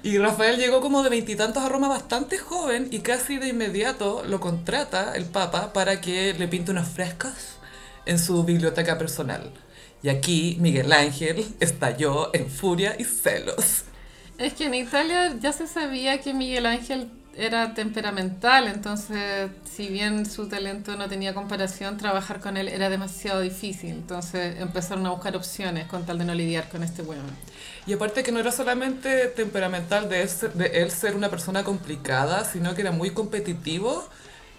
[0.02, 4.40] Y Rafael llegó como de veintitantos a Roma bastante joven y casi de inmediato lo
[4.40, 7.34] contrata el Papa para que le pinte unos frescos
[8.06, 9.52] en su biblioteca personal.
[10.02, 13.82] Y aquí Miguel Ángel estalló en furia y celos.
[14.38, 20.26] Es que en Italia ya se sabía que Miguel Ángel era temperamental, entonces si bien
[20.26, 23.90] su talento no tenía comparación, trabajar con él era demasiado difícil.
[23.90, 27.38] Entonces empezaron a buscar opciones con tal de no lidiar con este weón.
[27.86, 31.64] Y aparte que no era solamente temperamental de él, ser- de él ser una persona
[31.64, 34.08] complicada, sino que era muy competitivo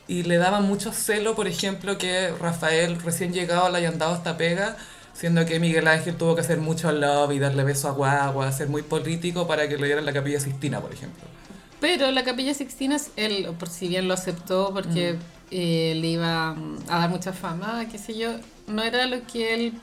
[0.07, 4.37] y le daba mucho celo, por ejemplo, que Rafael recién llegado le hayan dado esta
[4.37, 4.77] pega,
[5.13, 8.69] siendo que Miguel Ángel tuvo que hacer mucho love y darle beso a guagua, ser
[8.69, 11.23] muy político para que le dieran la capilla Sistina, por ejemplo.
[11.81, 15.17] Pero la Capilla Sixtina, él, por si bien lo aceptó porque
[15.49, 18.35] eh, le iba mm, a dar mucha fama, qué sé yo,
[18.67, 19.73] no era lo que él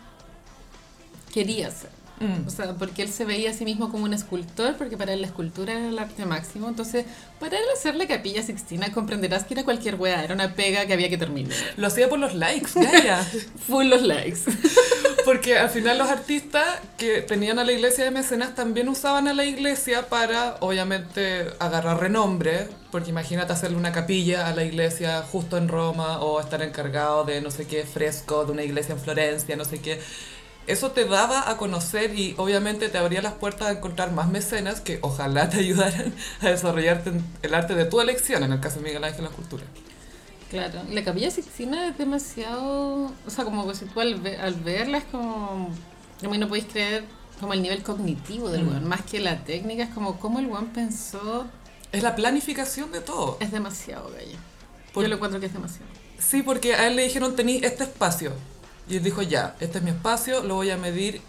[1.35, 1.91] quería hacer.
[2.21, 2.47] Mm.
[2.47, 5.21] O sea, porque él se veía a sí mismo como un escultor, porque para él
[5.21, 6.69] la escultura era el arte máximo.
[6.69, 7.05] Entonces,
[7.41, 10.93] para él hacer la capilla sixtina, comprenderás que era cualquier wea, era una pega que
[10.93, 11.57] había que terminar.
[11.77, 12.69] Lo hacía por los likes,
[13.67, 14.41] Full los likes.
[15.29, 16.65] Porque al final los artistas
[16.97, 22.01] que tenían a la iglesia de mecenas también usaban a la iglesia para, obviamente, agarrar
[22.01, 22.67] renombre.
[22.91, 27.43] Porque imagínate hacerle una capilla a la iglesia justo en Roma o estar encargado de
[27.43, 30.01] no sé qué fresco de una iglesia en Florencia, no sé qué.
[30.67, 34.81] Eso te daba a conocer y obviamente te abría las puertas a encontrar más mecenas
[34.81, 38.87] que ojalá te ayudaran a desarrollarte el arte de tu elección, en el caso de
[38.87, 39.65] Miguel Ángel la escultura.
[40.51, 43.13] Claro, la capilla sixtina es demasiado.
[43.27, 45.71] O sea, como que si tú al, ve- al verla es como.
[46.21, 47.05] Como no podéis creer
[47.39, 48.69] como el nivel cognitivo del Mm.
[48.69, 51.47] weón, más que la técnica, es como cómo el weón pensó.
[51.93, 53.37] Es la planificación de todo.
[53.41, 54.37] Es demasiado, gallo.
[54.93, 55.87] Por- Yo lo encuentro que es demasiado.
[56.19, 58.33] Sí, porque a él le dijeron, tení este espacio.
[58.89, 61.21] Y él dijo, ya, este es mi espacio, lo voy a medir.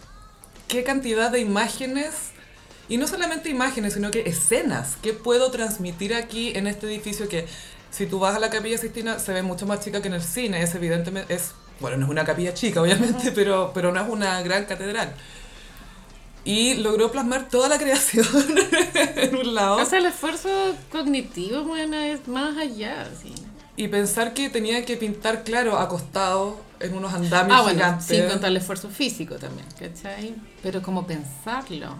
[0.68, 2.14] ¿Qué cantidad de imágenes?
[2.88, 4.96] Y no solamente imágenes, sino que escenas.
[5.02, 7.46] ¿Qué puedo transmitir aquí en este edificio que,
[7.92, 10.22] si tú vas a la Capilla Sistina, se ve mucho más chica que en el
[10.24, 10.62] cine?
[10.62, 14.42] Es evidentemente, es, bueno, no es una capilla chica, obviamente, pero, pero no es una
[14.42, 15.14] gran catedral.
[16.46, 18.26] Y logró plasmar toda la creación
[19.16, 19.78] en un lado.
[19.78, 20.50] O sea, el esfuerzo
[20.92, 23.34] cognitivo, bueno, es más allá, sí.
[23.76, 28.08] Y pensar que tenía que pintar, claro, acostado en unos andamios Ah, bueno, gigantes.
[28.08, 30.36] sin contar el esfuerzo físico también, ¿cachai?
[30.64, 31.96] Pero como pensarlo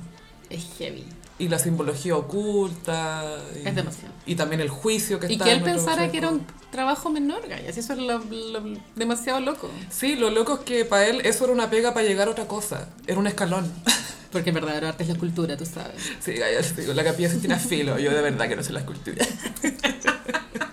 [0.50, 1.06] es heavy.
[1.40, 3.24] Y la simbología oculta.
[3.56, 4.14] Y, Es demasiado.
[4.26, 7.10] Y también el juicio que Y está que él en pensara que era un trabajo
[7.10, 7.78] menor, gallas.
[7.78, 9.72] Eso es lo, lo- demasiado loco.
[9.90, 12.46] Sí, lo loco es que para él eso era una pega para llegar a otra
[12.46, 12.90] cosa.
[13.08, 13.72] Era un escalón.
[14.32, 15.96] Porque el verdadero arte es la cultura, tú sabes.
[16.20, 16.34] Sí,
[16.78, 17.98] digo, la capilla Sistina es filo.
[17.98, 19.26] Yo de verdad que no sé la escultura.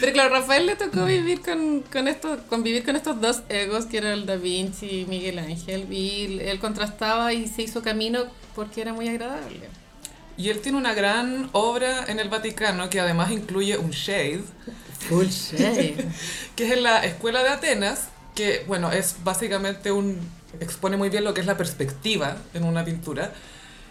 [0.00, 3.98] Pero claro, Rafael le tocó vivir con, con esto, convivir con estos dos egos, que
[3.98, 8.80] era el Da Vinci y Miguel Ángel, y él contrastaba y se hizo camino porque
[8.80, 9.68] era muy agradable.
[10.36, 14.44] Y él tiene una gran obra en el Vaticano que además incluye un shade,
[15.08, 15.96] Full shade.
[16.56, 20.18] que es en la Escuela de Atenas, que bueno, es básicamente un...
[20.60, 23.32] expone muy bien lo que es la perspectiva en una pintura.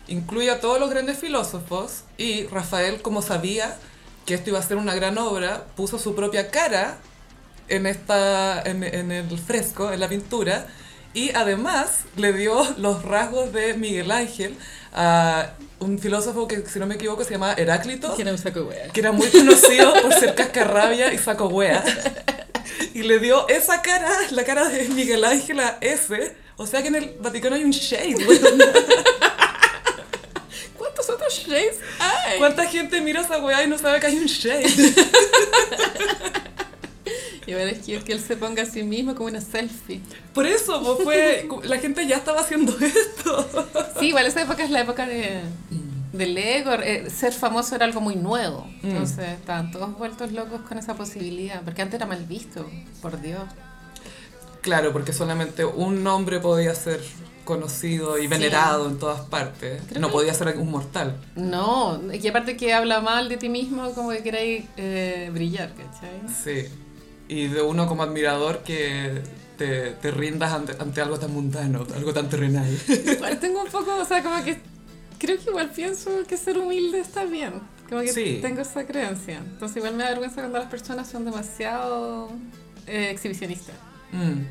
[0.07, 3.77] Incluye a todos los grandes filósofos y Rafael, como sabía
[4.27, 6.97] que esto iba a ser una gran obra, puso su propia cara
[7.69, 10.67] en, esta, en, en el fresco, en la pintura,
[11.13, 14.55] y además le dio los rasgos de Miguel Ángel
[14.93, 18.61] a un filósofo que, si no me equivoco, se llamaba Heráclito Que era un saco
[18.61, 18.89] wea.
[18.89, 21.83] que era muy conocido por ser cascarrabia y saco wea.
[22.93, 26.35] Y le dio esa cara, la cara de Miguel Ángel a ese.
[26.57, 28.17] O sea que en el Vaticano hay un shade.
[30.97, 32.39] ¿Cuántos otros shades hay?
[32.39, 34.65] ¿Cuánta gente mira esa wea y no sabe que hay un shade?
[37.45, 40.01] Y ahora es que, él se ponga a sí mismo como una selfie.
[40.33, 41.47] Por eso, pues fue.
[41.63, 43.47] La gente ya estaba haciendo esto.
[43.97, 45.43] Sí, igual esa época es la época de,
[46.11, 46.73] del ego.
[46.73, 48.67] eh, ser famoso era algo muy nuevo.
[48.81, 48.87] Mm.
[48.89, 51.61] Entonces estaban todos vueltos locos con esa posibilidad.
[51.61, 52.69] Porque antes era mal visto,
[53.01, 53.43] por Dios.
[54.59, 56.99] Claro, porque solamente un nombre podía ser
[57.47, 58.27] conocido y Sí.
[58.27, 59.81] venerado en todas partes.
[59.89, 61.17] Creo no que- podía ser un mortal.
[61.35, 66.19] No, y aparte que habla mal de ti mismo, como que queráis eh, brillar, ¿cachai?
[66.43, 66.69] Sí.
[67.27, 69.21] Y de uno como admirador que
[69.57, 72.67] te, te rindas ante, ante algo tan mundano, algo tan terrenal.
[72.87, 74.59] Igual tengo un poco, o sea, como que
[75.17, 77.53] creo que igual pienso que ser humilde está bien.
[77.89, 78.39] Como que Sí.
[78.41, 79.37] tengo esa creencia.
[79.37, 82.29] Entonces igual me da vergüenza cuando las personas son demasiado
[82.85, 83.75] eh, exhibicionistas.
[84.11, 84.41] Mm.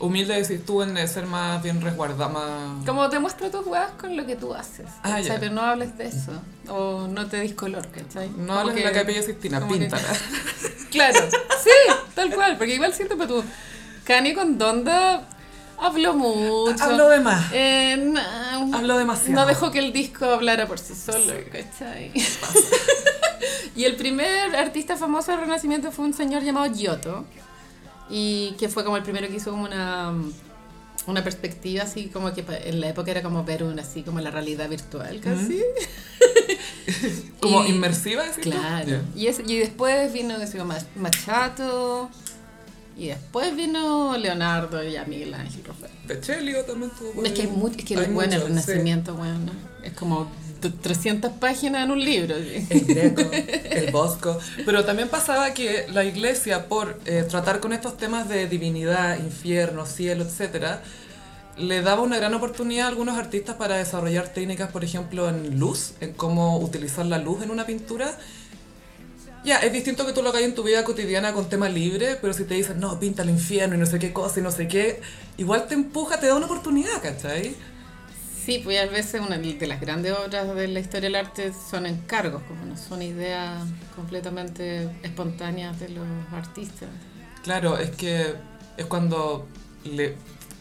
[0.00, 2.86] Humilde decís tú en ser más bien resguardada, más...
[2.86, 4.86] Como te muestro tus weas con lo que tú haces.
[5.02, 5.24] Ah, ¿cachai?
[5.24, 5.38] ya.
[5.38, 6.32] Pero no hables de eso.
[6.68, 8.30] O no te dis color, ¿cachai?
[8.30, 10.08] No hables de la capilla Sistina, como que- píntala.
[10.90, 11.20] Claro,
[11.62, 11.70] sí,
[12.16, 12.56] tal cual.
[12.58, 13.44] Porque igual siento que tú,
[14.02, 15.28] Kanye con Donda
[15.78, 16.82] habló mucho.
[16.82, 17.44] Hablo de más.
[17.52, 19.40] Eh, no, Hablo demasiado.
[19.40, 22.10] No dejó que el disco hablara por sí solo, ¿cachai?
[23.76, 27.24] y el primer artista famoso del Renacimiento fue un señor llamado Giotto.
[28.10, 30.12] Y que fue como el primero que hizo como una,
[31.06, 34.30] una perspectiva así como que en la época era como ver una así como la
[34.30, 35.60] realidad virtual casi.
[37.40, 38.24] Como Y- inmersiva?
[38.42, 39.00] Claro.
[39.14, 42.10] Y, ese- y después vino qué sé yo, Mach- Machato.
[42.98, 45.92] Y después vino Leonardo y Miguel Ángel Rafael.
[46.06, 50.30] Pechelio también tuvo Es que es que Hay bueno, el Renacimiento, bueno, es como
[50.68, 52.36] 300 páginas en un libro.
[52.36, 54.38] El Greco, el Bosco.
[54.64, 59.86] Pero también pasaba que la iglesia, por eh, tratar con estos temas de divinidad, infierno,
[59.86, 60.82] cielo, etcétera,
[61.56, 65.92] le daba una gran oportunidad a algunos artistas para desarrollar técnicas, por ejemplo, en luz,
[66.00, 68.16] en cómo utilizar la luz en una pintura.
[69.44, 72.34] Ya, es distinto que tú lo hagas en tu vida cotidiana con tema libre, pero
[72.34, 74.68] si te dicen, no, pinta el infierno y no sé qué cosa y no sé
[74.68, 75.00] qué,
[75.38, 77.56] igual te empuja, te da una oportunidad, ¿cachai?
[78.44, 81.86] Sí, pues a veces una de las grandes obras de la historia del arte son
[81.86, 83.62] encargos, como no son ideas
[83.94, 86.88] completamente espontáneas de los artistas.
[87.42, 88.34] Claro, es que
[88.76, 89.46] es cuando
[89.84, 90.16] le,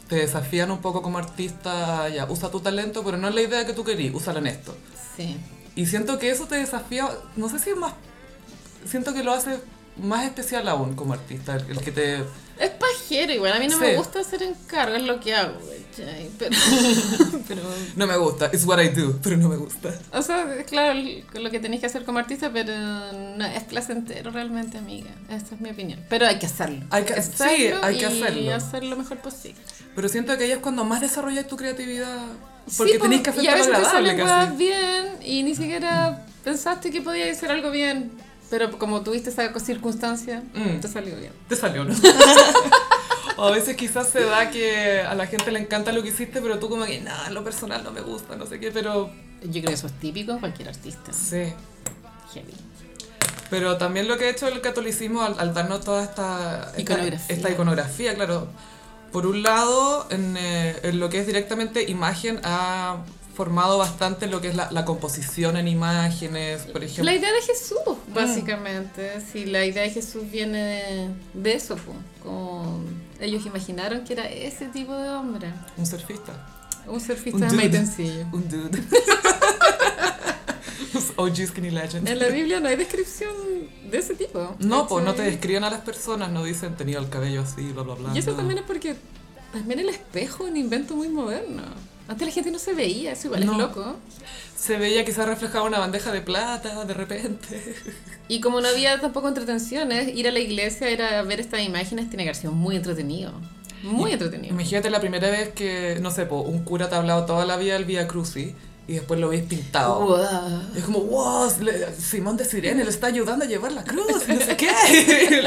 [0.07, 3.65] te desafían un poco como artista, ya, usa tu talento, pero no es la idea
[3.65, 4.75] que tú querías, úsala en esto.
[5.15, 5.37] Sí.
[5.75, 7.93] Y siento que eso te desafía, no sé si es más,
[8.85, 9.59] siento que lo hace
[10.01, 12.23] más especial aún como artista, el, el que te...
[12.59, 13.81] Es pajero, igual a mí no Sí.
[13.81, 15.57] me gusta hacer encargos, es lo que hago,
[15.95, 16.29] ¿cachai?
[16.37, 16.51] Pero,
[17.47, 17.61] pero
[17.95, 19.93] No me gusta, it's what I do, pero no me gusta.
[20.11, 20.99] O sea, es claro,
[21.35, 22.73] lo que tenéis que hacer como artista, pero
[23.37, 25.09] no es placentero realmente, amiga.
[25.29, 25.99] Esta es mi opinión.
[26.09, 26.85] Pero hay que hacerlo.
[26.89, 27.43] Hay que- sí,
[27.81, 28.53] hay que y hacerlo.
[28.55, 29.59] hacer lo mejor posible.
[29.95, 32.17] Pero siento que ahí es cuando más desarrollas tu creatividad,
[32.77, 36.25] porque Sí, tenés po, que hacer Y a veces te salen bien y ni siquiera
[36.43, 38.11] pensaste que podía hacer algo bien.
[38.49, 40.79] Pero como tuviste esa circunstancia, Mm.
[40.79, 41.31] te salió bien.
[41.47, 41.93] Te salió, ¿no?
[43.37, 46.41] o a veces quizás se da que a la gente le encanta lo que hiciste,
[46.41, 49.11] pero tú como que, nada, lo personal no me gusta, no sé qué, pero
[49.43, 51.13] Yo creo que eso es típico en cualquier artista.
[51.13, 51.53] sí.
[52.33, 52.53] Heavy.
[53.49, 57.35] Pero también lo que ha hecho el catolicismo al, al darnos toda esta esta- Iconografía.
[57.35, 58.47] esta iconografía, claro.
[59.11, 62.97] Por un lado, en, eh, en lo que es directamente imagen, ha
[63.39, 67.05] formado bastante lo que es la, la composición en imágenes, por ejemplo.
[67.05, 68.13] La idea de Jesús, Mm.
[68.13, 69.21] básicamente.
[69.31, 71.09] Si la idea de Jesús viene de,
[71.41, 71.77] de eso.
[72.21, 72.81] Como
[73.21, 75.53] ellos imaginaron que era ese tipo de hombre.
[75.77, 76.33] Un surfista.
[76.85, 77.57] Un surfista Un de dude.
[77.57, 78.25] maitencillo.
[78.33, 78.83] Un dude.
[81.15, 82.07] OG Skinny Legend.
[82.09, 83.31] En la Biblia no hay descripción
[83.89, 84.55] de ese tipo.
[84.59, 87.83] No, pues no te describen a las personas, no dicen tenía el cabello así, bla,
[87.83, 88.11] bla, bla.
[88.13, 88.37] Y eso no.
[88.37, 88.95] también es porque
[89.53, 91.63] también el espejo es un invento muy moderno.
[92.09, 93.51] Antes la gente no se veía, eso igual No.
[93.53, 93.95] es loco.
[94.57, 97.75] Se veía quizás reflejaba una bandeja de plata de repente.
[98.27, 102.23] Y como no había tampoco entretenciones, ir a la iglesia era ver estas imágenes tiene
[102.23, 103.31] que haber sido muy entretenido.
[103.83, 104.53] Muy entretenido.
[104.53, 107.55] Imagínate la primera vez que, no sé, po, un cura te ha hablado toda la
[107.55, 108.53] vida del Via Crucis
[108.87, 109.99] y después lo veis pintado.
[110.01, 110.61] Wow.
[110.75, 114.27] Y es como, wow, le- Simón de Sirene le está ayudando a llevar la cruz,
[114.27, 114.69] no sé qué.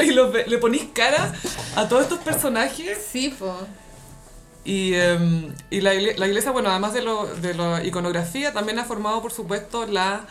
[0.07, 1.31] y lo le ponís cara
[1.75, 2.97] a todos estos personajes.
[3.11, 3.55] Sí, po.
[4.65, 8.85] Y, em, y la, la iglesia, bueno, además de, lo, de la iconografía, también ha
[8.85, 10.25] formado, por supuesto, la,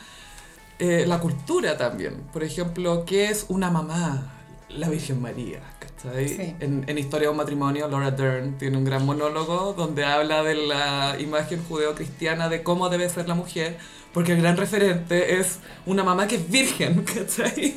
[0.78, 2.14] eh, la cultura también.
[2.32, 4.32] Por ejemplo, ¿qué es una mamá?
[4.70, 5.60] La Virgen María.
[5.78, 6.28] ¿cachai?
[6.28, 6.56] Sí.
[6.60, 10.54] En, en Historia de un matrimonio, Laura Dern tiene un gran monólogo donde habla de
[10.54, 13.76] la imagen judeocristiana de cómo debe ser la mujer,
[14.14, 17.74] porque el gran referente es una mamá que es virgen, ¿cachai?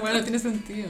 [0.00, 0.88] Bueno, tiene sentido.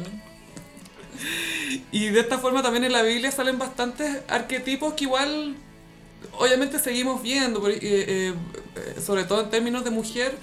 [1.91, 5.57] Y de esta forma también en la Biblia salen bastantes arquetipos que igual
[6.39, 8.35] obviamente seguimos viendo, eh, eh,
[8.77, 10.37] eh, sobre todo en términos de mujer,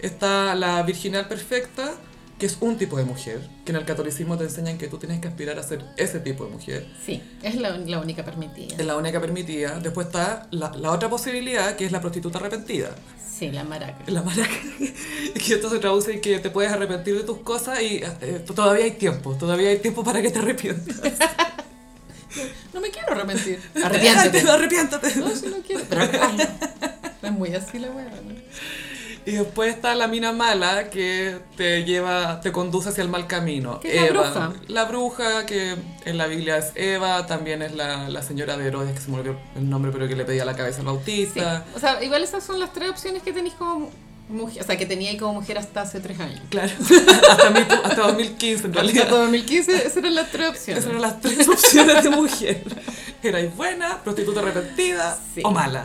[0.00, 1.94] está la virginal perfecta,
[2.38, 5.20] que es un tipo de mujer, que en el catolicismo te enseñan que tú tienes
[5.20, 6.86] que aspirar a ser ese tipo de mujer.
[7.04, 8.76] Sí, es la, la única permitida.
[8.78, 9.80] Es la única permitida.
[9.80, 12.90] Después está la, la otra posibilidad, que es la prostituta arrepentida.
[13.38, 13.98] Sí, la maraca.
[14.06, 14.54] La maraca,
[15.34, 18.84] que esto se traduce en que te puedes arrepentir de tus cosas y eh, todavía
[18.84, 20.96] hay tiempo, todavía hay tiempo para que te arrepientas.
[22.72, 23.58] No me quiero arrepentir.
[23.82, 24.48] Arrepiéntete.
[24.48, 25.16] Arrepiéntate.
[25.16, 25.82] No, si no quiero.
[25.88, 26.02] Pero
[27.22, 28.34] es muy así la weá, ¿no?
[29.28, 33.78] Y después está la mina mala que te lleva, te conduce hacia el mal camino.
[33.80, 34.52] Que es la bruja.
[34.68, 35.76] La bruja, que
[36.06, 39.18] en la Biblia es Eva, también es la, la señora de Herodes, que se me
[39.18, 40.86] olvidó el nombre, pero que le pedía la cabeza al Sí.
[40.86, 41.64] bautista.
[41.74, 43.90] O sea, igual esas son las tres opciones que tenéis como
[44.30, 44.62] mujer.
[44.62, 46.40] O sea, que tenía como mujer hasta hace tres años.
[46.48, 46.72] Claro,
[47.30, 49.08] hasta, mil- hasta 2015 en Hasta realidad.
[49.10, 50.84] 2015, esas eran las tres opciones.
[50.84, 52.62] Esas eran las tres opciones de mujer.
[53.22, 55.42] Erais buena, prostituta arrepentida Sí.
[55.44, 55.84] o mala.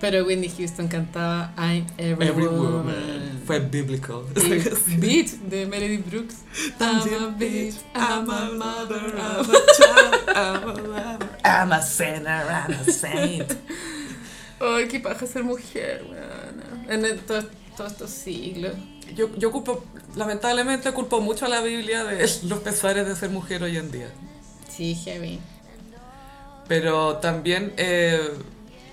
[0.00, 2.72] Pero Whitney Houston cantaba I'm Every, Every woman.
[2.86, 3.42] woman.
[3.46, 4.24] Fue biblical.
[5.00, 6.42] Beat de Melody Brooks.
[6.80, 12.46] I'm a bitch, I'm a mother, I'm a child, I'm a lover, I'm a sinner,
[12.48, 13.50] I'm a saint.
[14.60, 16.62] Ay, qué paja ser mujer, weón.
[16.88, 17.46] En todos
[17.76, 18.72] todos estos siglos.
[19.14, 19.84] Yo, yo culpo,
[20.16, 24.10] lamentablemente culpo mucho a la Biblia de los pesares de ser mujer hoy en día.
[24.68, 25.40] Sí, heavy.
[26.68, 28.30] Pero también eh,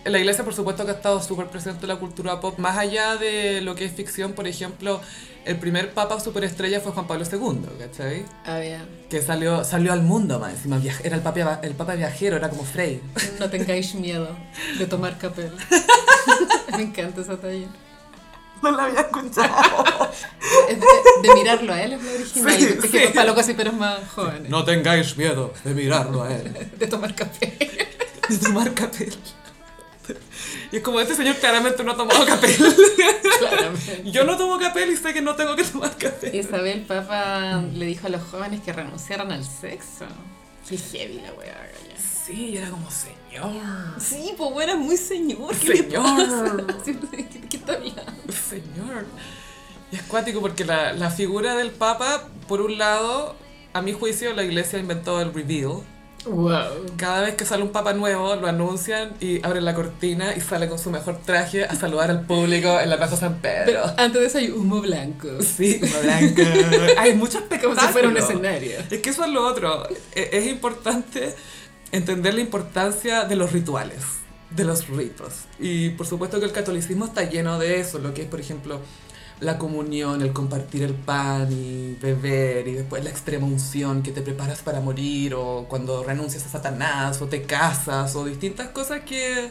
[0.10, 2.58] en la iglesia, por supuesto, que ha estado súper presente la cultura pop.
[2.58, 5.00] Más allá de lo que es ficción, por ejemplo,
[5.46, 8.26] el primer papa superestrella fue Juan Pablo II, ¿cachai?
[8.44, 8.86] Había.
[9.10, 10.82] Que salió, salió al mundo más encima.
[11.04, 13.02] Era el papa, el papa viajero, era como Frey.
[13.40, 14.36] No tengáis miedo
[14.80, 15.52] de tomar capel.
[16.76, 17.68] Me encanta esa talla.
[18.64, 20.12] No la había escuchado.
[20.70, 22.58] Es de, de mirarlo a él es lo original.
[22.58, 22.90] Sí, es sí.
[22.90, 24.50] que para locos y pero más jóvenes.
[24.50, 26.72] No tengáis miedo de mirarlo a él.
[26.78, 27.58] De tomar café.
[28.28, 29.16] De tomar capel.
[30.72, 32.56] Y es como, este señor claramente no ha tomado capel.
[33.40, 34.04] Claramente.
[34.12, 36.36] Yo no tomo capel y sé que no tengo que tomar capel.
[36.36, 40.06] Isabel Papa le dijo a los jóvenes que renunciaran al sexo.
[40.68, 41.70] Qué heavy la weá.
[42.26, 43.52] Sí, era como, señor.
[44.00, 45.56] Sí, pues bueno, muy señor.
[45.56, 46.20] ¿Qué Señor.
[46.20, 46.78] le pasa?
[46.86, 48.04] Sí, ¿Qué, qué está hablando?
[48.48, 49.06] Señor.
[49.92, 53.36] Y es cuático porque la, la figura del Papa, por un lado,
[53.74, 55.82] a mi juicio, la iglesia inventó el reveal.
[56.26, 56.86] Wow.
[56.98, 60.68] Cada vez que sale un papa nuevo, lo anuncian y abren la cortina y sale
[60.68, 63.66] con su mejor traje a saludar al público en la Plaza San Pedro.
[63.66, 65.28] Pero antes de eso hay humo blanco.
[65.42, 66.42] Sí, uno blanco.
[66.98, 67.82] Hay mucho Como espectáculo.
[67.82, 68.80] si fuera un escenario.
[68.90, 69.88] Es que eso es lo otro.
[70.14, 71.36] E- Es importante
[71.92, 74.04] entender la importancia de los rituales,
[74.52, 75.34] de los ritos.
[75.60, 78.80] Y por supuesto que el catolicismo está lleno de eso, lo que es, por ejemplo,
[79.40, 84.22] la comunión, el compartir el pan y beber, y después la extrema unción que te
[84.22, 89.50] preparas para morir, o cuando renuncias a Satanás, o te casas, o distintas cosas que,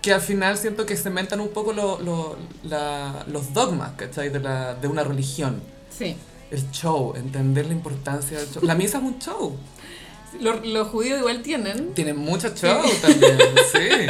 [0.00, 4.30] que al final siento que cementan un poco lo- lo- la- los dogmas, ¿cachai?
[4.30, 5.60] De, la, de una religión.
[5.96, 6.16] Sí.
[6.50, 8.62] El show, entender la importancia del show.
[8.64, 9.56] La misa es un show.
[10.40, 13.38] Los, los judíos igual tienen, Tiene mucho show también,
[13.72, 14.06] sí.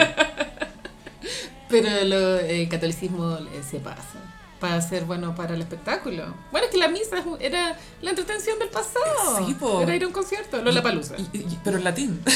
[1.68, 4.18] pero lo- el catolicismo eh, se pasa
[4.62, 6.34] para ser bueno para el espectáculo.
[6.52, 9.44] Bueno, es que la misa era la entretención del pasado.
[9.44, 9.82] Sí, po.
[9.82, 11.16] Era ir a un concierto, la palusa.
[11.64, 12.22] Pero en latín.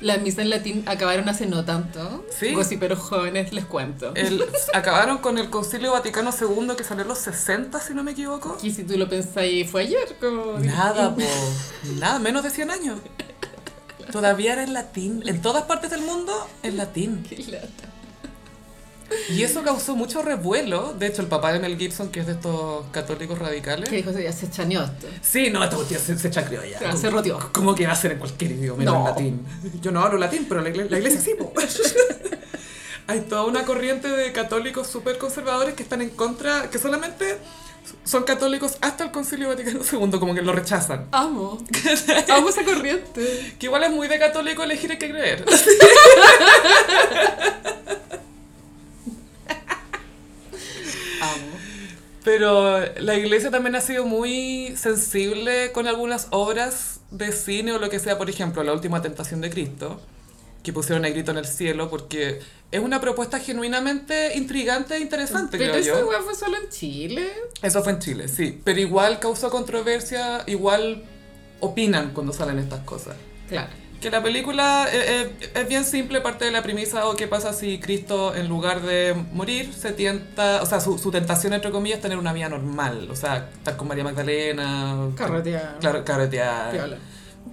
[0.00, 2.24] La misa en latín acabaron hace no tanto.
[2.30, 2.54] Sí.
[2.54, 4.12] Gossiperos jóvenes, les cuento.
[4.14, 8.12] El- acabaron con el Concilio Vaticano II que salió en los 60, si no me
[8.12, 8.56] equivoco.
[8.62, 10.16] Y si tú lo pensáis, fue ayer.
[10.20, 10.60] Como...
[10.60, 11.20] Nada, po.
[11.98, 13.00] Nada, menos de 100 años.
[14.12, 15.24] Todavía era en latín.
[15.26, 16.32] En todas partes del mundo,
[16.62, 17.26] en latín.
[17.28, 17.92] Qué lata.
[19.30, 20.94] Y eso causó mucho revuelo.
[20.98, 23.88] De hecho, el papá de Mel Gibson, que es de estos católicos radicales.
[23.88, 25.06] Que dijo, ya se chaneó esto.
[25.22, 26.94] Sí, no, esta cuestión se, se chacreó ya.
[26.96, 27.38] Se roteó.
[27.52, 28.98] ¿Cómo que va a ser en cualquier idioma, No.
[28.98, 29.46] en latín?
[29.80, 31.32] Yo no hablo latín, pero la iglesia, la iglesia sí.
[33.06, 37.38] Hay toda una corriente de católicos súper conservadores que están en contra, que solamente
[38.04, 41.06] son católicos hasta el Concilio Vaticano II, como que lo rechazan.
[41.12, 41.64] Amo.
[42.30, 43.54] Amo esa corriente.
[43.58, 45.44] Que igual es muy de católico elegir a qué creer.
[52.38, 57.90] Pero la iglesia también ha sido muy sensible con algunas obras de cine o lo
[57.90, 60.00] que sea, por ejemplo, La Última Tentación de Cristo,
[60.62, 62.38] que pusieron a grito en el cielo, porque
[62.70, 66.06] es una propuesta genuinamente intrigante e interesante, Pero creo esa yo.
[66.06, 67.28] weá fue solo en Chile.
[67.60, 68.60] Eso fue en Chile, sí.
[68.62, 71.02] Pero igual causó controversia, igual
[71.58, 73.16] opinan cuando salen estas cosas.
[73.48, 73.72] Claro.
[74.00, 78.32] Que la película es bien simple, parte de la premisa o qué pasa si Cristo
[78.34, 82.16] en lugar de morir se tienta, o sea, su, su tentación entre comillas es tener
[82.16, 85.78] una vida normal, o sea, estar con María Magdalena, Carretear.
[85.80, 86.96] claro, carretear, Piola.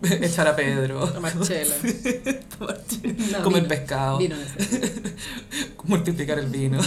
[0.25, 1.75] echar a Pedro, Tomar chela.
[3.31, 3.67] No, comer vino.
[3.67, 4.91] pescado, Vino ese.
[5.83, 6.79] multiplicar el vino.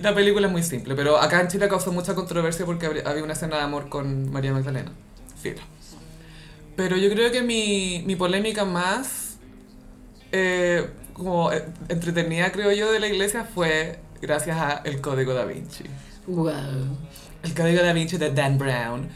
[0.00, 3.32] La película es muy simple, pero acá en Chile causó mucha controversia porque había una
[3.32, 4.92] escena de amor con María Magdalena.
[5.40, 5.60] Filo.
[6.76, 9.38] Pero yo creo que mi, mi polémica más
[10.32, 15.44] eh, como eh, entretenida, creo yo, de la iglesia fue gracias a El Código da
[15.46, 15.84] Vinci.
[16.26, 16.52] Wow.
[17.42, 19.08] El Código da Vinci de Dan Brown.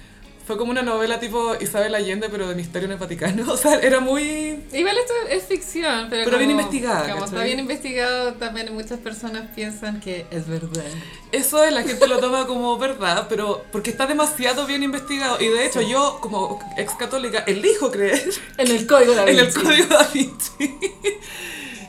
[0.50, 3.52] Fue como una novela tipo Isabel Allende, pero de misterio en el Vaticano.
[3.52, 4.58] O sea, era muy...
[4.72, 8.98] Igual esto es ficción, pero, Pero bien como- investigada, Como está bien investigado, también muchas
[8.98, 10.82] personas piensan que es verdad.
[11.30, 15.40] Eso es, la gente lo toma como verdad, pero porque está demasiado bien investigado.
[15.40, 18.28] Y de hecho, yo, como ex católica, elijo creer
[18.58, 20.80] En el código de en el Código da Vinci.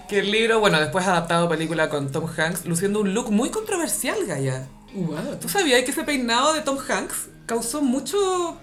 [0.08, 3.50] que el libro, bueno, después adaptado a película con Tom Hanks, luciendo un look muy
[3.50, 4.68] controversial, Gaya.
[4.94, 5.38] Wow.
[5.42, 8.58] ¿Tú sabías que ese peinado de Tom Hanks causó mucho...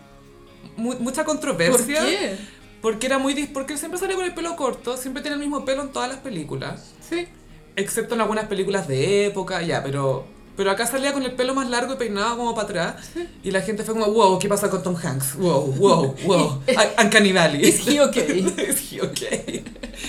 [0.79, 2.01] mu- mucha controversia?
[2.01, 2.37] ¿Por qué?
[2.81, 3.35] Porque era muy...
[3.47, 6.21] Porque siempre sale con el pelo corto, siempre tiene el mismo pelo en todas las
[6.21, 6.95] películas.
[7.07, 7.29] Sí.
[7.77, 10.27] Excepto en algunas películas de época, ya, pero...
[10.59, 13.11] Pero acá salía con el pelo más largo y peinado como para atrás.
[13.45, 15.37] Y la gente fue como, wow, ¿qué pasa con Tom Hanks?
[15.37, 16.63] Wow, wow, wow.
[16.67, 17.69] Un- Uncanny Valley.
[17.69, 18.41] Is he okay?
[18.69, 19.65] Is he okay?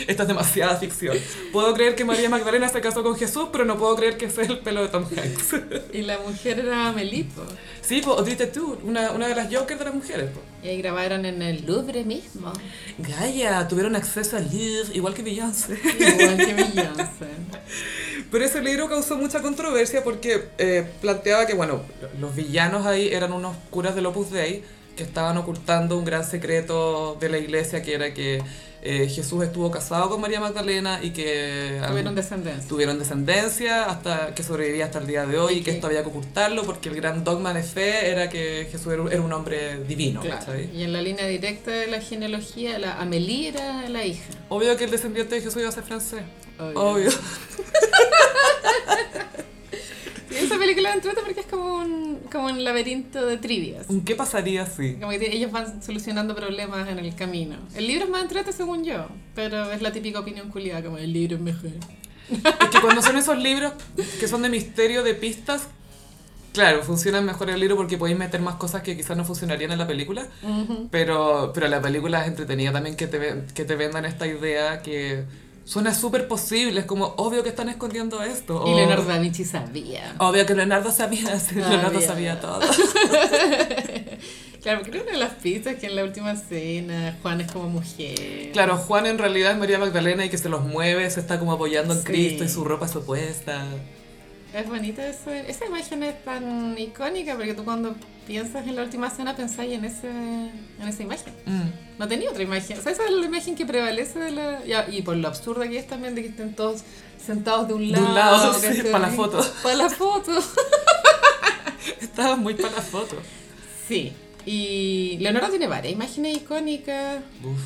[0.07, 1.15] Esto es demasiada ficción.
[1.53, 4.37] Puedo creer que María Magdalena se casó con Jesús, pero no puedo creer que es
[4.39, 5.55] el pelo de Tom Hanks.
[5.93, 7.43] Y la mujer era Melipo.
[7.81, 10.31] Sí, pues, Odite tú, una, una de las Jokers de las mujeres.
[10.31, 10.41] po.
[10.63, 12.51] Y ahí grabaron en el Louvre mismo.
[12.97, 15.73] Gaia, tuvieron acceso al Louvre, igual que Beyoncé.
[15.99, 17.29] Igual que Beyoncé.
[18.31, 21.81] Pero ese libro causó mucha controversia porque eh, planteaba que, bueno,
[22.19, 24.63] los villanos ahí eran unos curas del Opus Dei
[24.95, 28.41] que estaban ocultando un gran secreto de la iglesia, que era que
[28.81, 32.67] eh, Jesús estuvo casado con María Magdalena y que Tuvieron descendencia.
[32.67, 36.09] tuvieron descendencia hasta que sobrevivía hasta el día de hoy y que esto había que
[36.09, 39.83] ocultarlo porque el gran dogma de fe era que Jesús era un- era un hombre
[39.85, 40.21] divino.
[40.21, 40.53] Claro.
[40.73, 44.29] Y en la línea directa de la genealogía, la Amelie era la hija.
[44.49, 46.21] Obvio que el descendiente de Jesús iba a ser francés.
[46.57, 46.79] Obvio.
[46.81, 47.11] Obvio.
[50.49, 53.85] Esa película me entrete porque es como un, como un laberinto de trivias.
[54.03, 54.95] ¿Qué pasaría si?
[54.95, 57.55] Como que ellos van solucionando problemas en el camino.
[57.75, 61.13] El libro es más entrete según yo, pero es la típica opinión culiada, como el
[61.13, 61.69] libro es mejor.
[62.31, 63.73] Es que cuando son esos libros
[64.19, 65.67] que son de misterio, de pistas,
[66.51, 69.77] claro, funcionan mejor el libro porque podéis meter más cosas que quizás no funcionarían en
[69.77, 70.27] la película,
[70.89, 75.25] pero, pero la película es entretenida también que te, que te vendan esta idea que
[75.69, 78.63] suena súper posible, es como obvio que están escondiendo esto.
[78.67, 80.15] Y o- Leonardo da Vinci sabía.
[80.17, 82.39] Obvio que Leonardo sabía, Leonardo Sabía.
[82.41, 82.61] todo.
[84.61, 87.69] Claro, creo que una de las pistas que en la última escena Juan es como
[87.69, 88.49] mujer.
[88.51, 91.53] Claro, Juan en realidad es María Magdalena y que se los mueve, se está como
[91.53, 92.05] apoyando en Sí.
[92.05, 93.63] Cristo y su ropa es opuesta.
[94.53, 97.95] Es bonita eso, esa imagen es tan icónica porque tú cuando
[98.25, 101.33] piensas en la última escena pensáis en, ese, en esa imagen.
[101.45, 101.99] Mm.
[101.99, 102.79] No tenía otra imagen.
[102.79, 104.59] O sea, esa es la imagen que prevalece de la...
[104.89, 106.81] y por lo absurda que es también de que estén todos
[107.23, 108.07] sentados de un De lado.
[108.07, 108.91] un lado, sí, ¿cachai?
[108.91, 109.39] pa' la foto.
[109.63, 110.31] Para la foto.
[112.01, 113.15] Estaba muy para la foto.
[113.87, 114.13] Sí.
[114.45, 117.19] Y Leonardo tiene varias imágenes icónicas.
[117.43, 117.59] Uf.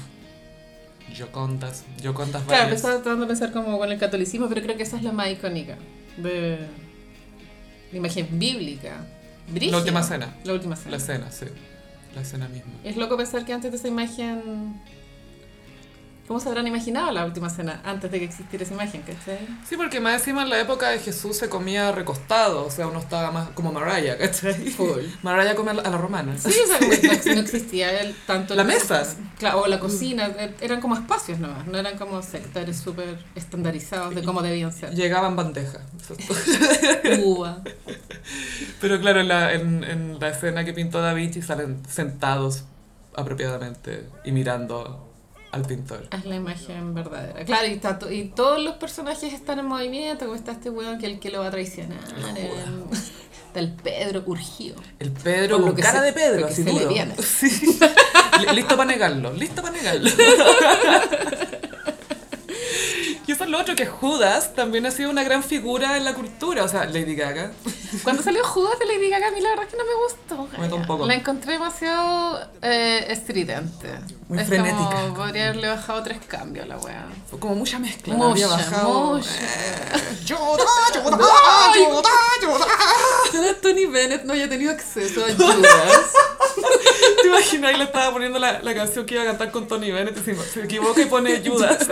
[1.15, 2.77] Yocondas, Yocondas Claro, varias.
[2.77, 5.30] estaba tratando de pensar como con el catolicismo, pero creo que esa es la más
[5.30, 5.77] icónica.
[6.18, 6.60] De
[7.91, 9.06] la imagen bíblica.
[9.48, 9.72] Brígida.
[9.72, 10.35] La última cena.
[10.44, 10.91] La última cena.
[10.91, 11.45] La escena, sí.
[12.15, 12.72] La escena misma.
[12.84, 14.81] Es loco pensar que antes de esa imagen.
[16.34, 19.47] ¿Cómo se habrán imaginado la última cena antes de que existiera esa imagen, cachai?
[19.69, 22.97] Sí, porque más encima en la época de Jesús se comía recostado, o sea, uno
[22.97, 24.72] estaba más como Mariah, ¿cachai?
[24.72, 25.03] Full.
[25.22, 26.35] Mariah come a la, la romana.
[26.39, 28.55] Sí, o sea, no, no existía el, tanto...
[28.55, 29.05] La mesa.
[29.38, 34.15] Claro, o la cocina, eh, eran como espacios nomás, no eran como sectores súper estandarizados
[34.15, 34.89] de cómo debían ser.
[34.95, 35.81] Llegaban bandeja.
[36.01, 36.27] eso es
[37.03, 37.26] todo.
[37.26, 37.61] Uva.
[38.81, 42.64] Pero claro, en la, en, en la escena que pintó Da Vinci salen sentados
[43.15, 45.12] apropiadamente y mirando
[45.53, 46.07] al pintor.
[46.11, 47.45] Es la imagen verdadera.
[47.45, 50.97] Claro, y, está to- y todos los personajes están en movimiento, como está este weón
[50.99, 51.99] que el que lo va a traicionar.
[52.35, 52.51] El
[53.47, 54.75] Está el Pedro urgido.
[54.97, 56.89] El Pedro con cara se- de Pedro, así duro.
[57.23, 57.80] Sí.
[58.55, 60.09] Listo para negarlo, listo para negarlo.
[63.25, 66.13] Y eso es lo otro, que Judas también ha sido una gran figura en la
[66.13, 66.63] cultura.
[66.63, 67.51] O sea, Lady Gaga.
[68.03, 70.57] Cuando salió Judas de Lady Gaga, a mí la verdad es que no me gustó.
[70.57, 71.05] A mí tampoco.
[71.05, 73.89] La encontré demasiado eh, estridente.
[74.27, 75.01] Muy es frenética.
[75.01, 77.07] Como, podría haberle bajado tres cambios a la wea.
[77.29, 78.13] Fue como mucha mezcla.
[78.13, 79.13] Mucha, había bajado.
[79.15, 79.29] mucha.
[79.29, 81.17] Eh, Yoda, Yoda.
[81.75, 82.09] Yoda,
[82.41, 82.65] Yoda.
[83.29, 86.11] Ojalá Tony Bennett no haya tenido acceso a Judas.
[87.21, 87.73] ¿Te imaginas?
[87.73, 90.21] Y le estaba poniendo la, la canción que iba a cantar con Tony Bennett y
[90.21, 91.87] se, se equivoca y pone Judas.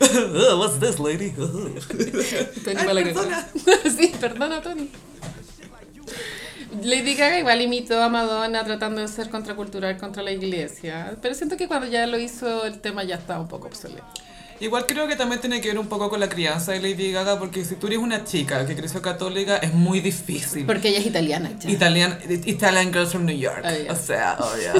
[0.50, 1.30] Oh, what's this, lady?
[2.64, 3.48] Tony Ay, perdona.
[3.96, 4.90] sí, perdona, Tony.
[6.82, 11.56] Lady Gaga igual imitó a Madonna tratando de ser contracultural contra la iglesia, pero siento
[11.56, 14.04] que cuando ya lo hizo el tema ya estaba un poco obsoleto.
[14.60, 17.38] Igual creo que también tiene que ver un poco con la crianza de Lady Gaga,
[17.38, 20.64] porque si tú eres una chica que creció católica, es muy difícil.
[20.66, 21.70] Porque ella es italiana, ya.
[21.70, 23.62] Italian, Italian Girls from New York.
[23.64, 23.92] Oh, yeah.
[23.92, 24.74] O sea, oh yeah.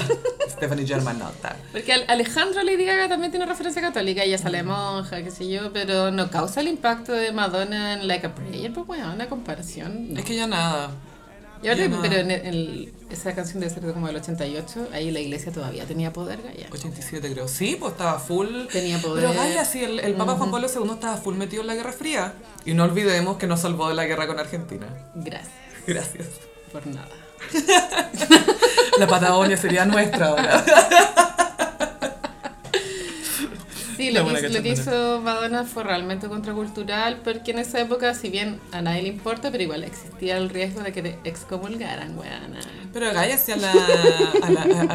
[0.49, 1.57] Stephanie Germanotta.
[1.73, 5.73] Porque Al- Alejandro Lady Gaga también tiene referencia católica, ella sale monja, qué sé yo,
[5.73, 10.15] pero no causa el impacto de Madonna en Like a Prayer, pues bueno, una comparación.
[10.15, 10.21] no.
[10.21, 10.91] Es que ya nada.
[11.63, 12.03] Y ahora- no.
[12.03, 15.85] pero en, el- el- esa canción debe ser como del 88, ahí la iglesia todavía
[15.87, 16.67] tenía poder, Gaya.
[16.73, 17.49] 87 creo.
[17.49, 18.67] Sí, pues estaba full.
[18.73, 19.25] Tenía poder.
[19.27, 21.93] Pero vaya, sí, el, el Papa Juan Pablo II estaba full metido en la Guerra
[21.93, 22.33] Fría.
[22.65, 24.87] Y no olvidemos que nos salvó de la guerra con Argentina.
[25.15, 25.51] Gracias
[25.87, 26.27] Gracias.
[26.73, 27.09] por nada.
[28.99, 30.65] La Patagonia sería nuestra ahora.
[33.97, 34.73] Sí, lo que, hizo, lo que cachondona.
[34.73, 39.51] hizo Madonna fue realmente contracultural, porque en esa época, si bien a nadie le importa,
[39.51, 42.61] pero igual existía el riesgo de que te excomulgaran, weana.
[42.93, 44.95] Pero sí a la, a la, a,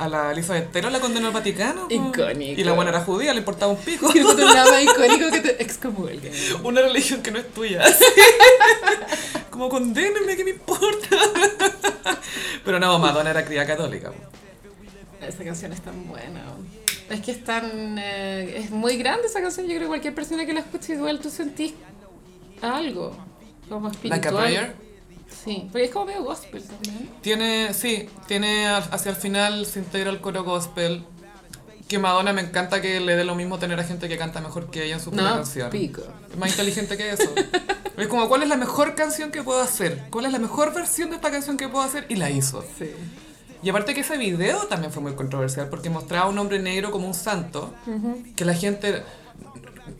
[0.00, 1.86] a- a la Elizabeth Taylor la condenó al Vaticano.
[1.90, 2.60] Icónico.
[2.60, 4.10] Y la buena era judía, le importaba un pico.
[4.14, 6.32] Y nada más icónico que te excomulguen.
[6.62, 7.82] Una religión que no es tuya.
[9.50, 11.16] Como condénenme, ¿qué me importa?
[12.64, 14.12] Pero no, Madonna era cría católica.
[15.26, 16.42] Esa canción es tan buena.
[17.10, 17.98] Es que es tan...
[17.98, 19.66] eh, es muy grande esa canción.
[19.66, 21.74] Yo creo que cualquier persona que la escuche igual tú sentís
[22.60, 23.16] algo.
[23.68, 24.20] Como espiritual.
[24.22, 24.76] Like a prayer.
[25.44, 27.10] Sí, porque es como medio gospel también.
[27.22, 31.04] Tiene, sí, tiene hacia el final se integra el coro gospel.
[31.88, 34.70] Que Madonna me encanta que le dé lo mismo tener a gente que canta mejor
[34.70, 35.70] que ella en su propia No, canción.
[35.70, 36.02] pico.
[36.30, 37.30] Es más inteligente que eso.
[37.98, 40.04] Es como, ¿cuál es la mejor canción que puedo hacer?
[40.10, 42.06] ¿Cuál es la mejor versión de esta canción que puedo hacer?
[42.08, 42.64] Y la hizo.
[42.78, 42.90] Sí.
[43.62, 46.90] Y aparte que ese video también fue muy controversial porque mostraba a un hombre negro
[46.90, 47.72] como un santo,
[48.36, 49.02] que la gente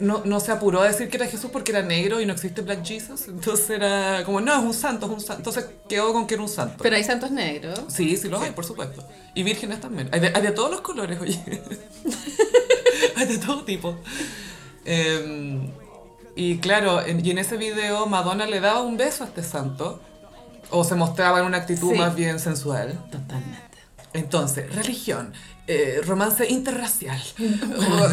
[0.00, 2.60] no, no se apuró a decir que era Jesús porque era negro y no existe
[2.62, 3.28] Black Jesus.
[3.28, 5.36] Entonces era como, no, es un santo, es un santo.
[5.36, 6.82] Entonces quedó con que era un santo.
[6.82, 7.80] Pero hay santos negros.
[7.88, 9.06] Sí, sí los hay, por supuesto.
[9.34, 10.08] Y vírgenes también.
[10.12, 11.38] Hay de, hay de todos los colores, oye.
[13.16, 13.96] hay de todo tipo.
[14.84, 15.60] Eh,
[16.34, 20.00] y claro, en- y en ese video Madonna le daba un beso a este santo.
[20.72, 21.98] O se mostraba en una actitud Sí.
[21.98, 22.92] más bien sensual.
[23.10, 23.60] Totalmente.
[24.14, 25.32] Entonces, religión,
[25.66, 27.22] eh, romance interracial,
[27.78, 28.08] oh,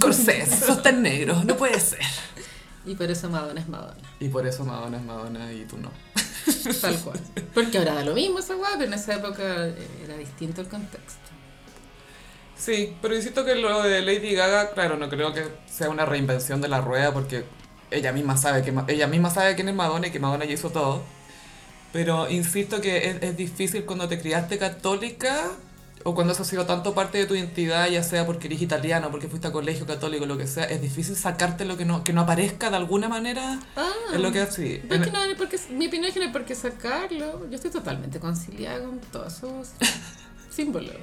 [0.00, 1.98] corsés, sostén negro, no puede ser.
[2.86, 4.08] Y por eso Madonna es Madonna.
[4.20, 5.90] Y por eso Madonna es Madonna y tú no.
[6.80, 7.18] Tal cual.
[7.54, 9.74] Porque ahora da lo mismo esa weá, pero en esa época eh,
[10.04, 11.18] era distinto el contexto.
[12.56, 16.60] Sí, pero insisto que lo de Lady Gaga, claro, no creo que sea una reinvención
[16.60, 17.44] de la rueda porque
[17.90, 20.70] ella misma sabe que ella misma sabe quién es Madonna y que Madonna ya hizo
[20.70, 21.02] todo.
[21.92, 25.50] Pero insisto que es, es difícil cuando te criaste católica
[26.04, 29.10] o cuando eso ha sido tanto parte de tu identidad, ya sea porque eres italiano,
[29.10, 32.12] porque fuiste a colegio católico, lo que sea, es difícil sacarte lo que no, que
[32.14, 34.80] no aparezca de alguna manera Ah, en lo que sí.
[34.88, 36.54] pero es que no hay por qué- mi opinión es que no hay por qué
[36.54, 37.46] sacarlo.
[37.50, 39.68] Yo estoy totalmente conciliada con todos esos
[40.50, 40.94] símbolos.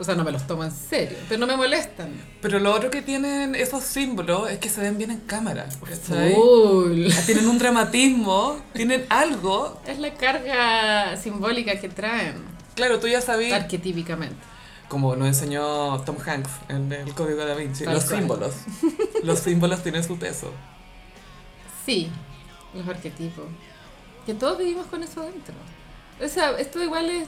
[0.00, 2.12] O sea, no me los tomo en serio, pero no me molestan.
[2.40, 5.68] Pero lo otro que tienen esos símbolos es que se ven bien en cámara.
[5.84, 6.34] ¿cachai?
[6.34, 7.06] Full.
[7.26, 9.80] Tienen un dramatismo, tienen algo.
[9.86, 12.36] Es la carga simbólica que traen,
[12.76, 14.36] Claro, tú ya sabías, arquetípicamente.
[14.88, 18.18] como nos enseñó Tom Hanks en el Código da Vinci, Tal los cual.
[18.20, 18.54] símbolos.
[19.24, 20.52] Los símbolos tienen su peso.
[21.84, 22.08] Sí,
[22.74, 23.46] los arquetipos.
[24.26, 25.54] Que todos vivimos con eso dentro.
[26.22, 27.26] O sea, esto igual es.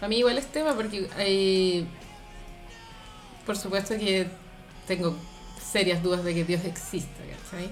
[0.00, 1.86] A mí igual es tema porque hay.
[3.46, 4.26] Por supuesto que
[4.86, 5.16] tengo
[5.62, 7.68] serias dudas de que Dios exista, ¿cachai?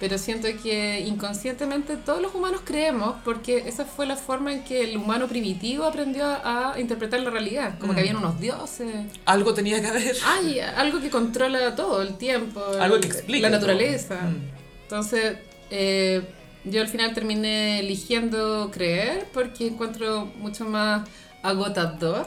[0.00, 4.84] Pero siento que inconscientemente todos los humanos creemos porque esa fue la forma en que
[4.84, 7.76] el humano primitivo aprendió a, a interpretar la realidad.
[7.80, 8.02] Como que Mm.
[8.04, 8.94] habían unos dioses.
[9.24, 10.16] Algo tenía que haber.
[10.24, 14.14] Hay algo que controla todo, el tiempo, Algo el- que explica la naturaleza.
[14.22, 14.36] Mm.
[14.84, 15.36] Entonces,
[15.70, 16.22] eh,
[16.64, 21.08] yo al final terminé eligiendo creer porque encuentro mucho más
[21.42, 22.26] agotador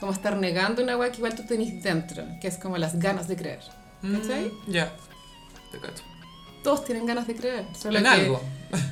[0.00, 3.26] como estar negando una agua que igual tú tenés dentro, que es como las ganas
[3.28, 3.60] de creer.
[4.00, 4.46] ¿Cachai?
[4.66, 4.92] Mm, Ya.
[5.72, 6.02] Te cacho.
[6.62, 8.40] Todos tienen ganas de creer, solo En que algo.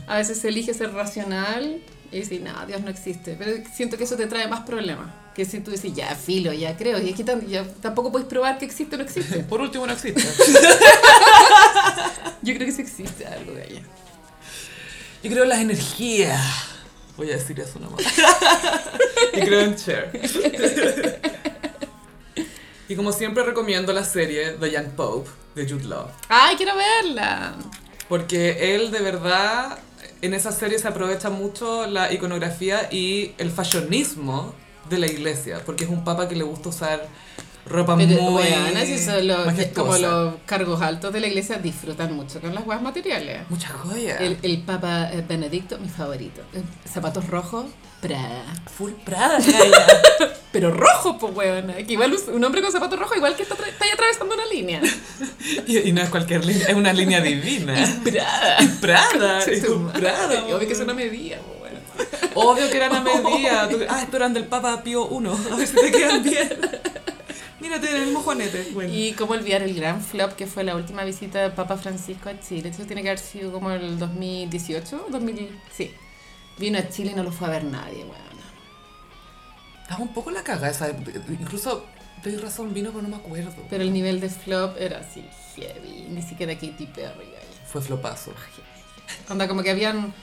[0.07, 1.81] a veces se elige ser racional
[2.13, 3.35] y decir, no, Dios no existe.
[3.39, 5.09] Pero siento que eso te trae más problemas.
[5.35, 8.59] Que si tú decís, ya, filo, ya creo, y es que ya tampoco puedes probar
[8.59, 9.41] que existe o no existe.
[9.49, 10.23] Por último, no existe.
[12.43, 13.81] Yo creo que sí existe algo de allá.
[15.23, 16.41] Yo creo en las energías.
[17.17, 18.01] Voy a decir eso nomás.
[19.33, 20.11] y creo en Cher.
[22.89, 26.11] y como siempre recomiendo la serie The Young Pope de Jude Law.
[26.29, 27.55] ¡Ay, quiero verla!
[28.09, 29.79] Porque él de verdad
[30.23, 34.55] en esa serie se aprovecha mucho la iconografía y el fashionismo
[34.91, 35.63] de la iglesia.
[35.65, 37.09] Porque es un papa que le gusta usar
[37.69, 42.55] ropa Pero, muy weona, si como los cargos altos de la iglesia disfrutan mucho con
[42.55, 43.41] las huevas materiales.
[43.49, 44.21] Muchas joyas.
[44.21, 46.43] El, el Papa eh, Benedicto, mi favorito.
[46.55, 47.67] Eh, Zapatos rojos,
[48.01, 48.45] Prada.
[48.77, 49.39] Full Prada.
[50.53, 51.75] Pero rojo, pues, weona.
[51.75, 54.81] Que igual un hombre con zapatos rojos, igual que está, está ahí atravesando una línea.
[55.67, 57.75] y, y no es cualquier línea, es una línea divina.
[58.05, 58.59] Prada.
[58.81, 60.01] Prada, y tu madre.
[60.01, 60.45] Prada.
[60.45, 61.67] Obvio que es una medida, pues.
[62.35, 63.69] Obvio que eran a medida.
[63.69, 65.53] Tú- Ah, estos eran del Papa Pío I.
[65.53, 66.49] A ver si te quedan bien.
[67.67, 68.71] Mírate, el mismo Juanete.
[68.73, 68.93] Bueno.
[68.95, 72.39] Y cómo olvidar el gran flop que fue la última visita del Papa Francisco a
[72.39, 72.69] Chile.
[72.69, 75.93] Eso tiene que haber sido como el 2018, 2000, sí.
[76.59, 78.27] Vino a Chile y no lo fue a ver nadie, weona.
[79.83, 80.91] Estaba un poco la caga esa.
[80.91, 81.87] Incluso,
[82.23, 83.53] tenés razón, vino, pero no me acuerdo.
[83.69, 85.25] Pero el nivel de flop era así,
[85.57, 86.07] heavy.
[86.09, 87.27] Ni siquiera Katy Perry.
[87.67, 88.33] Fue flopazo.
[89.29, 90.15] Onda, como que habían.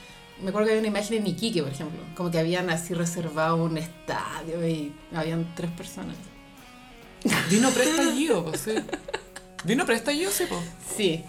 [0.42, 2.00] Me acuerdo que había una imagen en Iquique, por ejemplo.
[2.16, 6.16] Como que habían así reservado un estadio y habían tres personas.
[7.50, 8.76] Vino preestallido, pues sí.
[9.64, 10.62] Vino preestallido, sí, pues.
[10.98, 11.24] Sí.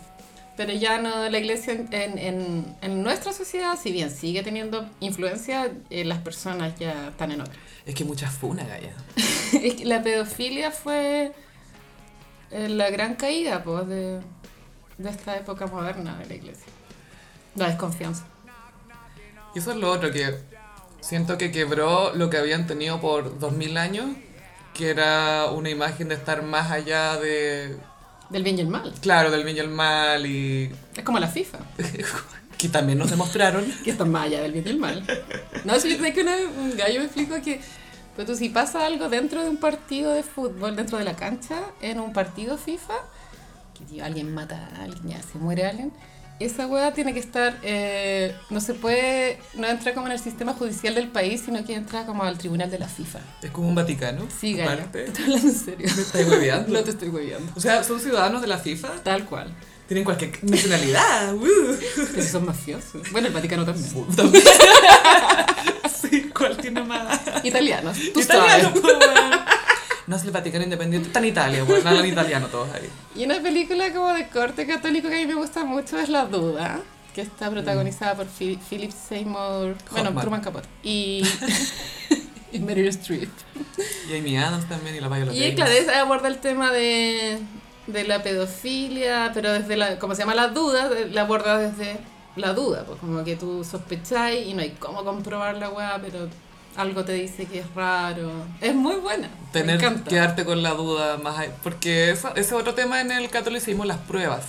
[0.57, 4.89] Pero ya no, la iglesia en, en, en- en nuestra sociedad, si bien sigue teniendo
[5.01, 7.55] influencia, eh, las personas ya están en otra.
[7.87, 8.95] Es que muchas funas, Gaya.
[9.53, 11.33] Es que la pedofilia fue
[12.51, 14.21] eh, la gran caída pues, de,
[14.99, 16.67] de esta época moderna de la iglesia.
[17.57, 18.25] La desconfianza.
[19.55, 20.39] Y eso es lo otro que
[21.01, 24.07] siento que quebró lo que habían tenido por 2000 años,
[24.75, 27.77] que era una imagen de estar más allá de,
[28.31, 28.93] Del bien y el mal.
[29.01, 31.59] claro, del bien y el mal y Es como la FIFA.
[32.59, 33.65] que también nos demostraron.
[33.85, 35.05] que está más allá del bien y el mal.
[35.65, 37.61] No, si yo creo que una- un gallo me explicó que
[38.17, 41.57] pero tú, si pasa algo dentro de un partido de fútbol, dentro de la cancha,
[41.81, 42.95] en un partido FIFA,
[43.77, 45.93] que tío, alguien mata a alguien, ya se muere alguien,
[46.41, 50.53] esa weá tiene que estar, eh, no se puede, no entra como en el sistema
[50.53, 53.21] judicial del país, sino que entra como al tribunal de la FIFA.
[53.43, 54.27] Es como un Vaticano.
[54.41, 54.85] Sí, gallo.
[54.93, 55.89] Te estoy hablando en serio.
[55.95, 56.73] Me estáis hueveando.
[56.73, 57.53] No te estoy hueveando.
[57.57, 59.55] O sea, son ciudadanos de la FIFA, Tal cual.
[59.87, 61.35] tienen cualquier nacionalidad.
[61.35, 61.77] ¡uh!
[62.15, 63.11] Pero son mafiosos.
[63.13, 63.89] Bueno, el Vaticano también.
[66.11, 67.21] sí, ¿cuál tiene más?
[67.45, 67.97] Italianos.
[68.13, 69.54] Tú Italiano, sabes.
[70.07, 72.89] No es el Vaticano Independiente, está en Italia, weón, hablan italiano todos ahí.
[73.17, 76.27] Y una película como de corte católico que a mí me gusta mucho es La
[76.27, 76.81] Duda,
[77.15, 80.21] que está protagonizada por Phil- Philip Seymour, bueno.
[80.21, 81.23] Truman Capote, y,
[82.53, 83.31] y Meryl Streep.
[84.11, 87.39] Y Amy Adams también y la Viola Y claro, aborda el tema de,
[87.87, 91.97] de la pedofilia, pero desde la, como se llama La Duda, la aborda desde
[92.37, 96.29] la duda, pues como que tú sospecháis y no hay cómo comprobar la weá, pero
[96.77, 98.31] algo te dice que es raro.
[98.61, 99.29] Es muy buena.
[99.29, 100.11] me Tener encanta.
[100.11, 101.51] quedarte con la duda más ahí.
[101.63, 104.45] Porque eso, ese es otro tema en el catolicismo, las pruebas.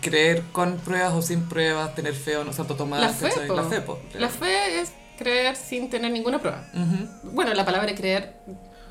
[0.00, 3.54] Creer con pruebas o sin pruebas, tener fe o no, santo tomás, La fe, po.
[3.54, 4.00] La fe, po.
[4.14, 6.66] La fe es creer sin tener ninguna prueba.
[6.72, 7.30] Ujú.
[7.34, 8.36] Bueno, la palabra creer,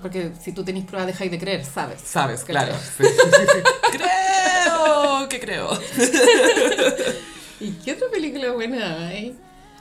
[0.01, 2.01] porque si tú tenés pruebas dejáis de creer, sabes.
[2.01, 2.73] Sabes, claro.
[2.97, 3.03] sí.
[3.91, 5.69] creo que creo.
[7.59, 9.35] ¿Y qué otra película buena hay?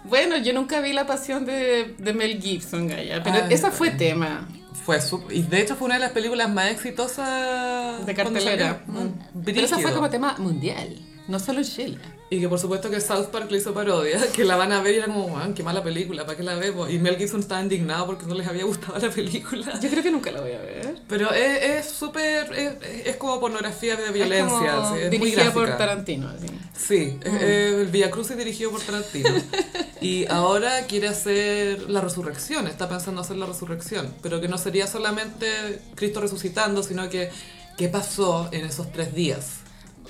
[0.04, 3.90] Bueno, yo nunca vi La Pasión de, de Mel Gibson, Gaya, pero Ay, esa fue
[3.90, 4.48] tema.
[4.84, 8.82] Fue su- y de hecho fue una de las películas más exitosas De cartelera.
[8.86, 9.42] Mm.
[9.44, 10.96] Pero esa fue como tema mundial,
[11.28, 11.98] no solo en Chile.
[12.32, 14.94] Y que por supuesto que South Park le hizo parodia, que la van a ver
[14.94, 16.88] y era como, man, qué mala película, ¿para qué la vemos?
[16.88, 19.80] Y Mel Gibson estaba indignado porque no les había gustado la película.
[19.80, 20.94] Yo creo que nunca la voy a ver.
[21.08, 22.72] Pero es es súper, es,
[23.06, 25.76] es como pornografía de violencia, es sí, es muy dirigida por.
[25.76, 26.28] Tarantino.
[26.28, 26.46] Así.
[26.78, 29.30] Sí, es- es el Via Crucis dirigido por Tarantino.
[30.00, 34.86] y ahora quiere hacer la resurrección, está pensando hacer la resurrección, pero que no sería
[34.86, 37.30] solamente Cristo resucitando, sino que
[37.76, 39.59] qué pasó en esos tres días.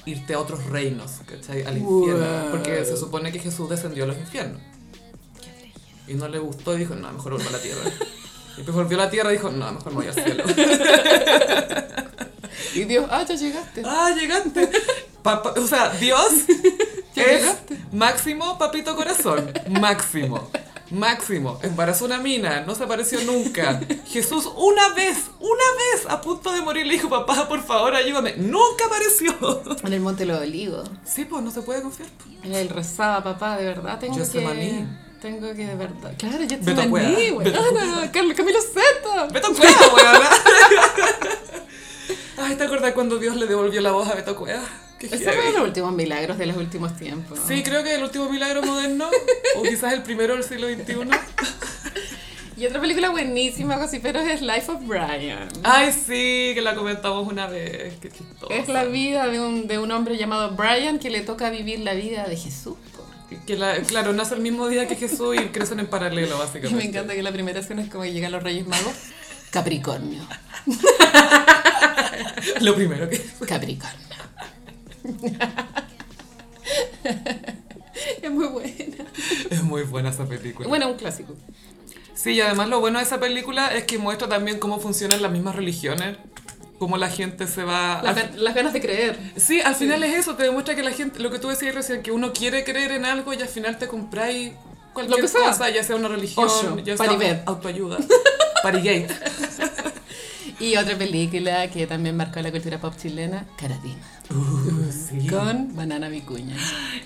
[0.06, 1.62] Irte a otros reinos, ¿cachai?
[1.64, 2.26] Al infierno.
[2.42, 2.50] Wow.
[2.52, 4.60] Porque se supone que Jesús descendió a los infiernos.
[6.08, 7.82] Y no le gustó y dijo, no, mejor vuelvo a la tierra.
[8.54, 10.42] Y después volvió a la tierra y dijo, no, mejor me voy al cielo.
[12.74, 13.82] Y Dios, ah, ya llegaste.
[13.84, 14.70] ¡Ah, llegaste!
[15.22, 16.28] Papá- o sea, Dios
[17.14, 17.78] Ya es llegaste.
[17.92, 19.52] máximo papito corazón.
[19.80, 20.50] Máximo.
[20.90, 21.58] Máximo.
[21.62, 23.80] Embarazó una mina, no se apareció nunca.
[24.06, 25.16] Jesús una vez,
[25.52, 28.34] una vez, a punto de morir, le dijo, papá, por favor, ayúdame.
[28.36, 29.34] Nunca apareció.
[29.84, 30.88] En el Monte de los Olivos.
[31.04, 32.08] Sí, pues, no se puede confiar.
[32.42, 34.70] Él rezaba, papá, de verdad tengo Getsemaní.
[34.70, 34.86] que...
[35.20, 36.14] Tengo que de verdad...
[36.18, 36.38] Claro.
[36.48, 38.10] Getsemaní, Beto weona.
[38.12, 39.28] Carlos Camilo Seto.
[39.32, 40.22] Beto Cueva, weón.
[42.38, 44.62] Ay, ¿te acuerdas cuando Dios le devolvió la voz a Beto Cueva?
[44.98, 45.24] Heavy.
[45.24, 47.38] fueron los últimos milagros de los últimos tiempos.
[47.46, 49.08] Sí, creo que el último milagro moderno,
[49.56, 50.94] o quizás el primero del siglo XXI.
[52.60, 55.48] Y otra película buenísima, gossiperos, es Life of Brian.
[55.62, 57.94] Ay, sí, que la comentamos una vez.
[58.02, 58.50] Qué chistoso.
[58.50, 61.94] Es la vida de un, de un hombre llamado Brian que le toca vivir la
[61.94, 62.74] vida de Jesús.
[63.46, 66.76] Que la, claro, nace el mismo día que Jesús y crecen en paralelo, Y básicamente.
[66.76, 68.92] me encanta que la primera escena es como que llegan los Reyes Magos.
[69.50, 70.22] Capricornio.
[72.60, 73.24] Lo primero que...
[73.48, 74.06] Capricornio.
[78.22, 79.06] es muy buena.
[79.48, 80.68] Es muy buena esa película.
[80.68, 81.34] Bueno, un clásico.
[82.22, 85.30] Sí, y además lo bueno de esa película es que muestra también cómo funcionan las
[85.32, 86.18] mismas religiones.
[86.78, 88.00] Cómo la gente se va...
[88.02, 89.18] Las, al- las ganas de creer.
[89.36, 92.02] Sí, al final es eso, te demuestra que la gente, lo que tú decías recién,
[92.02, 94.52] que uno quiere creer en algo y al final te compráis
[94.94, 95.46] cualquier Lo que sea.
[95.48, 97.98] cosa, ya sea una religión, Ocho, ya sea autoayuda,
[98.62, 99.08] Parigate.
[100.60, 103.96] Y otra película que también marcó la cultura pop chilena, Caradima.
[104.28, 105.26] Uh, sí.
[105.26, 106.54] Con Banana Vicuña.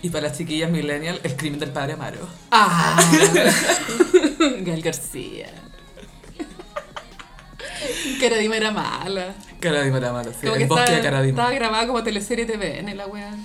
[0.03, 2.29] Y para las chiquillas millennial, el crimen del padre Amaro.
[2.51, 3.01] ¡Ah!
[4.61, 5.47] Gal García.
[8.21, 9.35] Caradima era mala.
[9.61, 10.41] Caradima era malo, sí.
[10.43, 11.43] Como el que bosque estaba, de Caradima.
[11.43, 13.37] estaba grabada como teleserie TVN la wea.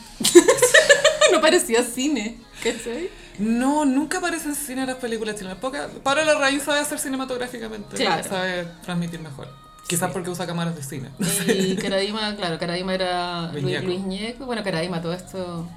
[1.31, 3.11] no parecía cine, ¿cachai?
[3.37, 5.59] No, nunca aparece en cine las películas chilenas.
[5.59, 7.95] Poca, Pablo Larraín sabe hacer cinematográficamente.
[7.95, 8.27] Claro.
[8.27, 9.68] Sabe transmitir mejor.
[9.89, 11.09] Quizás porque usa cámaras de cine.
[11.47, 14.45] Y Caradima, claro, Caradima era Luis Luis, Ñeco.
[14.45, 15.67] Bueno, Caradima todo esto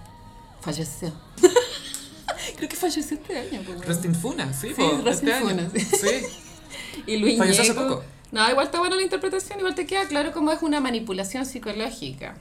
[0.60, 1.10] falleció.
[2.56, 3.62] Creo que falleció este año.
[3.66, 5.48] pues, Rest in Funa, sí, Sí, po, Rest in este año.
[5.48, 5.80] Funa, sí.
[5.80, 6.26] Sí.
[7.06, 8.04] Y Luis Falleció hace Ñeco- poco.
[8.32, 12.34] No, igual está buena la interpretación, igual te queda claro cómo es una manipulación psicológica.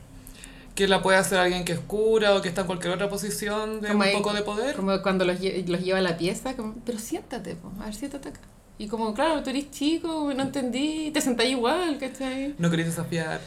[0.76, 3.80] Que la puede hacer alguien que es cura o que está en cualquier otra posición
[3.81, 4.76] de Como un poco de poder.
[4.76, 8.30] Como cuando los, los lleva a la pieza, como, pero siéntate, po, a ver, siéntate
[8.30, 8.39] acá.
[8.81, 12.55] Y como, claro, tú eres chico, no entendí, te sentás igual, ¿cachai?
[12.57, 13.39] No queréis desafiar.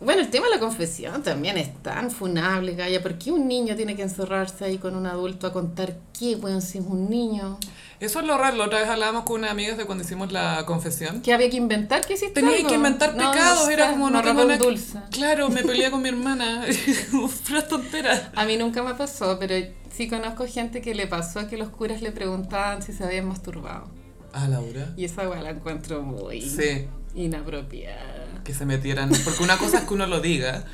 [0.00, 3.02] Bueno, el tema de la confesión también es tan funable, Gaya.
[3.02, 6.62] ¿Por qué un niño tiene que encerrarse ahí con un adulto a contar qué, bueno,
[6.62, 7.58] si es un niño?
[8.00, 8.56] Eso es lo raro.
[8.56, 11.20] La otra vez hablábamos con unas amigas de cuando hicimos la confesión.
[11.20, 12.00] ¿Qué había que inventar?
[12.06, 12.68] ¿Qué hiciste Tenía algo?
[12.70, 14.98] que inventar No, pecados, no era sé, como no robó tengo que- dulce.
[15.10, 16.64] Claro, me peleé con mi hermana.
[17.46, 18.22] Puras tonteras.
[18.34, 19.54] A mí nunca me pasó, pero
[19.94, 23.99] sí conozco gente que le pasó que los curas le preguntaban si se habían masturbado.
[24.32, 24.92] Ah, Laura.
[24.96, 28.40] Y esa weá la encuentro muy Sí, inapropiada.
[28.44, 29.10] que se metieran.
[29.24, 30.64] Porque una cosa es que uno lo diga,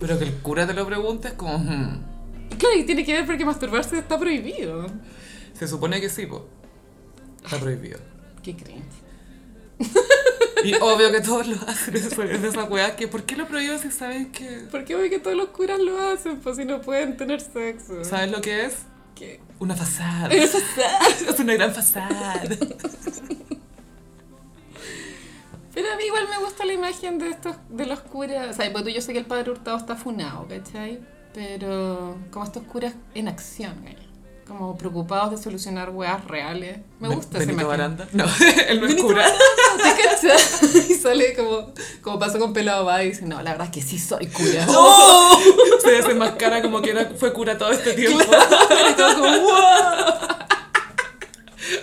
[0.00, 1.58] pero que el cura te lo pregunte es como.
[1.58, 2.04] hmm.
[2.58, 4.86] Claro, y tiene que ver porque masturbarse está prohibido.
[5.52, 6.46] Se supone que sí, po.
[7.44, 7.98] Está prohibido.
[8.42, 8.84] ¿Qué creen?
[10.64, 11.94] Y obvio que todos lo hacen.
[11.96, 13.08] Es de esa weá que.
[13.08, 14.66] ¿Por qué lo prohíben si saben que.
[14.70, 16.38] ¿Por qué ve que todos los curas lo hacen?
[16.40, 18.02] Pues si no pueden tener sexo.
[18.04, 18.78] ¿Sabes lo que es?
[19.14, 19.40] ¿Qué?
[19.58, 20.28] Una fasada.
[20.28, 20.58] Eso
[21.28, 22.42] Es una gran fasada.
[25.74, 28.50] Pero a mí igual me gusta la imagen de estos, de los curas.
[28.50, 31.00] O sea, pues yo sé que el padre Hurtado está funado, ¿cachai?
[31.34, 34.05] Pero como estos curas en acción, ¿cachai?
[34.46, 36.78] Como preocupados de solucionar weas reales.
[37.00, 37.66] Me gusta imagen.
[37.66, 38.08] Baranda.
[38.12, 38.24] No,
[38.68, 39.26] él no es cura.
[40.88, 43.82] Y sale como, como pasó con Pelado va y dice, no, la verdad es que
[43.82, 44.66] sí soy cura.
[44.70, 45.40] ¡Oh!
[45.82, 48.22] Se desenmascara como que era, fue cura todo este tiempo.
[48.22, 50.36] Y todo como, "Wow".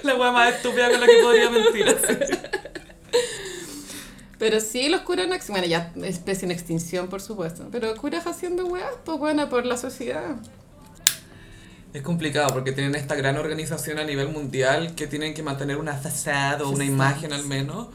[0.03, 1.87] La weá más estúpida con la que podría mentir.
[1.89, 2.37] así.
[4.39, 8.91] Pero sí, los curas bueno, ya especie en extinción, por supuesto, pero curas haciendo weas,
[9.05, 10.35] pues bueno, por la sociedad.
[11.93, 15.93] Es complicado porque tienen esta gran organización a nivel mundial que tienen que mantener una
[15.93, 17.87] fachada o una imagen al menos,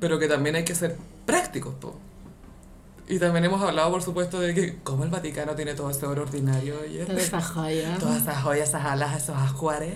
[0.00, 1.94] pero que también hay que ser prácticos, po.
[3.08, 6.22] Y también hemos hablado, por supuesto, de que como el Vaticano tiene todo ese oro
[6.22, 7.98] ordinario y Toda esa joya.
[7.98, 9.94] todas esas joyas, esas alas, esos ajuares.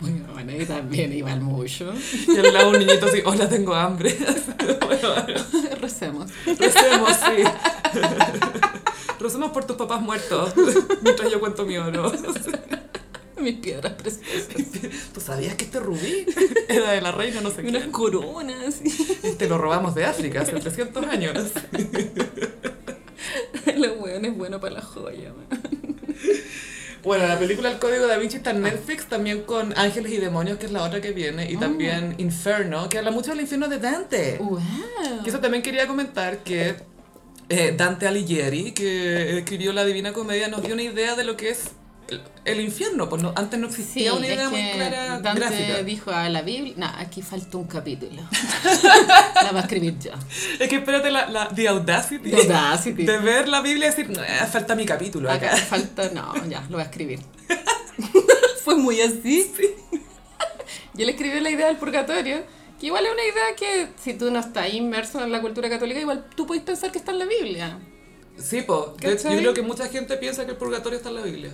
[0.00, 1.94] Bueno, bueno, y también igual mucho.
[2.28, 4.10] Y al lado un niñito así, hola, tengo hambre.
[5.80, 6.30] Recemos.
[6.44, 7.44] recemos, sí.
[9.20, 10.52] Recemos por tus papás muertos,
[11.02, 12.12] mientras yo cuento mi oro.
[13.38, 14.48] Mis piedras preciosas.
[15.12, 16.24] ¿Tú sabías que este rubí
[16.68, 17.90] era de la reina no sé Y unas qué?
[17.90, 18.80] coronas.
[19.22, 21.34] Este lo robamos de África hace 300 años.
[23.76, 25.46] Los weón es bueno para la joya, man.
[27.02, 30.58] Bueno, la película El Código Da Vinci está en Netflix, también con Ángeles y Demonios,
[30.58, 33.78] que es la otra que viene, y también Inferno, que habla mucho del infierno de
[33.78, 34.38] Dante.
[34.40, 34.60] Wow.
[35.22, 36.74] Que eso también quería comentar que
[37.48, 41.50] eh, Dante Alighieri, que escribió La Divina Comedia, nos dio una idea de lo que
[41.50, 41.70] es
[42.08, 43.08] el, el infierno.
[43.08, 45.82] Pues no- antes no Sí, existía una idea muy clara Dante gráfica.
[45.82, 48.22] dijo a la Biblia, no, aquí falta un capítulo.
[49.34, 50.12] la va a escribir yo.
[50.58, 53.04] Es que espérate la, la the audacity, The audacity.
[53.04, 55.48] de ver la Biblia y decir, "Eh, falta mi capítulo acá.
[55.52, 57.20] Acá falta, no, ya, lo voy a escribir.
[58.64, 59.52] Fue muy así.
[60.96, 62.42] Y él escribió la idea del purgatorio,
[62.78, 66.00] que igual es una idea que si tú no estás inmerso en la cultura católica,
[66.00, 67.78] igual tú puedes pensar que está en la Biblia.
[68.38, 68.94] Sí, po.
[69.00, 71.50] Yo creo que mucha gente piensa que el purgatorio está en la Biblia.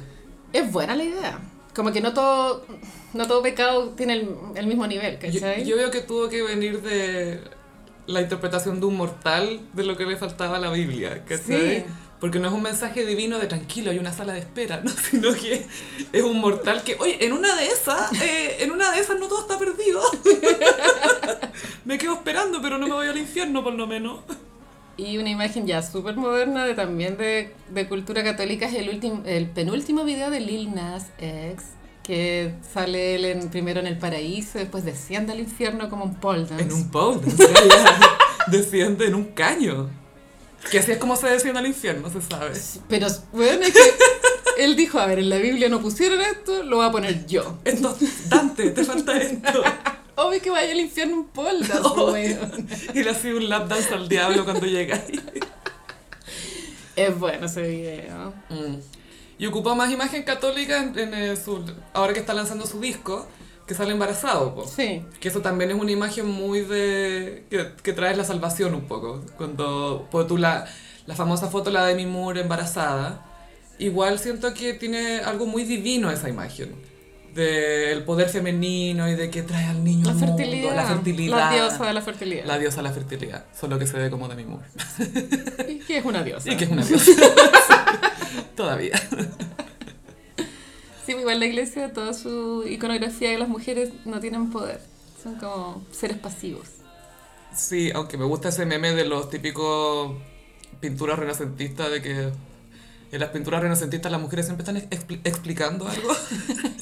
[0.53, 1.41] Es buena la idea.
[1.75, 2.67] Como que no todo,
[3.15, 5.65] no todo pecado tiene el, el mismo nivel, Yo, ¿cachai?
[5.65, 7.41] yo veo que tuvo que venir de
[8.07, 11.81] la interpretación de un mortal de lo que le faltaba a la Biblia, ¿cachai?
[11.81, 11.85] Sí.
[12.23, 14.91] Porque no es un mensaje divino de tranquilo, hay una sala de espera, ¿no?
[15.11, 15.67] Sino que
[16.13, 19.27] es un mortal que, oye, en una de esas, eh, en una de esas no
[19.27, 20.01] todo está perdido.
[21.85, 24.21] me quedo esperando, pero no me voy al infierno por lo menos.
[24.97, 29.23] Y una imagen ya súper moderna de también de, de cultura católica es el, último
[29.27, 31.65] el penúltimo video de Lil Nas X,
[32.05, 36.45] que sale él en- primero en el paraíso, después desciende al infierno como un pole
[36.45, 36.63] dance.
[36.63, 38.01] En un pole dance, ya,
[38.49, 39.91] desciende en un caño.
[40.71, 42.53] Que así es como se desciende al infierno, se sabe.
[42.89, 43.81] Pero bueno, es que
[44.65, 47.59] él dijo, a ver, en la Biblia no pusieron esto, lo voy a poner yo.
[47.65, 49.63] Entonces, Dante, te falta esto.
[50.15, 52.69] Obvio que vaya al infierno un weón.
[52.95, 55.21] Y le hacía un lap dance al diablo cuando llega ahí.
[56.95, 58.35] Es bueno ese video.
[58.51, 58.77] Mm.
[59.39, 61.65] Y ocupó más imagen católica en, en, su,
[61.95, 63.27] ahora que está lanzando su disco,
[63.67, 64.67] que sale embarazado, po.
[64.67, 65.05] Sí.
[65.21, 67.45] Que eso también es una imagen muy de...
[67.51, 69.25] que, que trae la salvación un poco.
[69.37, 70.67] Cuando pues, tú la,
[71.07, 73.25] la famosa foto, la de Demi Moore embarazada,
[73.79, 76.75] igual siento que tiene algo muy divino esa imagen.
[77.35, 80.77] Del poder femenino y de que trae al niño La al mundo, fertilidad.
[80.77, 81.37] la fertilidad.
[81.39, 82.45] La diosa de la fertilidad.
[82.45, 83.45] La diosa de la fertilidad.
[83.59, 84.67] Solo que se ve como Demi Moore.
[85.67, 86.53] Y que es una diosa.
[86.53, 87.11] Y que es una diosa.
[88.55, 89.01] Todavía.
[91.15, 94.81] Sí, igual la iglesia, toda su iconografía de las mujeres no tienen poder.
[95.23, 96.67] Son como seres pasivos.
[97.55, 100.13] Sí, aunque me gusta ese meme de los típicos
[100.81, 102.33] pinturas renacentistas de que
[103.13, 106.09] en las pinturas renacentistas las mujeres siempre están expli- explicando algo.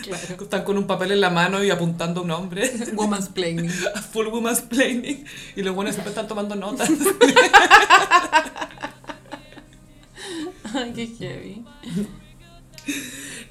[0.00, 0.34] Claro.
[0.42, 2.72] Están con un papel en la mano y apuntando a un hombre.
[2.94, 3.68] Woman's planning.
[3.68, 5.24] Full woman's planning.
[5.54, 6.88] Y los buenos siempre están tomando notas.
[10.74, 11.64] Ay, qué heavy.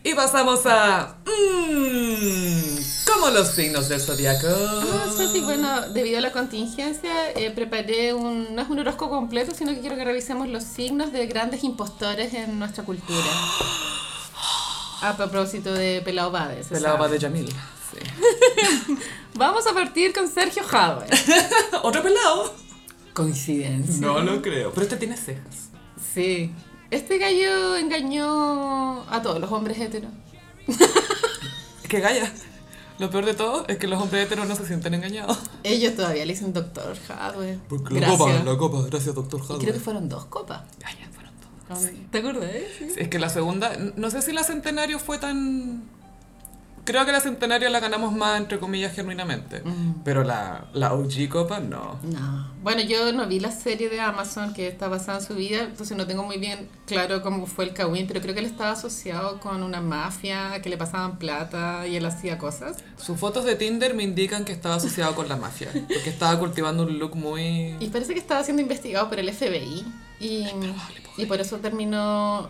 [0.03, 1.17] Y pasamos a...
[1.25, 4.47] Mmm, como los signos del zodiaco.
[4.47, 5.05] Ah,
[5.43, 9.81] bueno, debido a la contingencia, eh, preparé un, no es un horóscopo completo, sino que
[9.81, 13.25] quiero que revisemos los signos de grandes impostores en nuestra cultura.
[15.01, 16.63] A propósito de Pelao Bade.
[16.63, 16.97] se De la sabe.
[16.97, 17.47] Ava de Yamil.
[17.47, 18.95] Sí.
[19.35, 21.05] Vamos a partir con Sergio Jadwe.
[21.83, 22.53] ¿Otro pelado?
[23.13, 24.05] Coincidencia.
[24.05, 24.71] No lo creo.
[24.71, 25.69] Pero este tiene cejas.
[26.13, 26.53] Sí.
[26.91, 30.11] Este gallo engañó a todos los hombres heteros.
[31.87, 32.31] Que gaya.
[32.99, 35.39] Lo peor de todo es que los hombres heteros no se sienten engañados.
[35.63, 37.57] Ellos todavía le dicen doctor Jadwe.
[37.67, 38.17] Porque la Gracias.
[38.19, 39.57] copa, la copa, gracias doctor Y Hadwe.
[39.59, 40.61] creo que fueron dos copas.
[40.79, 41.33] Gaya, fueron
[41.67, 41.89] todos.
[42.11, 42.51] ¿Te acuerdas?
[42.77, 42.87] Sí.
[42.95, 45.83] Es que la segunda, no sé si la centenario fue tan...
[46.89, 49.61] Creo que la centenario la ganamos más, entre comillas, genuinamente.
[49.63, 50.01] Mm.
[50.03, 51.99] Pero la, la OG copa, no.
[52.01, 52.51] No.
[52.63, 55.95] Bueno, yo no vi la serie de Amazon que está basada en su vida, entonces
[55.95, 59.39] no tengo muy bien claro cómo fue el Kawin, pero creo que él estaba asociado
[59.39, 62.77] con una mafia que le pasaban plata y él hacía cosas.
[62.97, 65.69] Sus fotos de Tinder me indican que estaba asociado con la mafia.
[65.71, 67.75] Porque estaba cultivando un look muy...
[67.79, 69.85] Y parece que estaba siendo investigado por el FBI
[70.19, 70.47] y,
[71.17, 72.49] y por eso terminó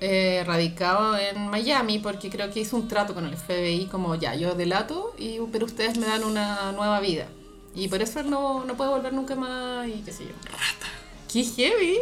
[0.00, 4.34] eh, radicado en Miami porque creo que hizo un trato con el FBI como ya,
[4.34, 7.26] yo delato, y, pero ustedes me dan una nueva vida.
[7.74, 10.32] Y por eso él no, no puede volver nunca más y qué sé yo.
[10.44, 10.86] Rata.
[11.30, 11.98] Qué heavy.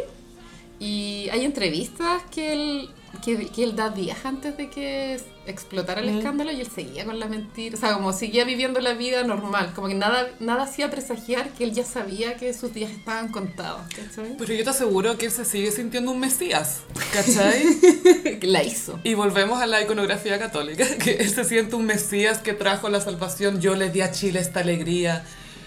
[0.79, 2.89] Y hay entrevistas que él,
[3.23, 6.17] que, que él da días antes de que explotara el Mm.
[6.17, 7.75] escándalo y él seguía con la mentira.
[7.77, 9.73] O sea, como seguía viviendo la vida normal.
[9.75, 13.81] Como que nada, nada hacía presagiar que él ya sabía que sus días estaban contados.
[13.95, 14.35] ¿Cachai?
[14.37, 16.81] Pero yo te aseguro que él se sigue sintiendo un mesías,
[17.13, 18.39] ¿cachai?
[18.41, 18.99] La hizo.
[19.03, 23.01] Y volvemos a la iconografía católica, que él se siente un mesías que trajo la
[23.01, 23.61] salvación.
[23.61, 25.23] Yo le di a Chile esta alegría.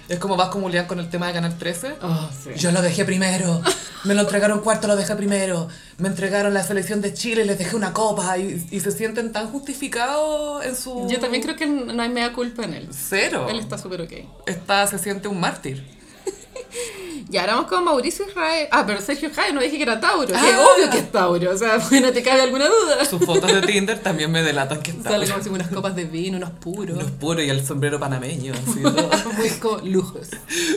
[0.08, 1.96] Es como vas como Julián con el tema de Canal 13.
[2.00, 2.50] Oh, sí.
[2.56, 3.60] Yo lo dejé primero,
[4.04, 5.68] me lo entregaron cuarto, lo dejé primero,
[5.98, 9.50] me entregaron la selección de Chile, les dejé una copa y, y se sienten tan
[9.50, 11.06] justificados en su...
[11.10, 12.88] Yo también creo que no hay mea culpa en él.
[12.90, 13.48] Cero.
[13.50, 14.12] Él está súper ok.
[14.46, 15.84] Está, se siente un mártir.
[17.30, 18.68] Y ahora vamos con Mauricio Israel.
[18.70, 20.26] Ah, pero Sergio Jaime no dije que era Tauro.
[20.26, 20.64] Que Ah.
[20.74, 21.50] obvio que es Tauro.
[21.52, 23.04] O sea, no te cabe alguna duda.
[23.04, 25.10] Sus fotos de Tinder también me delatan que está.
[25.10, 26.96] Sale como si unas copas de vino, unos puros.
[26.96, 28.52] Los puros y el sombrero panameño.
[28.54, 29.32] Así, todo.
[29.36, 30.28] Muy como lujos.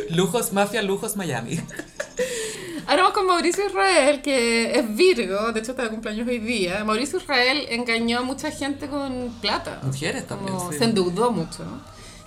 [0.09, 1.59] lujos, mafia, lujos, Miami.
[2.87, 6.83] Ahora vamos con Mauricio Israel, que es Virgo, de hecho está de cumpleaños hoy día.
[6.83, 9.79] Mauricio Israel engañó a mucha gente con plata.
[9.83, 10.77] Mujeres también, Como sí.
[10.79, 11.63] Se endeudó mucho.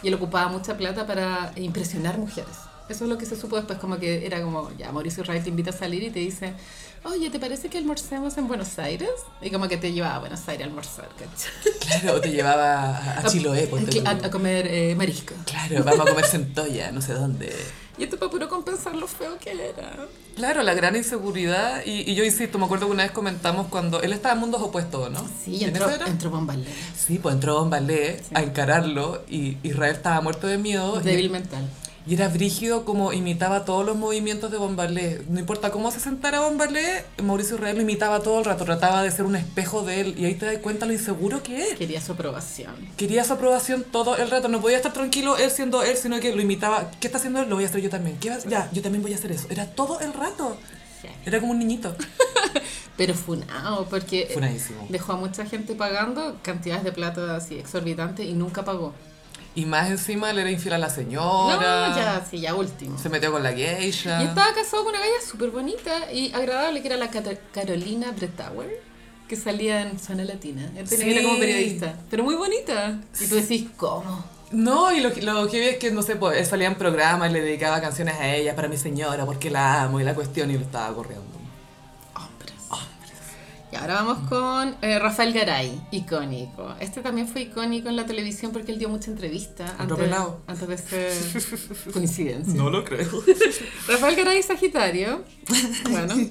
[0.03, 2.51] Y él ocupaba mucha plata para impresionar mujeres.
[2.89, 5.49] Eso es lo que se supo después, como que era como, ya, Mauricio Israel te
[5.49, 6.53] invita a salir y te dice,
[7.05, 9.09] oye, ¿te parece que almorcemos en Buenos Aires?
[9.41, 11.79] Y como que te llevaba a Buenos Aires a almorzar, ¿cachai?
[12.01, 13.71] Claro, te llevaba a, Chiloé.
[14.05, 15.33] A, a comer eh, marisco.
[15.47, 17.55] Claro, vamos a comer centolla, no sé dónde.
[17.97, 20.07] Y esto para puro compensar lo feo que era.
[20.35, 21.83] Claro, la gran inseguridad.
[21.87, 24.61] Y, y yo insisto, me acuerdo que una vez comentamos cuando él estaba en mundos
[24.61, 25.25] opuestos, ¿no?
[25.45, 26.67] Sí, ¿En entró, entró Bombalé.
[26.99, 31.01] Sí, pues entró Don Ballet a encararlo y Israel estaba muerto de miedo.
[31.01, 31.67] y- Débil mental.
[32.07, 35.23] Y era brígido como imitaba todos los movimientos de Bombalé.
[35.29, 39.11] No importa cómo se sentara Bombalé, Mauricio Israel lo imitaba todo el rato, trataba de
[39.11, 40.15] ser un espejo de él.
[40.19, 41.79] Y ahí te das cuenta lo inseguro que es.
[41.79, 42.75] Quería su aprobación.
[42.99, 44.49] Quería su aprobación todo el rato.
[44.49, 46.91] No podía estar tranquilo él siendo él, sino que lo imitaba.
[47.01, 47.49] ¿Qué está haciendo él?
[47.49, 48.19] Lo voy a hacer yo también.
[48.19, 48.45] ¿Qué vas?
[48.45, 49.47] Ya, yo también voy a hacer eso.
[49.49, 50.59] Era todo el rato.
[51.25, 51.95] Era como un niñito.
[52.97, 54.87] Pero funado, porque Funadísimo.
[54.89, 58.95] dejó a mucha gente pagando cantidades de plata así exorbitantes y nunca pagó.
[59.57, 61.95] Y más encima le era infiel a la No, señora.
[61.97, 62.99] ya, sí, ya último.
[62.99, 64.21] Se metió con la geisha.
[64.23, 68.11] Y estaba casado con una galla súper bonita y agradable que era la Cata- Carolina
[68.11, 68.81] Bretauer,
[69.29, 70.71] que salía en Zona Latina.
[70.85, 70.97] Sí.
[71.23, 72.99] como periodista, pero muy bonita.
[73.21, 74.25] Y tú decís, ¿cómo?
[74.51, 76.75] No, y lo, que- lo que vi es que, no sé, pues él salía en
[76.75, 80.15] programas y le dedicaba canciones a ella para mi señora porque la amo y la
[80.15, 81.25] cuestión y lo estaba corriendo.
[83.75, 86.77] Y ahora vamos con eh, Rafael Garay, icónico.
[86.79, 90.43] Este también fue icónico en la televisión porque él dio mucha entrevista antes, pelado.
[90.47, 92.55] antes de ser coincidencia.
[92.55, 93.11] lo creo.
[93.89, 95.25] Rafael Garay Sagitario.
[95.91, 96.15] Bueno.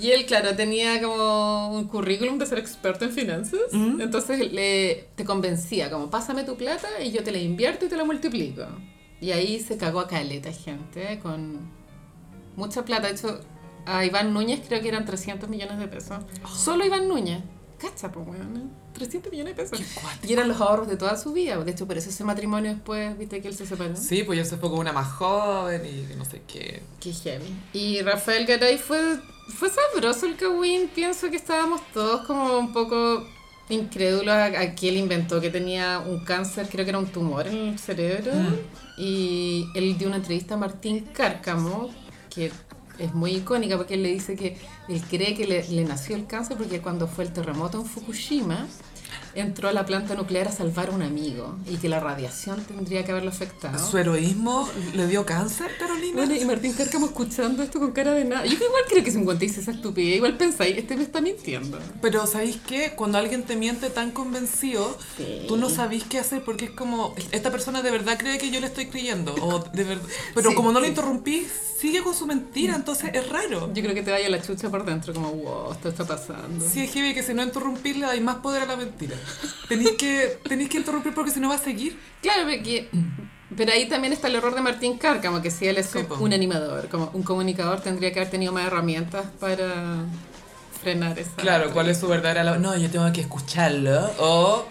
[0.00, 3.60] Y él, claro, tenía como un currículum de ser experto en finanzas.
[3.72, 7.96] Entonces le, te convencía, como, pásame tu plata y yo te la invierto y te
[7.96, 8.64] la multiplico.
[9.20, 11.68] Y ahí se cagó a caleta gente con
[12.54, 13.08] mucha plata.
[13.08, 13.40] De hecho,
[13.88, 16.18] a Iván Núñez creo que eran 300 millones de pesos.
[16.54, 17.40] Solo Iván Núñez.
[17.78, 18.70] Cacha, pues, weón.
[18.92, 19.80] 300 millones de pesos.
[20.26, 21.56] Y eran los ahorros de toda su vida.
[21.62, 23.96] De hecho, por eso ese matrimonio después, viste que él se separó.
[23.96, 26.82] Sí, pues él se fue con una más joven y no sé qué.
[27.00, 27.54] Qué heavy.
[27.72, 30.88] Y Rafael Garay fue, fue sabroso el Kawin.
[30.88, 33.24] Pienso que estábamos todos como un poco
[33.68, 37.46] incrédulos a, a que él inventó que tenía un cáncer, creo que era un tumor
[37.46, 38.32] en el cerebro.
[38.96, 41.90] Y él dio una entrevista a Martín Cárcamo,
[42.28, 42.50] que
[42.98, 44.56] es muy icónica porque él le dice que
[44.88, 48.66] él cree que le, le nació el cáncer porque cuando fue el terremoto en Fukushima
[49.34, 53.04] entró a la planta nuclear a salvar a un amigo y que la radiación tendría
[53.04, 53.78] que haberlo afectado.
[53.78, 56.14] ¿Su heroísmo le dio cáncer, Carolina?
[56.16, 58.44] Bueno, y Martín Cárcamo escuchando esto con cara de nada.
[58.46, 61.20] Yo igual creo que si un guante dice esa estupidez, igual pensáis, este me está
[61.20, 61.78] mintiendo.
[62.00, 62.92] Pero ¿sabéis qué?
[62.96, 65.44] Cuando alguien te miente tan convencido, Sí.
[65.48, 68.60] tú no sabís qué hacer porque es como, esta persona de verdad cree que yo
[68.60, 69.34] le estoy creyendo.
[69.40, 70.90] O de verdad, pero Sí, como no lo sí.
[70.90, 71.46] interrumpí,
[71.80, 73.72] sigue con su mentira, entonces es raro.
[73.72, 76.64] Yo creo que te vaya la chucha por dentro, como, wow, esto está pasando.
[76.68, 79.16] Sí, es heavy que si no interrumpís le dais más poder a la mentira.
[79.68, 81.98] Tenéis que, tenéis que interrumpir porque si no va a seguir.
[82.22, 82.88] Claro, porque,
[83.56, 86.16] pero ahí también está el error de Martín Cárcamo, que si él es Sí, po.
[86.16, 90.04] un animador, como un comunicador, tendría que haber tenido más herramientas para
[90.82, 91.34] frenar esa.
[91.36, 92.44] Claro, ¿cuál es su verdadera...
[92.58, 94.64] No, yo tengo que escucharlo o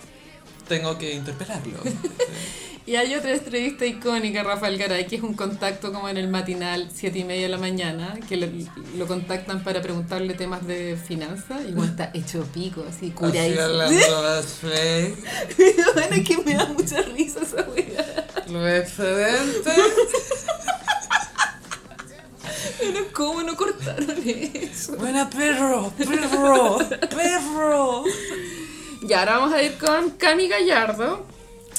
[0.67, 1.77] tengo que interpelarlo.
[2.87, 6.87] Y hay otra entrevista icónica, Rafael Garay, que es un contacto como en el matinal,
[6.93, 8.47] siete y media de la mañana, que lo,
[8.95, 13.57] lo contactan para preguntarle temas de finanzas, y bueno, está hecho pico, así, curadísimo.
[15.95, 18.25] bueno, es que me da mucha risa esa weá.
[18.49, 19.75] Los excedentes.
[22.79, 24.95] Pero ¿cómo no cortaron eso?
[24.95, 26.77] Buena perro, perro,
[27.09, 28.05] perro.
[29.01, 31.25] Y ahora vamos a ir con Cami Gallardo,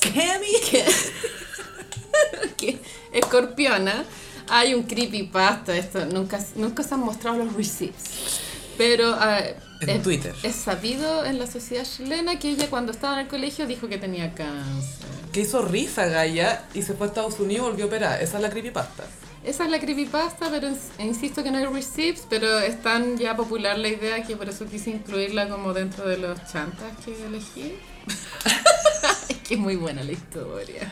[0.01, 0.53] Cami.
[2.57, 2.79] que,
[3.13, 4.05] escorpiona.
[4.51, 8.41] Hay un creepypasta, esto nunca, nunca se han mostrado los receipts.
[8.79, 9.41] Pero ah,
[9.83, 10.35] En es, Twitter.
[10.43, 13.99] es sabido en la sociedad chilena que ella cuando estaba en el colegio dijo que
[13.99, 15.07] tenía cáncer.
[15.33, 18.23] Que hizo risa Gaia y se fue a Estados Unidos y volvió a operar.
[18.23, 19.05] Esa es la creepypasta.
[19.45, 23.37] Esa es la creepypasta, pero ins- insisto que no hay receipts, pero es tan ya
[23.37, 27.75] popular la idea que por eso quise incluirla como dentro de los chantas que elegí.
[29.29, 30.91] es que es muy buena la historia.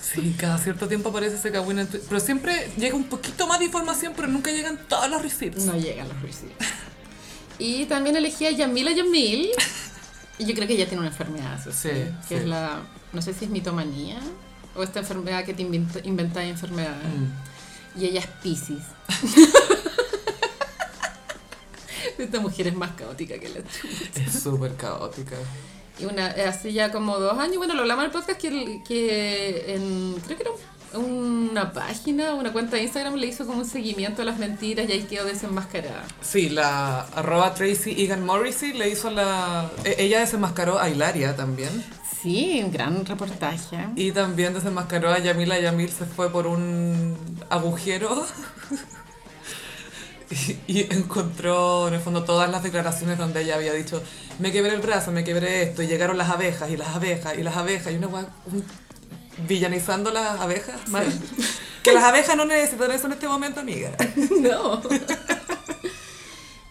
[0.00, 2.06] Sí, cada cierto tiempo aparece ese cagüín en Twitter.
[2.08, 5.64] Pero siempre llega un poquito más de información, pero nunca llegan todos los receipts.
[5.64, 6.66] No llegan los receipts.
[7.58, 9.50] Y también elegí a Yamila Yamil.
[10.38, 11.90] Y yo creo que ella tiene una enfermedad, sí, Sí,
[12.28, 12.80] que es la,
[13.12, 14.18] no sé si es mitomanía
[14.74, 17.04] o esta enfermedad que te inventa, enfermedades.
[17.04, 18.00] Mm.
[18.00, 18.82] Y ella es Pisces.
[22.18, 24.22] Esta mujer es más caótica que la chucha.
[24.26, 25.36] Es súper caótica.
[26.00, 28.82] Y una, hace ya como dos años, bueno, lo hablamos en el podcast, que, el-
[28.86, 30.72] que en, creo que era un-
[31.52, 34.92] una página, una cuenta de Instagram le hizo como un seguimiento a las mentiras y
[34.92, 36.04] ahí quedó desenmascarada.
[36.20, 39.70] Sí, la arroba Tracy Egan Morrissey le hizo la...
[39.84, 41.70] e- Ella desenmascaró a Hilaria también.
[42.22, 43.78] Sí, un gran reportaje.
[43.96, 45.58] Y también desenmascaró a Yamila.
[45.58, 47.16] Yamil se fue por un
[47.50, 48.24] agujero
[50.32, 54.02] y, y encontró en el fondo todas las declaraciones donde ella había dicho
[54.38, 57.42] me quebré el brazo, me quebré esto, y llegaron las abejas y las abejas y
[57.42, 58.64] las abejas y una un
[59.48, 60.88] villanizando las abejas.
[60.88, 61.06] mal.
[61.82, 63.90] Que las abejas no necesitan eso en este momento, amiga.
[64.40, 64.80] No.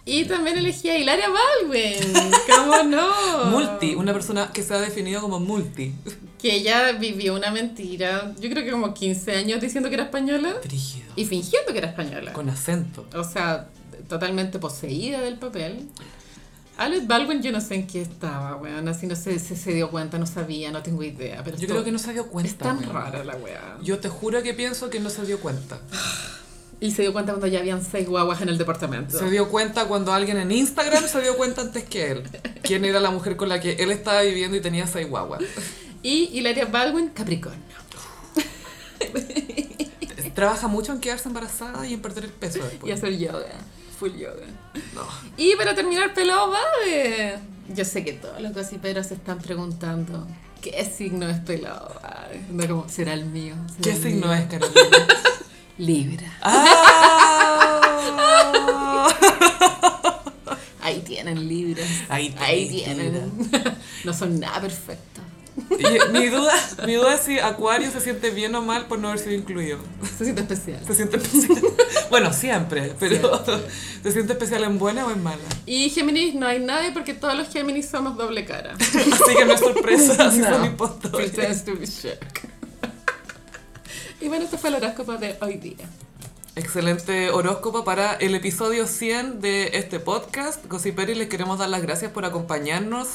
[0.05, 2.31] Y también elegí a Hilaria Baldwin.
[2.49, 3.45] ¿Cómo no?
[3.45, 5.93] Multi, una persona que se ha definido como multi.
[6.41, 10.55] Que ella vivió una mentira, yo creo que como 15 años diciendo que era española
[10.63, 11.05] Brígido.
[11.15, 12.33] y fingiendo que era española.
[12.33, 13.05] Con acento.
[13.13, 13.67] O sea,
[14.07, 15.87] totalmente poseída del papel.
[16.77, 18.87] Alec Baldwin yo no sé en qué estaba, weón.
[18.87, 21.43] Así no sé si se dio cuenta, no sabía, no tengo idea.
[21.43, 22.49] Pero Yo creo que no se dio cuenta.
[22.49, 22.91] Es tan weón.
[22.91, 23.77] rara la weá.
[23.83, 25.79] Yo te juro que pienso que no se dio cuenta.
[26.79, 29.19] Y se dio cuenta cuando ya habían seis guaguas en el departamento.
[29.19, 32.23] Se dio cuenta cuando alguien en Instagram se dio cuenta antes que él.
[32.63, 35.43] ¿Quién era la mujer con la que él estaba viviendo y tenía seis guaguas?
[36.03, 37.61] Y Hilaria Baldwin, Capricornio.
[40.35, 42.89] Trabaja mucho en quedarse embarazada y en perder el peso después.
[42.89, 43.45] Y hacer yoga.
[43.99, 44.45] Full yoga.
[44.95, 45.03] No.
[45.37, 46.53] Y para terminar, pelado.
[47.75, 50.27] Yo sé que todos los gossiperos se están preguntando
[50.61, 52.41] ¿qué signo es pelado Babe?
[52.51, 53.55] No como, ¿será el mío?
[53.67, 54.35] ¿Será ¿Qué el signo mío?
[54.35, 55.07] es, Carolina?
[55.77, 56.37] Libra.
[56.41, 57.77] ¡Ah!
[60.81, 61.87] Ahí tienen libras.
[62.09, 63.77] Ahí Ahí tienen tienen.
[64.03, 65.23] no son nada perfectos.
[65.69, 66.53] Y mi duda,
[66.85, 69.77] mi duda es si Acuario se siente bien o mal por no haber sido incluido.
[70.17, 70.79] Se siente especial.
[70.85, 71.57] Se siente especial.
[72.09, 73.41] Bueno, siempre, pero
[74.03, 75.37] ¿se siente especial en buena o en mala?
[75.65, 78.73] Y Géminis no hay nadie porque todos los Géminis somos doble cara.
[78.79, 80.49] Así que no es sorpresa, así No.
[80.49, 80.77] son.
[84.19, 85.87] Y bueno, este fue el horóscopo de hoy día.
[86.55, 90.65] Excelente horóscopo para el episodio 100 de este podcast.
[90.67, 93.07] Gossiperi, les queremos dar las gracias por acompañarnos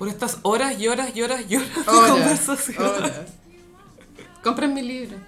[0.00, 2.82] por estas horas y horas y horas y horas de Horas, conversación.
[2.86, 3.12] horas.
[4.42, 5.18] Compren mi libro.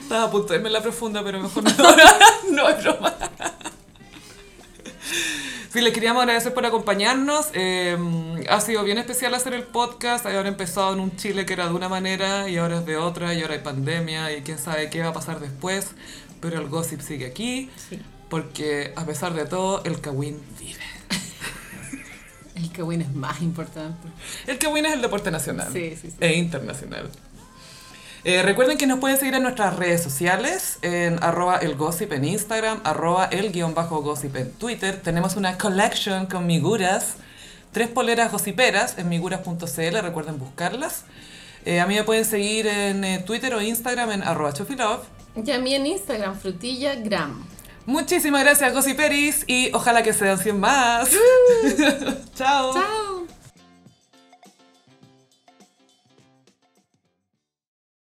[0.00, 1.70] Estaba a punto de irme en la profunda, pero mejor no.
[2.52, 3.14] no es broma.
[5.70, 7.48] Sí, les queríamos agradecer por acompañarnos.
[7.52, 7.98] Eh,
[8.48, 10.24] ha sido bien especial hacer el podcast.
[10.24, 13.34] Habían empezado en un Chile que era de una manera y ahora es de otra
[13.34, 15.88] y ahora hay pandemia y quién sabe qué va a pasar después.
[16.40, 18.00] Pero el gossip sigue aquí Sí.
[18.30, 20.80] porque a pesar de todo el Kawin vive.
[22.62, 24.08] El Kawin es más importante.
[24.46, 26.16] El Kawin es el deporte nacional Sí, sí, sí.
[26.20, 27.08] e internacional.
[28.22, 32.24] Eh, recuerden que nos pueden seguir en nuestras redes sociales, en arroba el gossip en
[32.26, 35.00] Instagram, arroba el guion bajo gossip en Twitter.
[35.02, 37.14] Tenemos una collection con miguras,
[37.72, 41.04] tres poleras gossiperas en miguras.cl, recuerden buscarlas.
[41.64, 45.02] Eh, a mí me pueden seguir en eh, Twitter o Instagram en arroba chofilove.
[45.42, 47.46] Y a mí en Instagram, frutillagram.
[47.86, 51.10] Muchísimas gracias, gossiperis, y ojalá que sean 100 más.
[52.34, 52.74] Chao.
[52.74, 53.19] Chao.